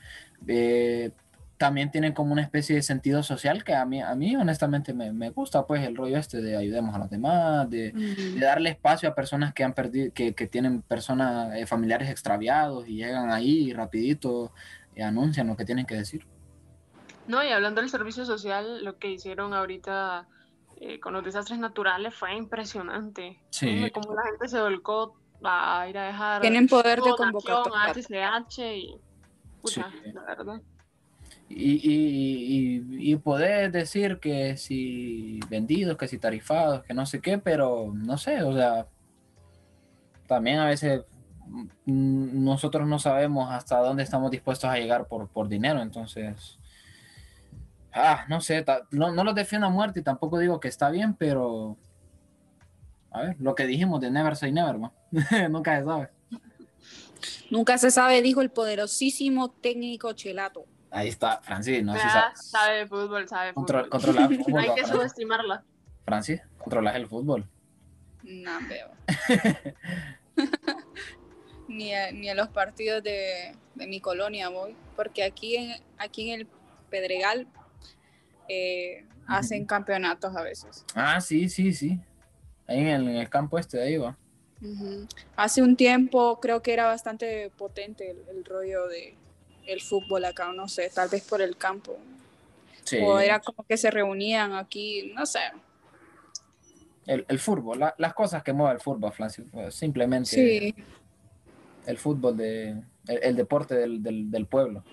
[0.47, 1.11] Eh,
[1.59, 5.11] también tienen como una especie de sentido social que a mí, a mí honestamente me,
[5.11, 9.09] me gusta, pues el rollo este de ayudemos a los demás, de, de darle espacio
[9.09, 13.73] a personas que han perdido, que, que tienen personas, eh, familiares extraviados y llegan ahí
[13.73, 14.53] rapidito
[14.95, 16.25] y anuncian lo que tienen que decir.
[17.27, 20.29] No, y hablando del servicio social, lo que hicieron ahorita
[20.77, 23.37] eh, con los desastres naturales fue impresionante.
[23.49, 23.91] Sí.
[23.91, 26.39] Como la gente se volcó a ir a dejar...
[26.39, 28.33] Tienen poder de convocatoria.
[28.33, 28.95] A HCH y...
[29.61, 30.61] Pucha, la verdad.
[31.51, 37.91] Y, y, poder decir que si vendidos, que si tarifados, que no sé qué, pero
[37.91, 38.87] no sé, o sea,
[40.27, 41.01] también a veces
[41.47, 46.59] mm, nosotros no sabemos hasta dónde estamos dispuestos a llegar por, por dinero, entonces,
[47.93, 51.15] ah, no sé, no, no los defiendo a muerte y tampoco digo que está bien,
[51.15, 51.77] pero,
[53.09, 54.77] a ver, lo que dijimos de never say never,
[55.49, 56.09] nunca se sabe.
[57.49, 60.65] Nunca se sabe, dijo el poderosísimo técnico Chelato.
[60.91, 62.45] Ahí está, Francis, no sé si sabes.
[62.45, 63.89] Sabe fútbol, sabe fútbol.
[63.89, 64.59] controlar el fútbol.
[64.59, 65.63] Hay que subestimarla.
[66.05, 67.47] Francis, controlas el fútbol.
[68.23, 68.89] No veo.
[71.67, 76.31] ni, a, ni a los partidos de, de, mi colonia voy, porque aquí en, aquí
[76.31, 76.47] en el
[76.89, 77.47] Pedregal
[78.47, 80.85] eh, hacen campeonatos a veces.
[80.95, 81.99] Ah, sí, sí, sí.
[82.67, 84.17] Ahí en el, en el campo este de ahí va.
[85.37, 89.15] Hace un tiempo creo que era bastante potente el rollo de,
[89.71, 91.97] el fútbol acá, no sé, tal vez por el campo.
[93.01, 95.39] O era como que se reunían aquí, no sé.
[97.05, 99.11] El, fútbol, las cosas que mueve el fútbol,
[99.71, 100.75] simplemente sí.
[101.87, 104.83] el fútbol, de, el, deporte del, pueblo.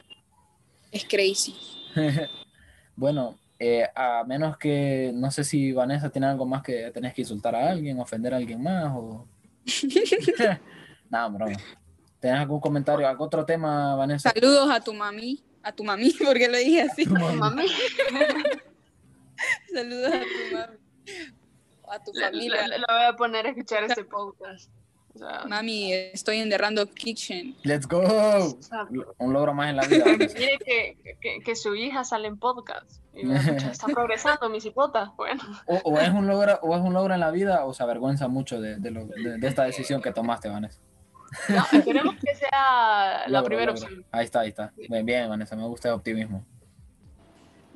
[0.90, 1.54] Es crazy.
[2.96, 7.20] bueno, eh, a menos que, no sé si Vanessa tiene algo más que tenés que
[7.20, 9.26] insultar a alguien, ofender a alguien más o...
[11.10, 11.56] Nada, broma.
[12.20, 14.30] ¿Tienes algún comentario, algún otro tema, Vanessa?
[14.30, 17.06] Saludos a tu mami, a tu mami, porque lo dije así.
[17.06, 17.66] mami.
[19.72, 20.78] Saludos a tu mami.
[21.88, 22.66] A tu familia.
[22.68, 24.70] Lo, voy a poner a escuchar este podcast.
[25.48, 27.56] Mami, estoy en The Random Kitchen.
[27.62, 28.58] Let's go.
[29.18, 30.04] Un logro más en la vida.
[30.04, 33.00] Mire que, que, que, su hija sale en podcast.
[33.14, 33.30] Y
[33.70, 35.12] está progresando, mi cipota.
[35.16, 35.42] Bueno.
[35.66, 38.60] O, es un logro, o es un logro en la vida o se avergüenza mucho
[38.60, 40.80] de, de, lo, de esta decisión que tomaste, Vanessa.
[41.48, 44.04] No, esperemos que sea la primera opción.
[44.12, 44.72] Ahí está, ahí está.
[44.76, 46.44] Bien, bien, Vanessa, me gusta el optimismo.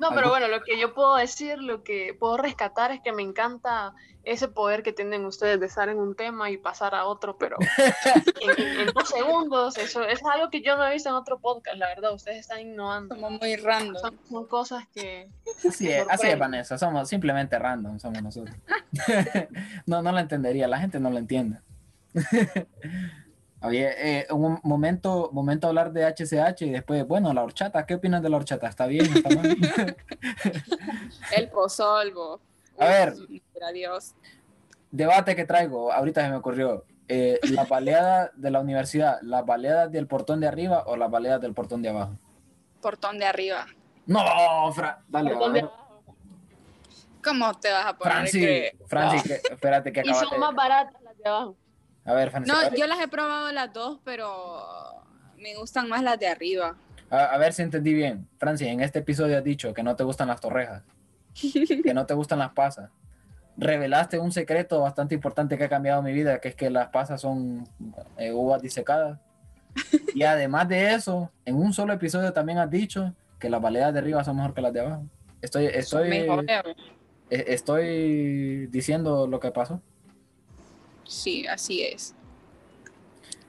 [0.01, 3.21] No, pero bueno, lo que yo puedo decir, lo que puedo rescatar es que me
[3.21, 3.93] encanta
[4.23, 7.57] ese poder que tienen ustedes de estar en un tema y pasar a otro, pero
[8.41, 11.87] en, dos segundos, eso es algo que yo no he visto en otro podcast, la
[11.87, 13.13] verdad, ustedes están innovando.
[13.13, 13.95] Somos muy random.
[14.27, 15.27] Son, cosas que...
[15.67, 18.55] Así es, así es, Vanessa, somos simplemente random, somos nosotros.
[19.85, 21.59] no, no la entendería, la gente no la entiende.
[23.63, 28.23] Oye, eh, un momento, momento hablar de HCH y después, bueno, la horchata, ¿qué opinas
[28.23, 28.67] de la horchata?
[28.67, 29.05] ¿Está bien?
[29.05, 29.55] ¿Está mal?
[31.37, 32.41] El pozolvo.
[32.79, 33.13] A ver.
[33.63, 34.15] Adiós.
[34.89, 36.85] Debate que traigo, ahorita se me ocurrió.
[37.07, 41.37] Eh, ¿La baleada de la universidad, la baleada del portón de arriba o la baleada
[41.37, 42.17] del portón de abajo?
[42.81, 43.67] Portón de arriba.
[44.07, 45.37] No, Fra dale.
[47.23, 48.13] ¿Cómo te vas a poner?
[48.13, 50.25] Francis, Francis, espérate que acabaste.
[50.25, 51.55] Y son más baratas las de abajo.
[52.05, 55.03] A ver, No, yo las he probado las dos, pero
[55.37, 56.75] me gustan más las de arriba.
[57.09, 58.27] A, ver si entendí bien.
[58.37, 60.83] Francia, en este episodio has dicho que no te gustan las torrejas,
[61.83, 62.89] que no te gustan las pasas.
[63.57, 67.19] Revelaste un secreto bastante importante que ha cambiado mi vida, que es que las pasas
[67.19, 67.67] son
[68.17, 69.19] eh, uvas disecadas.
[70.15, 73.99] Y además de eso, en un solo episodio también has dicho que las baleadas de
[73.99, 75.03] arriba son mejor que las de abajo.
[75.41, 76.09] Estoy, estoy,
[77.29, 79.81] e, estoy diciendo lo que pasó.
[81.07, 82.13] Sí, así es.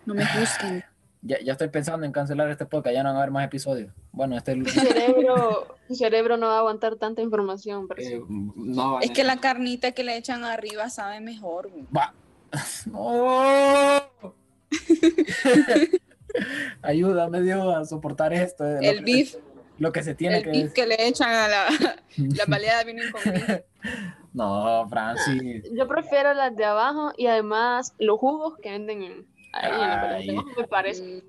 [0.06, 0.84] No me juzguen.
[1.24, 3.92] Ya, ya estoy pensando en cancelar este podcast, ya no van a haber más episodios.
[4.10, 7.86] Bueno, este es el cerebro, cerebro no va a aguantar tanta información.
[7.96, 8.20] eh,
[8.56, 11.70] no, Es que la carnita que le echan arriba sabe mejor.
[11.96, 12.12] Va.
[12.86, 14.02] ¡No!
[16.82, 18.64] Ayúdame, Dios, a soportar esto.
[18.66, 19.36] eh, lo El que- beef,
[19.78, 21.66] Lo que se tiene el que beef que le echan a la,
[22.16, 23.60] la baleada vienen con beef.
[24.32, 25.64] No, Francis.
[25.76, 30.18] Yo prefiero las de abajo y además los jugos que venden en, ahí en la
[30.18, 31.22] de abajo me parece.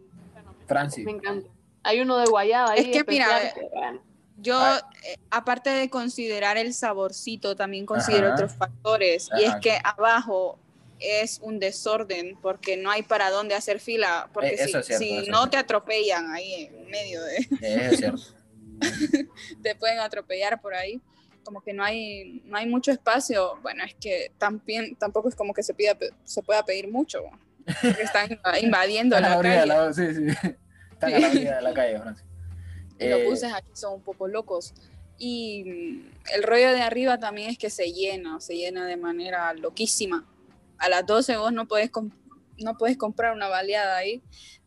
[0.68, 1.06] Francis.
[1.06, 1.50] Me encanta.
[1.84, 2.92] Hay uno de guayaba ahí.
[2.92, 4.02] Es que, mira, que, bueno,
[4.38, 4.58] Yo,
[5.04, 8.36] eh, aparte de considerar el saborcito, también considero Ajá.
[8.36, 9.30] otros factores.
[9.38, 10.58] Y es que abajo
[11.00, 14.30] es un desorden porque no hay para dónde hacer fila.
[14.34, 15.50] Porque Eh, si, cierto, no cierto.
[15.50, 18.22] te atropellan ahí en medio de, Eh, es cierto.
[19.62, 21.02] te pueden atropellar por ahí.
[21.44, 23.58] Como que no hay, no hay mucho espacio.
[23.62, 27.22] Bueno, es que también, tampoco es como que se, pida, se pueda pedir mucho.
[27.82, 28.30] Porque están
[28.62, 29.68] invadiendo la la orilla calle.
[29.68, 30.26] la, sí, sí.
[30.92, 32.02] Están a la orilla de la calle.
[33.00, 34.74] Y los Eh, buses aquí son un poco locos.
[35.18, 36.02] Y
[36.34, 40.28] el rollo de arriba también es que se llena, se llena de manera loquísima.
[40.78, 42.12] A las 12 vos no com-
[42.58, 44.22] no puedes comprar una baleada ahí.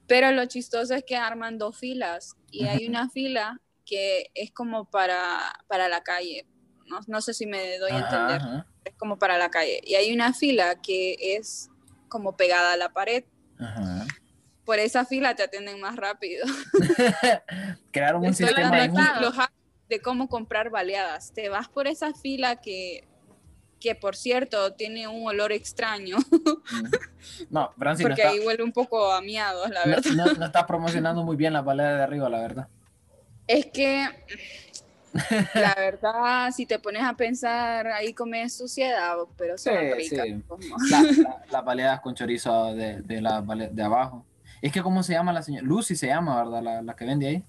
[0.07, 4.85] Pero lo chistoso es que arman dos filas y hay una fila que es como
[4.91, 6.47] para, para la calle.
[6.89, 8.41] No, no sé si me doy a entender.
[8.41, 9.81] ajá, Es como para la calle.
[9.85, 11.71] Y hay una fila que es
[12.09, 13.25] como pegada a la pared.
[13.59, 14.07] ajá.
[14.65, 16.45] Por esa fila te atienden más rápido.
[17.93, 19.35] Crearon un Estoy sistema dando los
[19.89, 21.33] de cómo comprar baleadas.
[21.33, 23.07] Te vas por esa fila que,
[23.79, 26.17] que por cierto, tiene un olor extraño,
[27.51, 30.11] No, Francis no porque está, ahí huele un poco a miados, la no, verdad.
[30.13, 32.69] no- no está promocionando muy bien la balada de arriba, la verdad.
[33.47, 34.09] Es que,
[35.55, 40.27] la verdad, si te pones a pensar, ahí comes suciedad, pero son Sí, ricas.
[40.27, 40.43] sí.
[40.47, 44.25] como- La- la- las baleadas con chorizo de, de, la bale- de abajo.
[44.63, 45.67] Es que, ¿cómo se llama la señora?
[45.67, 46.63] Lucy se llama, ¿verdad?
[46.63, 47.45] La, la que vende ahí.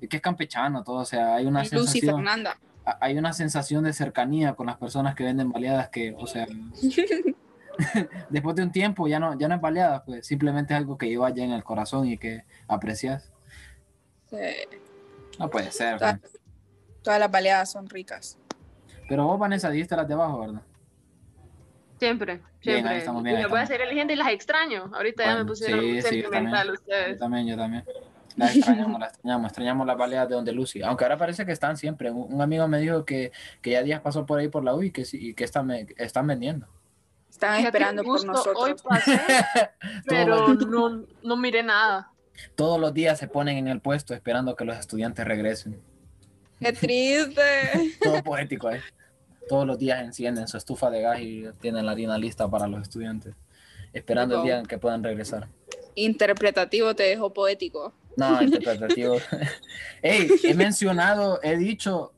[0.00, 2.58] Es que es campechano todo, o sea, hay una Lucy sensación, Fernanda.
[3.00, 6.46] hay una sensación de cercanía con las personas que venden baleadas que, o sea,
[8.30, 11.08] después de un tiempo ya no, ya no es baleada, pues simplemente es algo que
[11.08, 13.32] lleva ya en el corazón y que aprecias.
[14.30, 14.36] Sí,
[15.38, 15.98] No puede ser.
[15.98, 16.22] Frank.
[17.04, 18.36] Todas las baleadas son ricas.
[19.08, 20.62] Pero vos, Vanessa, dijiste las de abajo, ¿verdad?
[21.98, 22.92] Siempre, Bien, siempre.
[22.92, 24.90] ahí estamos bien, y ahí me voy a ser inteligente y las extraño.
[24.92, 27.18] Ahorita ya me pusieron sí, sí, yo sentimental Yo ustedes.
[27.18, 27.84] también, yo también.
[28.36, 30.82] Las extrañamos, las extrañamos, extrañamos las baleadas de donde Lucy.
[30.82, 32.10] Aunque ahora parece que están siempre.
[32.10, 33.30] Un, un amigo me dijo que,
[33.62, 35.70] que ya días pasó por ahí por la U y que, sí- y que están,
[35.70, 36.66] están vendiendo.
[37.30, 38.56] Están Fíjate, esperando por nosotros.
[38.58, 39.20] Hoy pasé,
[40.08, 42.10] pero no, no miré nada.
[42.56, 45.80] Todos los días se ponen en el puesto esperando que los estudiantes regresen.
[46.64, 47.42] ¡Qué triste!
[48.02, 48.80] Todo poético, ¿eh?
[49.48, 52.80] Todos los días encienden su estufa de gas y tienen la harina lista para los
[52.82, 53.34] estudiantes,
[53.92, 55.48] esperando el día en que puedan regresar.
[55.94, 57.92] Interpretativo te dejó poético.
[58.16, 59.16] No, interpretativo.
[60.02, 62.12] Ey, he mencionado, he dicho,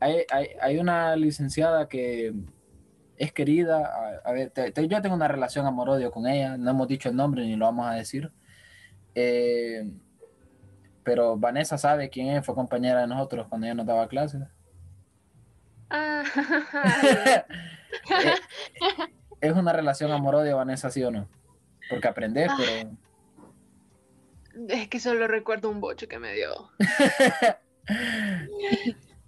[0.00, 2.34] hay, hay, hay una licenciada que
[3.16, 3.86] es querida,
[4.24, 7.08] a, a ver, te- te- yo tengo una relación amor-odio con ella, no hemos dicho
[7.08, 8.30] el nombre ni lo vamos a decir.
[9.14, 9.90] Eh,
[11.02, 14.42] pero Vanessa sabe quién es, fue compañera de nosotros cuando ella nos daba clases.
[15.88, 16.22] Ah,
[19.40, 21.28] es una relación amor-odio, Vanessa, ¿sí o no?
[21.88, 22.92] Porque aprender, pero...
[24.68, 26.70] es que solo recuerdo un bocho que me dio.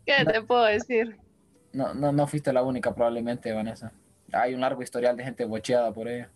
[0.07, 1.17] ¿Qué te puedo decir?
[1.73, 3.93] No, no, no fuiste la única probablemente, Vanessa.
[4.33, 6.31] Hay un largo historial de gente bocheada por ella.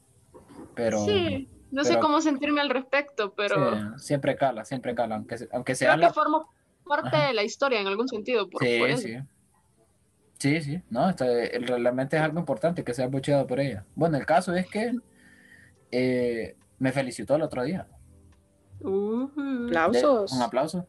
[0.74, 5.38] Pero sí, no sé cómo sentirme al respecto, pero sí, siempre cala, siempre cala, aunque,
[5.38, 6.52] se- aunque sea creo que formo
[6.86, 7.26] parte Ajá.
[7.28, 8.48] de la historia en algún sentido.
[8.48, 9.02] Por, Sí, por eso.
[9.02, 9.16] sí.
[10.38, 13.84] Sí, sí, no, esto, eh, realmente es algo importante que sea bocheado por ella.
[13.94, 14.92] Bueno, el caso es que
[15.90, 17.86] eh, me felicitó el otro día.
[18.80, 20.32] De- Aplausos.
[20.32, 20.86] un aplauso.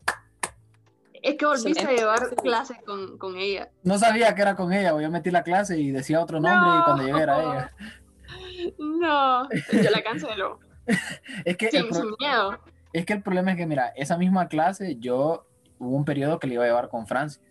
[1.23, 3.69] Es que volviste a llevar clases con, con ella.
[3.83, 6.79] No sabía que era con ella, o yo metí la clase y decía otro nombre
[6.79, 7.71] y cuando llegué era ella.
[8.79, 10.59] No, yo la cancelo.
[11.45, 12.59] Es que, el Sin, miedo.
[12.93, 15.47] es que el problema es que, mira, esa misma clase yo
[15.79, 17.41] hubo un periodo que le iba a llevar con Francis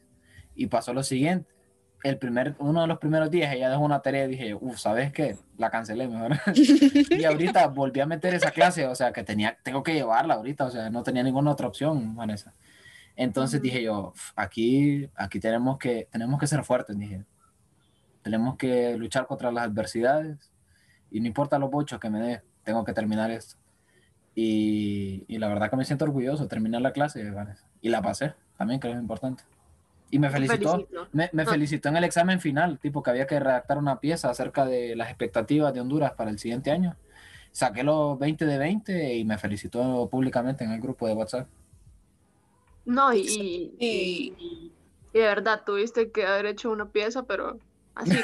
[0.54, 1.54] y pasó lo siguiente.
[2.02, 5.12] El primer, uno de los primeros días ella dejó una tarea y dije, uff, ¿sabes
[5.12, 5.36] qué?
[5.56, 6.36] La cancelé mejor.
[7.10, 10.66] y ahorita volví a meter esa clase, o sea, que tenía, tengo que llevarla ahorita,
[10.66, 12.54] o sea, no tenía ninguna otra opción, Vanessa.
[13.16, 17.24] Entonces dije yo, "Uf, aquí, aquí tenemos que, tenemos que ser fuertes, dije.
[18.22, 20.52] Tenemos que luchar contra las adversidades
[21.10, 23.56] y no importa los bochos que me dé, tengo que terminar esto.
[24.34, 27.64] Y, y la verdad que me siento orgulloso, terminar la clase, Vanessa.
[27.80, 29.44] Y la pasé, también que es importante.
[30.10, 30.86] Y me felicitó.
[31.12, 31.46] Me, me Ah.
[31.46, 35.08] felicitó en el examen final, tipo que había que redactar una pieza acerca de las
[35.08, 36.96] expectativas de Honduras para el siguiente año.
[37.52, 41.46] saqué los 20 de 20 y me felicitó públicamente en el grupo de WhatsApp.
[42.84, 44.72] No, y, y,
[45.14, 47.58] de verdad, tuviste que haber hecho una pieza, pero
[47.94, 48.14] así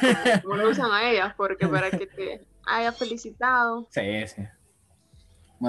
[0.42, 3.86] como, lo usan a ellas, porque para que te haya felicitado.
[3.90, 4.42] Sí, sí.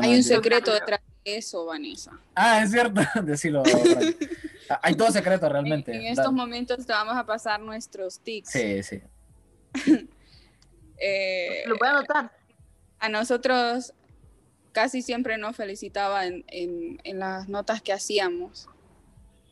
[0.02, 2.20] Hay un secreto detrás de eso, Vanessa.
[2.36, 3.64] Ah, es cierto, decirlo.
[4.82, 5.96] Hay todo secreto realmente.
[5.96, 8.50] En, estos momentos te vamos a pasar nuestros tics.
[8.50, 9.02] Sí, sí.
[10.98, 12.32] eh, lo voy a anotar
[13.00, 13.94] a nosotros
[14.72, 18.70] casi siempre nos felicitaban en, las notas que hacíamos.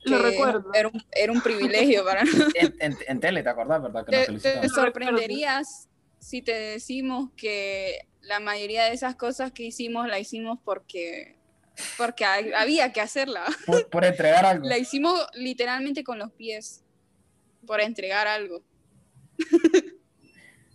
[0.04, 0.72] Lo recuerdo.
[0.74, 2.54] Era un, privilegio para nosotros.
[2.80, 4.06] En, tele, ¿te acordás, verdad?
[4.06, 5.90] Que te, sorprenderías
[6.22, 11.36] si te decimos que la mayoría de esas cosas que hicimos la hicimos porque,
[11.98, 13.44] porque había que hacerla.
[13.66, 14.68] Por, por entregar algo.
[14.68, 16.84] La hicimos literalmente con los pies,
[17.66, 18.64] por entregar algo.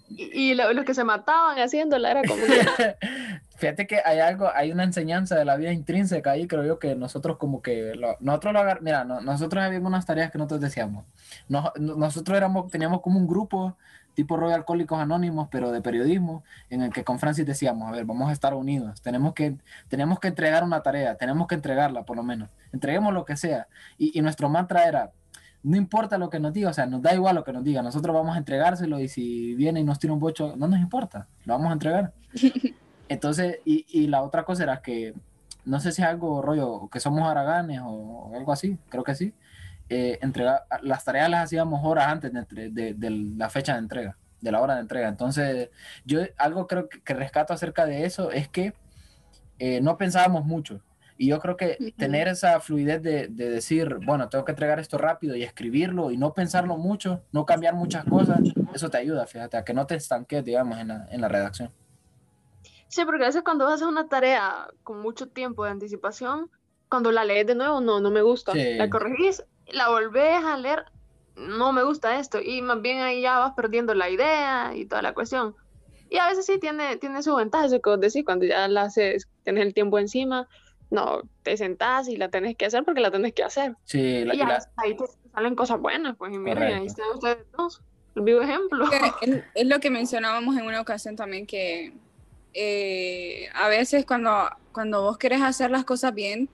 [0.09, 2.43] Y, los que se mataban haciéndola era como...
[3.57, 6.95] Fíjate que hay algo, hay una enseñanza de la vida intrínseca ahí, creo yo que
[6.95, 11.07] nosotros como que, nosotros lo agar, mira, nosotros habíamos unas tareas que nosotros decíamos.
[11.49, 13.77] nosotros éramos, teníamos como un grupo
[14.17, 18.05] tipo Royal Alcohólicos Anónimos, pero de periodismo, en el que con Francis decíamos, a ver,
[18.05, 19.57] vamos a estar unidos, tenemos que,
[19.89, 23.69] tenemos que entregar una tarea, tenemos que entregarla por lo menos, entreguemos lo que sea.
[23.99, 25.13] Y, y nuestro mantra era,
[25.63, 27.83] no importa lo que nos diga, o sea, nos da igual lo que nos diga,
[27.83, 31.29] nosotros vamos a entregárselo y si viene y nos tira un bocho, no nos importa,
[31.45, 32.13] lo vamos a entregar.
[33.09, 35.15] Entonces, y, y la otra cosa era que,
[35.67, 39.35] no sé si es algo rollo, que somos haraganes o, algo así, creo que sí,
[39.89, 40.19] eh,
[40.83, 44.61] las tareas las hacíamos horas antes de, de, de, la fecha de entrega, de la
[44.61, 45.09] hora de entrega.
[45.09, 45.71] Entonces,
[46.05, 48.75] yo algo creo que, rescato acerca de eso es que
[49.59, 50.81] eh, no pensábamos mucho.
[51.19, 54.99] Y yo creo que tener esa fluidez de, de, decir, bueno, tengo que entregar esto
[54.99, 58.39] rápido y escribirlo y no pensarlo mucho, no cambiar muchas cosas,
[58.75, 61.73] eso te ayuda, fíjate, a que no te estanques, digamos, en la, en la redacción.
[62.89, 66.51] Sí, porque a veces cuando haces una tarea con mucho tiempo de anticipación,
[66.89, 68.53] cuando la lees de nuevo, no, no me gusta.
[68.55, 70.85] La corregís, la volvés a leer,
[71.37, 72.41] no me gusta esto.
[72.41, 75.55] Y más bien ahí ya vas perdiendo la idea y toda la cuestión.
[76.09, 78.83] Y a veces sí tiene, tiene su ventaja, eso que vos decís, cuando ya la
[78.83, 80.49] haces, tienes el tiempo encima,
[80.91, 83.75] no, te sentás y la tenés que hacer porque la tenés que hacer.
[83.85, 84.41] Sí, y
[84.77, 87.83] ahí te salen cosas buenas, pues, y miren, ahí están ustedes dos,
[88.15, 88.87] el vivo ejemplo.
[89.55, 91.93] Es, lo que mencionábamos en una ocasión también, que
[92.55, 96.49] eh, a veces cuando, cuando vos querés hacer las cosas bien,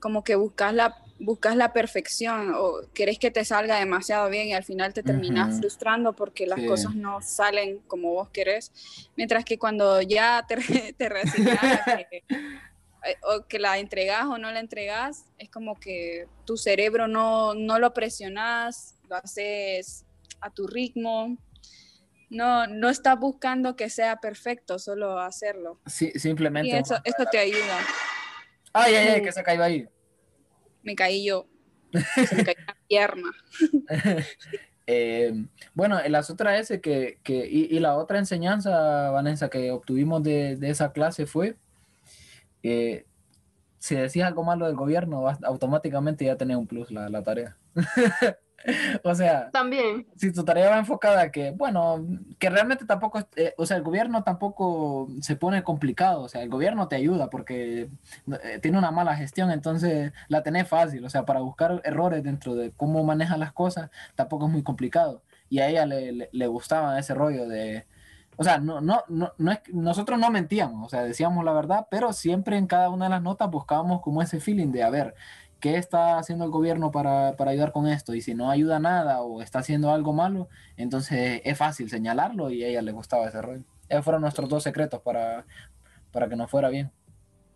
[0.00, 4.54] como que buscas la, buscas la perfección o querés que te salga demasiado bien y
[4.54, 8.72] al final te terminas frustrando porque las cosas no salen como vos querés.
[9.16, 10.56] Mientras que cuando ya te,
[10.98, 11.60] te resignas,
[13.06, 17.54] Eh, o que la entregas o no la entregas, es como que tu cerebro no,
[17.54, 20.04] no lo presionas, lo haces
[20.40, 21.36] a tu ritmo.
[22.28, 25.78] No, no estás buscando que sea perfecto, solo hacerlo.
[25.86, 26.70] Sí, simplemente.
[26.70, 27.78] Y eso, te ayuda.
[28.72, 29.88] Ay, ay, ay, que se cayó ahí.
[30.86, 31.46] Me caí yo.
[32.26, 33.30] Se me cayó la pierna.
[34.88, 35.32] Eh,
[35.74, 40.70] bueno, la otra es que, que y, la otra enseñanza, Vanessa, que obtuvimos de, de
[40.70, 41.56] esa clase fue
[43.86, 47.56] si decís algo malo del gobierno, automáticamente ya tenés un plus la, la tarea.
[49.04, 50.06] o sea, también.
[50.16, 52.06] Si tu tarea va enfocada a que, bueno,
[52.38, 56.48] que realmente tampoco, eh, o sea, el gobierno tampoco se pone complicado, o sea, el
[56.48, 57.90] gobierno te ayuda porque
[58.42, 62.54] eh, tiene una mala gestión, entonces la tenés fácil, o sea, para buscar errores dentro
[62.54, 65.22] de cómo maneja las cosas, tampoco es muy complicado.
[65.48, 67.86] Y a ella le, le gustaba ese rollo de,
[68.36, 71.86] o sea, no, no, no, no es, nosotros no mentíamos, o sea, decíamos la verdad,
[71.90, 75.14] pero siempre en cada una de las notas buscábamos como ese feeling de, a ver,
[75.66, 78.14] ¿qué está haciendo el gobierno para, para ayudar con esto?
[78.14, 82.62] Y si no ayuda nada o está haciendo algo malo, entonces es fácil señalarlo y
[82.62, 83.64] a ella le gustaba ese rollo.
[83.88, 85.44] Esos fueron nuestros dos secretos para,
[86.12, 86.92] para que nos fuera bien.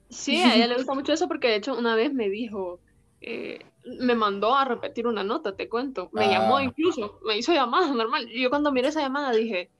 [0.08, 2.80] Sí, a ella le gusta mucho eso porque de hecho una vez me dijo,
[3.20, 6.10] eh, me mandó a repetir una nota, te cuento.
[6.12, 6.64] Me llamó ah.
[6.64, 8.26] incluso, me hizo llamada normal.
[8.28, 9.70] Yo cuando miré esa llamada dije,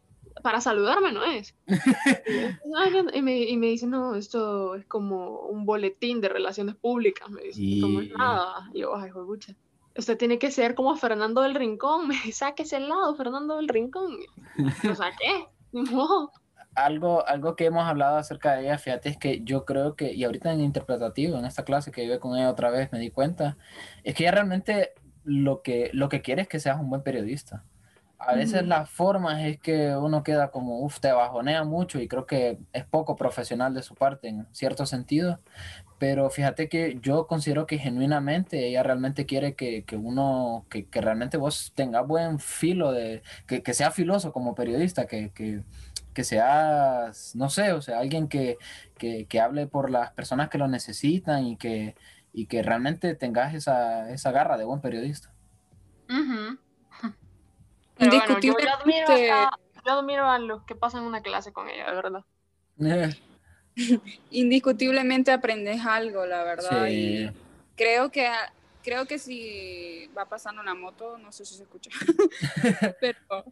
[0.41, 1.55] para saludarme no es.
[3.15, 7.43] y, me, y, me, dice, no, esto es como un boletín de relaciones públicas, me
[7.43, 8.71] dice, como es nada.
[8.73, 9.55] Y yo, ay, bucha.
[9.97, 13.69] Usted tiene que ser como Fernando del Rincón, me dice, sáquese el lado, Fernando del
[13.69, 14.17] Rincón.
[14.83, 16.31] Lo saqué, no.
[16.75, 20.25] Algo, algo que hemos hablado acerca de ella, fíjate, es que yo creo que, y
[20.25, 23.57] ahorita en interpretativo, en esta clase que vive con ella otra vez, me di cuenta,
[24.05, 24.93] es que ella realmente
[25.25, 27.65] lo que, lo que quiere es que seas un buen periodista
[28.21, 32.27] a veces las formas es que uno queda como, uff, te bajonea mucho y creo
[32.27, 35.41] que es poco profesional de su parte en cierto sentido,
[35.99, 41.01] pero fíjate que yo considero que genuinamente ella realmente quiere que, que uno, que, que,
[41.01, 45.63] realmente vos tengas buen filo, de, que, que sea filoso como periodista, que, que,
[46.13, 48.59] que seas, no sé, o sea, alguien que,
[48.99, 51.95] que, que hable por las personas que lo necesitan y que,
[52.35, 55.33] y que realmente tengas esa, esa garra de buen periodista.
[56.11, 56.59] Ujú.
[58.01, 59.51] Pero bueno, yo, yo admiro, a,
[59.87, 62.25] yo admiro a los que pasan una clase con ella, de verdad.
[64.31, 66.87] Indiscutiblemente aprendes algo, la verdad.
[66.87, 66.93] Sí.
[66.93, 67.31] Y
[67.77, 68.27] creo que
[68.83, 71.91] creo que si va pasando una moto, no sé si se escucha,
[73.01, 73.45] pero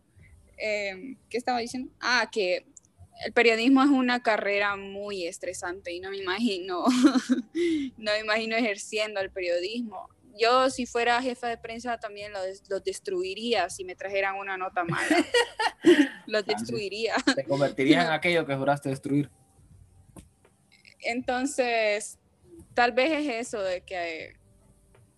[0.57, 1.93] eh, ¿qué estaba diciendo?
[2.01, 2.66] Ah, que
[3.25, 6.85] el periodismo es una carrera muy estresante y no me imagino,
[7.97, 10.09] no me imagino ejerciendo el periodismo.
[10.39, 14.56] Yo si fuera jefa de prensa también lo, des- lo destruiría si me trajeran una
[14.56, 15.16] nota mala.
[16.27, 17.15] lo destruiría.
[17.35, 19.31] Te convertirías en aquello que juraste destruir.
[21.01, 22.19] Entonces,
[22.74, 24.35] tal vez es eso de que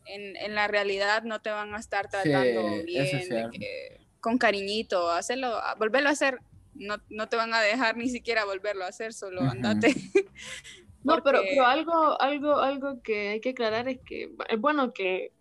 [0.07, 3.51] en, en la realidad no te van a estar tratando Sí, bien, es de cierto.
[3.53, 6.39] que con cariñito, hacerlo, volverlo a hacer,
[6.75, 9.51] no, no te van a dejar ni siquiera volverlo a hacer, solo Ujú.
[9.51, 9.95] andate.
[11.03, 14.93] No, pero, Porque- pero algo, algo, algo que hay que aclarar es que es bueno
[14.93, 15.33] que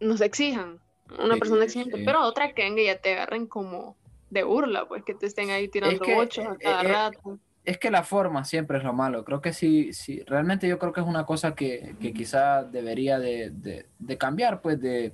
[0.00, 0.80] nos exijan,
[1.18, 2.02] una Sí, persona exigente, sí.
[2.04, 3.96] pero otra que venga y ya te agarren como
[4.30, 7.38] de burla, pues que te estén ahí tirando que, bochos a cada eh, eh, rato.
[7.64, 9.24] Es que la forma siempre es lo malo.
[9.24, 13.18] Creo que sí, sí, realmente yo creo que es una cosa que, que quizá debería
[13.18, 15.12] de, de- de cambiar, pues de,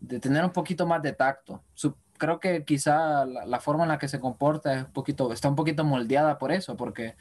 [0.00, 1.62] de tener un poquito más de tacto.
[1.74, 5.32] Su- creo que quizá la, la forma en la que se comporta es un poquito,
[5.32, 7.14] está un poquito moldeada por eso, porque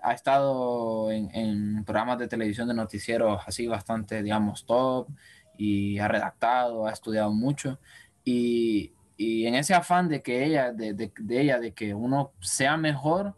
[0.00, 5.08] ha estado en, en programas de televisión de noticieros así bastante, digamos, top
[5.56, 7.78] y ha redactado, ha estudiado mucho.
[8.24, 12.32] Y, y en ese afán de que ella, de, de- de ella, de que uno
[12.40, 13.34] sea mejor,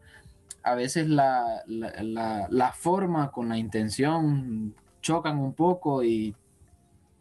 [0.62, 6.36] a veces la, la, la- la forma con la intención chocan un poco y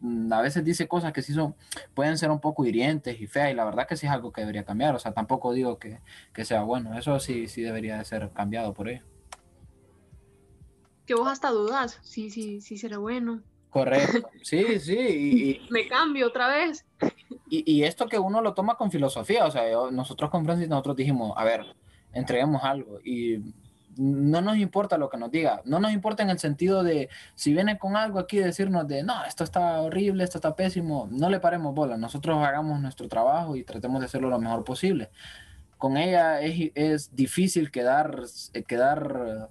[0.00, 1.54] mm, a veces dice cosas que sí son,
[1.94, 4.42] pueden ser un poco hirientes y feas y la verdad que sí es algo que
[4.42, 6.00] debería cambiar, o sea, tampoco digo que,
[6.34, 9.04] que sea bueno, eso sí, sí debería de ser cambiado por ella.
[11.10, 13.42] Que vos hasta dudas, sí, sí, sí será bueno.
[13.70, 16.86] Correcto, sí, sí, y, Me cambio otra vez.
[17.48, 20.68] Y, y esto que uno lo toma con filosofía, o sea, yo- nosotros con Francis,
[20.68, 21.66] nosotros dijimos, a ver,
[22.12, 23.38] entreguemos algo y
[23.96, 27.52] no nos importa lo que nos diga, no nos importa en el sentido de, si
[27.52, 31.40] viene con algo aquí, decirnos de, no, esto está horrible, esto está pésimo, no le
[31.40, 35.10] paremos bola, nosotros hagamos nuestro trabajo y tratemos de hacerlo lo mejor posible.
[35.76, 38.22] Con ella es, es difícil quedar,
[38.52, 39.50] eh, quedar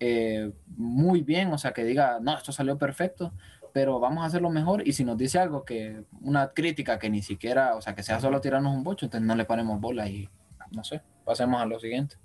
[0.00, 3.32] eh, muy bien, o sea, que diga, no, esto salió perfecto,
[3.72, 7.22] pero vamos a hacerlo mejor y si nos dice algo que una crítica que ni
[7.22, 10.28] siquiera, o sea, que sea solo tirarnos un bocho, entonces no le paremos bola y
[10.72, 12.16] no sé, pasemos a lo siguiente.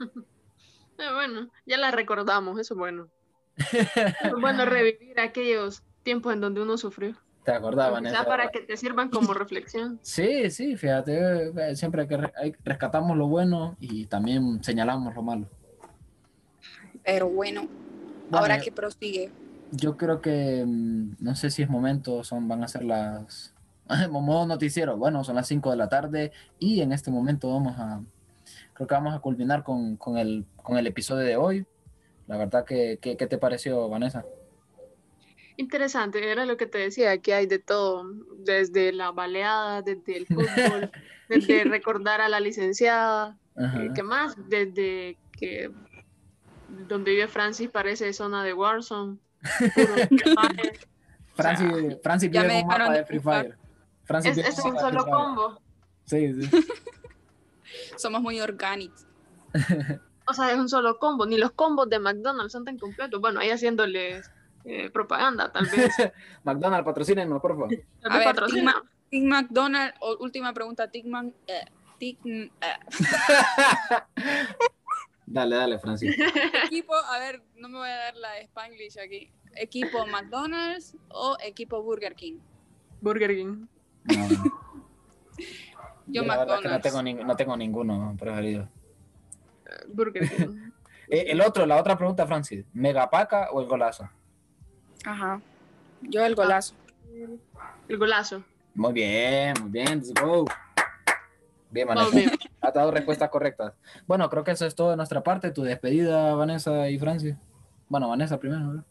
[0.00, 0.06] Eh,
[1.14, 3.08] bueno, ya la recordamos, eso es bueno.
[3.56, 7.14] es bueno revivir aquellos tiempos en donde uno sufrió.
[7.44, 8.16] ¿Te Vanessa?
[8.16, 10.00] sea para que te sirvan como reflexión.
[10.02, 12.18] Sí, sí, fíjate, eh, siempre que
[12.64, 15.48] rescatamos lo bueno y también señalamos lo malo.
[17.06, 17.62] Pero bueno,
[18.28, 19.30] Bueno, ahora que prosigue.
[19.70, 23.54] Yo creo que mm, no sé si es momento, son, van a ser las
[24.10, 24.96] modo noticiero.
[24.96, 28.02] Bueno, son las 5 de la tarde y en este momento vamos a,
[28.74, 31.64] creo que vamos a culminar con, con el, con el episodio de hoy.
[32.26, 34.24] La verdad que, que- ¿qué te pareció, Vanessa?
[35.56, 38.04] Interesante, era lo que te decía, que hay de todo,
[38.40, 40.90] desde la baleada, desde el fútbol,
[41.28, 43.94] desde recordar a la licenciada, Ajá.
[43.94, 44.34] ¿qué más?
[44.50, 45.70] Desde que
[46.88, 49.18] donde vive Francis parece zona de Warzone.
[51.34, 53.20] Francis, Francis ya vive en un mapa de Free.
[53.20, 53.56] Fire.
[54.04, 55.60] Francis Es, un solo combo.
[56.04, 56.50] Sí, sí.
[57.96, 59.06] Somos muy orgánicos.
[60.28, 61.24] O sea, es un solo combo.
[61.24, 63.20] Ni los combos de McDonald's son tan completos.
[63.20, 64.28] Bueno, ahí haciéndoles
[64.64, 65.94] eh, propaganda, tal vez.
[66.42, 67.68] McDonald's, patrocínenos, por favor.
[68.02, 68.74] A ver, patrocina.
[69.08, 71.64] Tim, Tim McDonald, o- última pregunta, Tim, Man- eh,
[72.00, 72.76] Tim- eh,
[75.26, 76.14] Dale, dale, Francis.
[76.64, 79.30] equipo, a ver, no me voy a dar la de Spanglish aquí.
[79.56, 82.38] ¿Equipo McDonald's o equipo Burger King?
[83.00, 83.66] Burger King.
[84.04, 84.44] No, no.
[86.06, 86.82] Yo la verdad que no McDonald's.
[86.82, 88.68] tengo, ning- no tengo ninguno preferido.
[89.88, 90.70] Burger King.
[91.08, 92.64] Eh, el otro, la otra pregunta, Francis.
[92.72, 94.08] ¿Megapaca o el golazo?
[95.04, 95.40] Ajá.
[96.02, 96.74] Yo el golazo.
[97.88, 98.44] El golazo.
[98.74, 99.88] Muy bien, muy bien.
[99.98, 100.44] Let's go.
[101.70, 102.10] Bien, Vanessa.
[102.10, 102.30] bien.
[102.60, 103.74] Has dado respuestas correctas.
[104.06, 105.50] Bueno, creo que eso es todo de nuestra parte.
[105.50, 107.36] Tu despedida, Vanessa y Francis.
[107.88, 108.60] Bueno, Vanessa primero.
[108.60, 108.84] ¿no?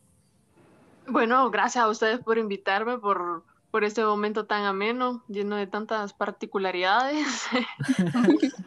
[1.08, 6.14] Bueno, gracias a ustedes por invitarme, por, por este momento tan ameno, lleno de tantas
[6.14, 7.48] particularidades.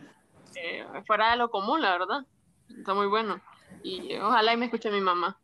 [0.61, 2.27] Eh, fuera de lo común, la verdad.
[2.77, 3.41] Está muy bueno.
[3.85, 5.39] Y ojalá y me escuche mi mamá.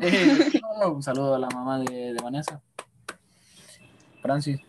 [0.00, 0.36] Eh,
[0.84, 2.60] un saludo a la mamá de, de Vanessa.
[4.20, 4.60] Francis.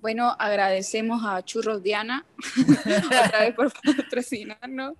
[0.00, 2.26] Bueno, agradecemos a Churros Diana
[3.24, 4.94] otra vez por patrocinarnos.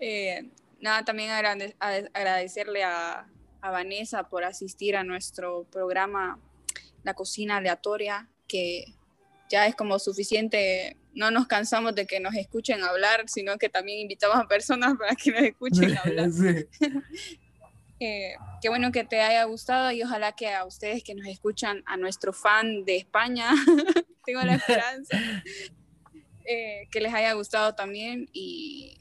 [0.00, 0.50] Eh,
[0.80, 3.26] nada, también agradecerle a,
[3.60, 6.38] a Vanessa por asistir a nuestro programa
[7.04, 8.86] La Cocina Aleatoria, que
[9.52, 13.98] ya es como suficiente, no nos cansamos de que nos escuchen hablar, sino que también
[13.98, 16.30] invitamos a personas para que nos escuchen hablar.
[18.04, 21.84] Eh, qué bueno que te haya gustado y ojalá que a ustedes que nos escuchan,
[21.86, 23.48] a nuestro fan de España,
[24.24, 25.18] tengo la esperanza,
[26.44, 28.98] eh, que les haya gustado también y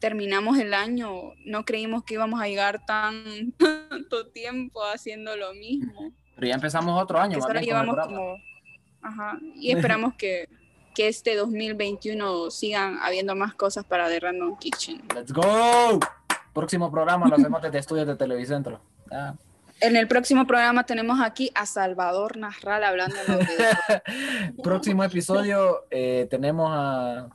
[0.00, 6.12] terminamos el año, no creímos que íbamos a llegar tan, tanto tiempo haciendo lo mismo.
[6.34, 7.38] Pero ya empezamos otro año.
[7.42, 8.36] Ahora llevamos como,
[9.00, 10.48] ajá, y esperamos que,
[10.94, 15.02] que este 2021 sigan habiendo más cosas para The Random Kitchen.
[15.14, 15.98] ¡Let's go!
[16.52, 18.80] Próximo programa lo hacemos desde estudios de Televicentro.
[19.80, 23.46] En el próximo programa tenemos aquí a Salvador Nasral hablando de...
[24.62, 27.28] Próximo episodio eh, tenemos a...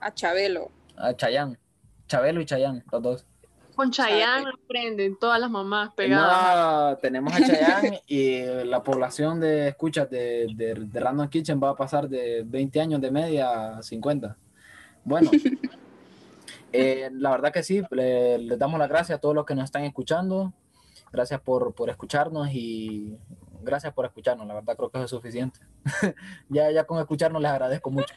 [0.00, 0.72] A Chabelo.
[0.96, 1.56] A Chayán.
[2.08, 3.26] Chabelo y Chayán, los dos.
[3.76, 6.98] Con Chayán aprenden todas las mamás pegadas.
[7.00, 12.08] tenemos a Chayán y la población de escuchas de, de, Random Kitchen va a pasar
[12.08, 14.36] de 20 años de media a 50.
[15.04, 15.30] Bueno,
[16.72, 19.84] eh, la verdad que sí, les damos las gracias a todos los que nos están
[19.84, 20.52] escuchando.
[21.12, 23.18] Gracias por, por escucharnos y
[23.62, 24.46] gracias por escucharnos.
[24.46, 25.60] La verdad creo que eso es suficiente.
[26.48, 28.14] ya, ya con escucharnos les agradezco mucho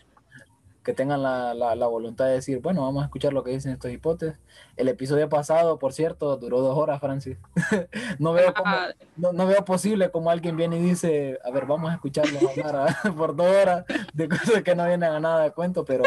[0.83, 3.91] que tengan la, la, voluntad de decir, bueno, vamos a escuchar lo que dicen estos
[3.91, 4.37] hipótesis.
[4.75, 7.37] El episodio pasado, por cierto, duró dos horas, Francis.
[8.19, 8.75] no, veo como,
[9.15, 12.95] no, no, veo posible como alguien viene y dice, a ver, vamos a escucharlo hablar
[13.17, 16.03] por dos horas de cosas que no vienen a nada de cuento, pero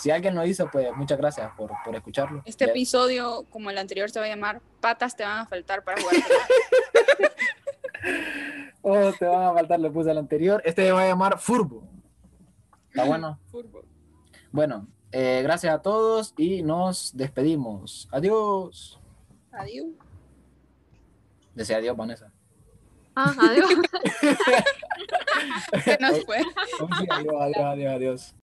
[0.00, 2.42] si alguien lo hizo, pues muchas gracias por, por escucharlo.
[2.44, 6.00] Este episodio, como el anterior, se va a llamar Patas te van a faltar para
[6.00, 6.14] jugar.
[8.82, 10.62] oh, te van a faltar, le puse el anterior.
[10.64, 11.82] Este se va a llamar Furbo.
[12.90, 13.38] ¿Está bueno?
[13.50, 13.89] Furbo.
[14.52, 18.08] Bueno, eh, gracias a todos y nos despedimos.
[18.10, 19.00] Adiós.
[19.52, 19.86] Adiós.
[21.54, 22.32] Decía adiós, Vanessa.
[23.14, 23.70] Ah, adiós.
[25.84, 26.38] Se nos fue.
[26.38, 27.94] adiós, adiós, adiós.
[27.94, 28.34] adiós.